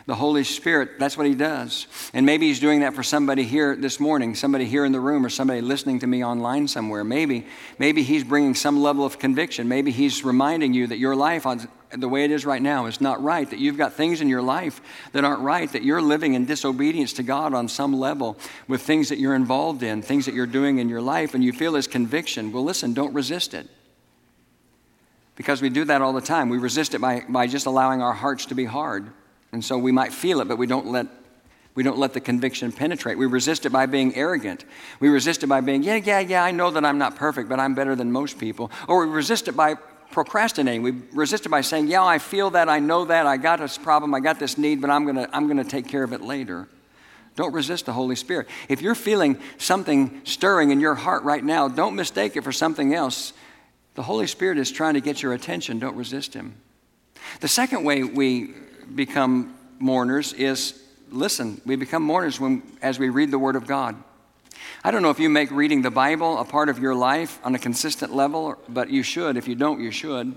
The 0.07 0.15
Holy 0.15 0.45
Spirit, 0.45 0.99
that's 0.99 1.17
what 1.17 1.27
He 1.27 1.35
does. 1.35 1.85
And 2.13 2.25
maybe 2.25 2.47
He's 2.47 2.61
doing 2.61 2.79
that 2.79 2.95
for 2.95 3.03
somebody 3.03 3.43
here 3.43 3.75
this 3.75 3.99
morning, 3.99 4.35
somebody 4.35 4.63
here 4.63 4.85
in 4.85 4.93
the 4.93 5.01
room, 5.01 5.25
or 5.25 5.29
somebody 5.29 5.59
listening 5.59 5.99
to 5.99 6.07
me 6.07 6.23
online 6.23 6.69
somewhere. 6.69 7.03
Maybe, 7.03 7.45
maybe 7.77 8.03
He's 8.03 8.23
bringing 8.23 8.55
some 8.55 8.81
level 8.81 9.05
of 9.05 9.19
conviction. 9.19 9.67
Maybe 9.67 9.91
He's 9.91 10.23
reminding 10.23 10.73
you 10.73 10.87
that 10.87 10.97
your 10.97 11.13
life 11.13 11.45
on 11.45 11.67
the 11.91 12.07
way 12.07 12.23
it 12.23 12.31
is 12.31 12.45
right 12.45 12.61
now 12.61 12.85
is 12.85 13.01
not 13.01 13.21
right, 13.21 13.49
that 13.49 13.59
you've 13.59 13.77
got 13.77 13.93
things 13.93 14.21
in 14.21 14.29
your 14.29 14.41
life 14.41 14.79
that 15.11 15.25
aren't 15.25 15.41
right, 15.41 15.69
that 15.73 15.83
you're 15.83 16.01
living 16.01 16.35
in 16.35 16.45
disobedience 16.45 17.11
to 17.13 17.23
God 17.23 17.53
on 17.53 17.67
some 17.67 17.93
level 17.93 18.37
with 18.67 18.81
things 18.81 19.09
that 19.09 19.19
you're 19.19 19.35
involved 19.35 19.83
in, 19.83 20.01
things 20.01 20.25
that 20.25 20.33
you're 20.33 20.47
doing 20.47 20.79
in 20.79 20.87
your 20.87 21.01
life, 21.01 21.33
and 21.33 21.43
you 21.43 21.51
feel 21.51 21.73
His 21.73 21.85
conviction. 21.85 22.53
Well, 22.53 22.63
listen, 22.63 22.93
don't 22.93 23.13
resist 23.13 23.53
it. 23.53 23.67
Because 25.35 25.61
we 25.61 25.67
do 25.67 25.83
that 25.83 26.01
all 26.01 26.13
the 26.13 26.21
time. 26.21 26.47
We 26.47 26.57
resist 26.59 26.93
it 26.93 27.01
by, 27.01 27.25
by 27.27 27.47
just 27.47 27.65
allowing 27.65 28.01
our 28.01 28.13
hearts 28.13 28.45
to 28.47 28.55
be 28.55 28.65
hard. 28.65 29.11
And 29.51 29.63
so 29.63 29.77
we 29.77 29.91
might 29.91 30.13
feel 30.13 30.41
it, 30.41 30.47
but 30.47 30.57
we 30.57 30.67
don't 30.67 30.87
let 30.87 31.07
we 31.77 31.83
don't 31.83 31.99
let 31.99 32.13
the 32.13 32.19
conviction 32.19 32.71
penetrate. 32.71 33.19
We 33.19 33.27
resist 33.27 33.67
it 33.67 33.69
by 33.69 33.85
being 33.85 34.15
arrogant. 34.15 34.65
We 34.99 35.09
resist 35.09 35.43
it 35.43 35.47
by 35.47 35.61
being, 35.61 35.83
yeah, 35.83 35.97
yeah, 35.97 36.19
yeah, 36.21 36.43
I 36.43 36.49
know 36.49 36.71
that 36.71 36.83
I'm 36.83 36.97
not 36.97 37.15
perfect, 37.15 37.49
but 37.49 37.59
I'm 37.59 37.75
better 37.75 37.95
than 37.95 38.11
most 38.11 38.39
people. 38.39 38.71
Or 38.87 39.05
we 39.05 39.13
resist 39.13 39.47
it 39.47 39.55
by 39.55 39.75
procrastinating. 40.09 40.81
We 40.81 41.03
resist 41.13 41.45
it 41.45 41.49
by 41.49 41.61
saying, 41.61 41.85
yeah, 41.85 42.03
I 42.03 42.17
feel 42.17 42.49
that, 42.49 42.67
I 42.67 42.79
know 42.79 43.05
that, 43.05 43.27
I 43.27 43.37
got 43.37 43.59
this 43.59 43.77
problem, 43.77 44.15
I 44.15 44.21
got 44.21 44.39
this 44.39 44.57
need, 44.57 44.81
but 44.81 44.89
I'm 44.89 45.03
going 45.03 45.17
to 45.17 45.29
I'm 45.31 45.45
going 45.45 45.63
to 45.63 45.69
take 45.69 45.87
care 45.87 46.01
of 46.01 46.13
it 46.13 46.21
later. 46.21 46.67
Don't 47.35 47.53
resist 47.53 47.85
the 47.85 47.93
Holy 47.93 48.15
Spirit. 48.15 48.47
If 48.67 48.81
you're 48.81 48.95
feeling 48.95 49.39
something 49.59 50.21
stirring 50.23 50.71
in 50.71 50.79
your 50.79 50.95
heart 50.95 51.21
right 51.21 51.43
now, 51.43 51.67
don't 51.67 51.95
mistake 51.95 52.35
it 52.35 52.43
for 52.43 52.51
something 52.51 52.95
else. 52.95 53.33
The 53.93 54.01
Holy 54.01 54.25
Spirit 54.25 54.57
is 54.57 54.71
trying 54.71 54.95
to 54.95 55.01
get 55.01 55.21
your 55.21 55.33
attention. 55.33 55.77
Don't 55.77 55.95
resist 55.95 56.33
Him. 56.33 56.55
The 57.41 57.47
second 57.47 57.83
way 57.83 58.03
we 58.03 58.55
become 58.95 59.55
mourners 59.79 60.33
is 60.33 60.81
listen, 61.11 61.61
we 61.65 61.75
become 61.75 62.03
mourners 62.03 62.39
when, 62.39 62.63
as 62.81 62.99
we 62.99 63.09
read 63.09 63.31
the 63.31 63.39
Word 63.39 63.55
of 63.55 63.67
God. 63.67 63.95
I 64.83 64.91
don't 64.91 65.01
know 65.01 65.09
if 65.09 65.19
you 65.19 65.29
make 65.29 65.51
reading 65.51 65.81
the 65.81 65.91
Bible 65.91 66.37
a 66.37 66.45
part 66.45 66.69
of 66.69 66.79
your 66.79 66.95
life 66.95 67.39
on 67.43 67.55
a 67.55 67.59
consistent 67.59 68.13
level, 68.13 68.57
but 68.67 68.89
you 68.89 69.03
should. 69.03 69.37
If 69.37 69.47
you 69.47 69.55
don't, 69.55 69.81
you 69.81 69.91
should. 69.91 70.35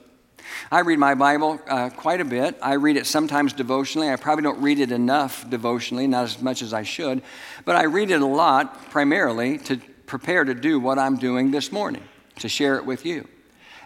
I 0.71 0.81
read 0.81 0.99
my 0.99 1.15
Bible 1.15 1.61
uh, 1.69 1.91
quite 1.91 2.21
a 2.21 2.25
bit. 2.25 2.57
I 2.63 2.75
read 2.75 2.97
it 2.97 3.07
sometimes 3.07 3.53
devotionally. 3.53 4.11
I 4.11 4.17
probably 4.17 4.43
don't 4.43 4.61
read 4.61 4.79
it 4.79 4.93
enough 4.93 5.49
devotionally, 5.49 6.07
not 6.07 6.25
as 6.25 6.41
much 6.41 6.63
as 6.63 6.73
I 6.73 6.83
should, 6.83 7.23
but 7.65 7.77
I 7.77 7.85
read 7.85 8.11
it 8.11 8.21
a 8.21 8.27
lot 8.27 8.91
primarily 8.91 9.59
to 9.59 9.77
prepare 10.07 10.45
to 10.45 10.55
do 10.55 10.81
what 10.81 10.99
I'm 10.99 11.17
doing 11.17 11.51
this 11.51 11.71
morning, 11.71 12.03
to 12.41 12.49
share 12.49 12.77
it 12.77 12.85
with 12.85 13.05
you. 13.07 13.29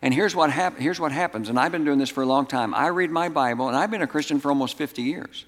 And 0.04 0.12
here's 0.12 0.36
what, 0.36 0.50
hap- 0.50 0.76
here's 0.76 1.00
what 1.00 1.12
happens, 1.12 1.48
and 1.48 1.58
I've 1.58 1.72
been 1.72 1.86
doing 1.86 1.98
this 1.98 2.10
for 2.10 2.22
a 2.22 2.26
long 2.26 2.44
time. 2.44 2.74
I 2.74 2.88
read 2.88 3.10
my 3.10 3.30
Bible, 3.30 3.68
and 3.68 3.76
I've 3.76 3.90
been 3.90 4.02
a 4.02 4.06
Christian 4.06 4.38
for 4.38 4.50
almost 4.50 4.76
50 4.76 5.00
years. 5.00 5.46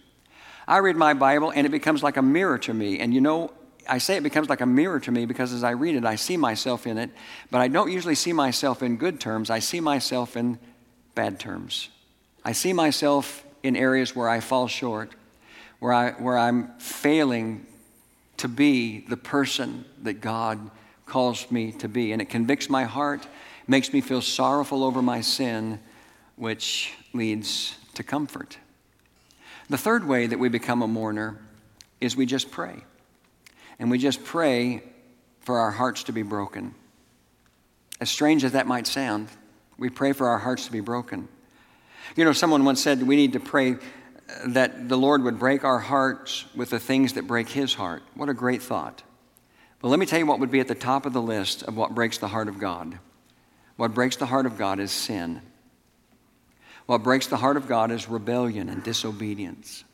I 0.67 0.79
read 0.79 0.97
my 0.97 1.13
Bible, 1.13 1.53
and 1.55 1.67
it 1.67 1.71
becomes 1.71 2.03
like 2.03 2.17
a 2.17 2.23
mirror 2.23 2.57
to 2.61 2.73
me. 2.73 2.99
And 2.99 3.13
you 3.13 3.21
know, 3.21 3.53
I 3.87 3.99
say 3.99 4.17
it 4.17 4.23
becomes 4.23 4.49
like 4.49 4.63
a 4.63 4.67
mirror 4.67 4.99
to 4.99 5.13
me 5.13 5.27
because 5.27 5.53
as 5.53 5.63
I 5.63 5.73
read 5.73 5.95
it, 5.95 6.07
I 6.07 6.17
see 6.17 6.39
myself 6.39 6.87
in 6.87 6.97
it, 6.97 7.11
but 7.51 7.61
I 7.61 7.69
don't 7.69 7.93
usually 7.93 8.15
see 8.15 8.33
myself 8.33 8.83
in 8.83 8.97
good 8.97 9.21
terms. 9.21 9.51
I 9.51 9.59
see 9.59 9.79
myself 9.79 10.39
in 10.39 10.59
bad 11.15 11.39
terms. 11.39 11.91
I 12.43 12.53
see 12.53 12.73
myself 12.73 13.45
in 13.63 13.77
areas 13.77 14.17
where 14.17 14.31
I 14.31 14.41
fall 14.41 14.69
short, 14.69 15.13
where, 15.81 15.93
I, 15.93 16.13
where 16.13 16.39
I'm 16.39 16.79
failing 16.79 17.67
to 18.39 18.49
be 18.49 19.01
the 19.01 19.19
person 19.19 19.85
that 20.03 20.23
God 20.23 20.71
calls 21.05 21.51
me 21.51 21.73
to 21.73 21.89
be. 21.91 22.13
And 22.13 22.23
it 22.23 22.31
convicts 22.31 22.71
my 22.71 22.85
heart 22.85 23.27
makes 23.67 23.93
me 23.93 24.01
feel 24.01 24.21
sorrowful 24.21 24.85
over 24.85 25.03
my 25.03 25.21
sin, 25.21 25.81
which 26.37 26.93
leads 27.13 27.77
to 27.95 28.03
comfort. 28.03 28.59
The 29.69 29.79
third 29.79 30.07
way 30.07 30.27
that 30.27 30.39
we 30.39 30.49
become 30.49 30.83
a 30.83 30.89
mourner 30.89 31.39
is 32.01 32.17
we 32.17 32.27
just 32.27 32.51
pray. 32.51 32.85
And 33.79 33.91
we 33.91 33.99
just 33.99 34.25
pray 34.25 34.83
for 35.41 35.59
our 35.59 35.71
hearts 35.71 36.05
to 36.05 36.13
be 36.13 36.23
broken. 36.23 36.75
As 38.01 38.11
strange 38.11 38.45
as 38.45 38.53
that 38.53 38.67
might 38.67 38.87
sound, 38.87 39.29
we 39.79 39.89
pray 39.89 40.13
for 40.13 40.29
our 40.29 40.39
hearts 40.39 40.67
to 40.67 40.73
be 40.73 40.81
broken. 40.81 41.29
You 42.15 42.25
know, 42.25 42.33
someone 42.33 42.65
once 42.65 42.83
said 42.83 43.03
we 43.03 43.17
need 43.17 43.33
to 43.33 43.41
pray 43.41 43.73
uh, 43.73 43.77
that 44.49 44.89
the 44.89 44.97
Lord 44.97 45.23
would 45.25 45.39
break 45.39 45.65
our 45.65 45.79
hearts 45.79 46.45
with 46.55 46.71
the 46.71 46.79
things 46.79 47.15
that 47.15 47.27
break 47.27 47.49
his 47.49 47.75
heart. 47.75 48.03
What 48.15 48.29
a 48.29 48.35
great 48.35 48.63
thought. 48.63 49.03
But 49.81 49.89
let 49.89 49.99
me 49.99 50.07
tell 50.07 50.19
you 50.19 50.27
what 50.27 50.39
would 50.39 50.51
be 50.51 50.61
at 50.61 50.69
the 50.69 50.75
top 50.75 51.07
of 51.07 51.13
the 51.13 51.23
list 51.23 51.63
of 51.63 51.77
what 51.77 51.95
breaks 51.95 52.19
the 52.19 52.29
heart 52.29 52.49
of 52.49 52.59
God. 52.59 52.99
What 53.77 53.95
breaks 53.95 54.17
the 54.17 54.27
heart 54.27 54.47
of 54.47 54.59
God 54.59 54.81
is 54.81 54.91
sin. 54.91 55.43
What 56.87 57.03
breaks 57.03 57.27
the 57.27 57.37
heart 57.37 57.57
of 57.57 57.69
God 57.69 57.91
is 57.91 58.09
rebellion 58.09 58.69
and 58.69 58.83
disobedience. 58.83 59.85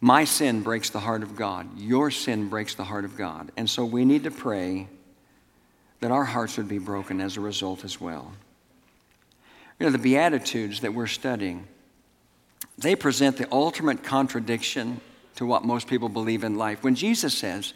My 0.00 0.24
sin 0.24 0.62
breaks 0.62 0.90
the 0.90 1.00
heart 1.00 1.22
of 1.22 1.34
God. 1.34 1.78
Your 1.78 2.10
sin 2.10 2.48
breaks 2.48 2.74
the 2.74 2.84
heart 2.84 3.04
of 3.04 3.16
God. 3.16 3.50
And 3.56 3.68
so 3.68 3.84
we 3.84 4.04
need 4.04 4.24
to 4.24 4.30
pray 4.30 4.86
that 6.00 6.12
our 6.12 6.24
hearts 6.24 6.56
would 6.56 6.68
be 6.68 6.78
broken 6.78 7.20
as 7.20 7.36
a 7.36 7.40
result 7.40 7.84
as 7.84 8.00
well. 8.00 8.32
You 9.78 9.86
know, 9.86 9.92
the 9.92 9.98
Beatitudes 9.98 10.80
that 10.80 10.94
we're 10.94 11.08
studying, 11.08 11.66
they 12.78 12.94
present 12.94 13.36
the 13.36 13.48
ultimate 13.50 14.04
contradiction 14.04 15.00
to 15.34 15.46
what 15.46 15.64
most 15.64 15.88
people 15.88 16.08
believe 16.08 16.44
in 16.44 16.56
life. 16.56 16.84
When 16.84 16.94
Jesus 16.94 17.36
says, 17.36 17.74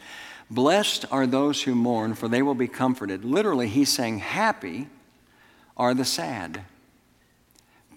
Blessed 0.53 1.07
are 1.11 1.27
those 1.27 1.62
who 1.62 1.75
mourn, 1.75 2.12
for 2.12 2.29
they 2.29 2.43
will 2.43 2.55
be 2.55 2.69
comforted. 2.69 3.25
Literally, 3.25 3.69
he's 3.69 3.88
saying, 3.88 4.19
Happy 4.19 4.87
are 5.79 5.95
the 5.95 6.05
sad. 6.05 6.62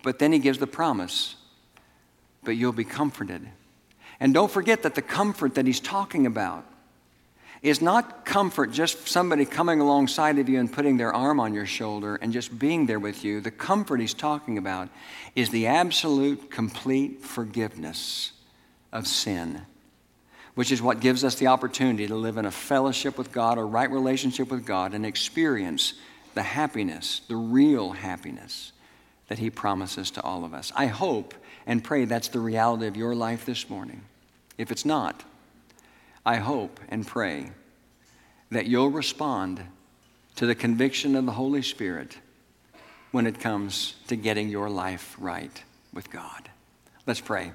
But 0.04 0.20
then 0.20 0.32
he 0.32 0.40
gives 0.40 0.58
the 0.58 0.68
promise, 0.68 1.36
But 2.46 2.52
you'll 2.52 2.72
be 2.72 2.86
comforted. 2.86 3.46
And 4.22 4.34
don't 4.34 4.50
forget 4.50 4.84
that 4.84 4.96
the 4.96 5.02
comfort 5.02 5.56
that 5.56 5.66
he's 5.66 5.82
talking 5.82 6.26
about 6.26 6.64
is 7.62 7.82
not 7.82 8.24
comfort 8.24 8.72
just 8.72 9.10
somebody 9.10 9.44
coming 9.44 9.82
alongside 9.82 10.40
of 10.40 10.48
you 10.48 10.58
and 10.58 10.72
putting 10.72 10.96
their 10.96 11.12
arm 11.12 11.42
on 11.42 11.54
your 11.54 11.66
shoulder 11.66 12.16
and 12.16 12.32
just 12.32 12.58
being 12.58 12.86
there 12.86 13.00
with 13.00 13.26
you. 13.26 13.42
The 13.42 13.52
comfort 13.52 14.00
he's 14.00 14.14
talking 14.14 14.58
about 14.58 14.88
is 15.36 15.50
the 15.50 15.68
absolute, 15.68 16.50
complete 16.50 17.22
forgiveness 17.22 18.32
of 18.94 19.08
sin 19.08 19.66
which 20.56 20.72
is 20.72 20.82
what 20.82 21.00
gives 21.00 21.24
us 21.24 21.36
the 21.36 21.48
opportunity 21.48 22.08
to 22.08 22.16
live 22.16 22.38
in 22.38 22.46
a 22.46 22.52
fellowship 22.52 23.18
with 23.18 23.32
God, 23.32 23.58
a 23.58 23.64
right 23.64 23.90
relationship 23.90 24.50
with 24.50 24.66
God, 24.66 24.94
and 24.94 25.06
experience 25.06 25.94
the 26.34 26.44
happiness, 26.44 27.22
the 27.28 27.36
real 27.36 27.92
happiness 27.92 28.72
that 29.28 29.40
He 29.40 29.50
promises 29.50 30.12
to 30.12 30.22
all 30.22 30.46
of 30.46 30.54
us. 30.54 30.72
I 30.76 30.88
hope 30.88 31.34
and 31.68 31.84
pray 31.84 32.06
that's 32.06 32.30
the 32.30 32.40
reality 32.40 32.88
of 32.88 32.96
your 32.96 33.16
life 33.16 33.46
this 33.46 33.70
morning. 33.70 34.02
If 34.58 34.72
it's 34.72 34.86
not, 34.86 35.24
I 36.26 36.38
hope 36.38 36.80
and 36.90 37.06
pray 37.06 37.52
that 38.52 38.66
you'll 38.66 38.90
respond 38.90 39.62
to 40.36 40.46
the 40.46 40.56
conviction 40.56 41.16
of 41.16 41.26
the 41.26 41.32
Holy 41.32 41.62
Spirit 41.62 42.18
when 43.12 43.28
it 43.28 43.40
comes 43.40 43.96
to 44.08 44.16
getting 44.16 44.50
your 44.50 44.70
life 44.70 45.16
right 45.20 45.64
with 45.94 46.12
God. 46.12 46.50
Let's 47.08 47.22
pray. 47.22 47.52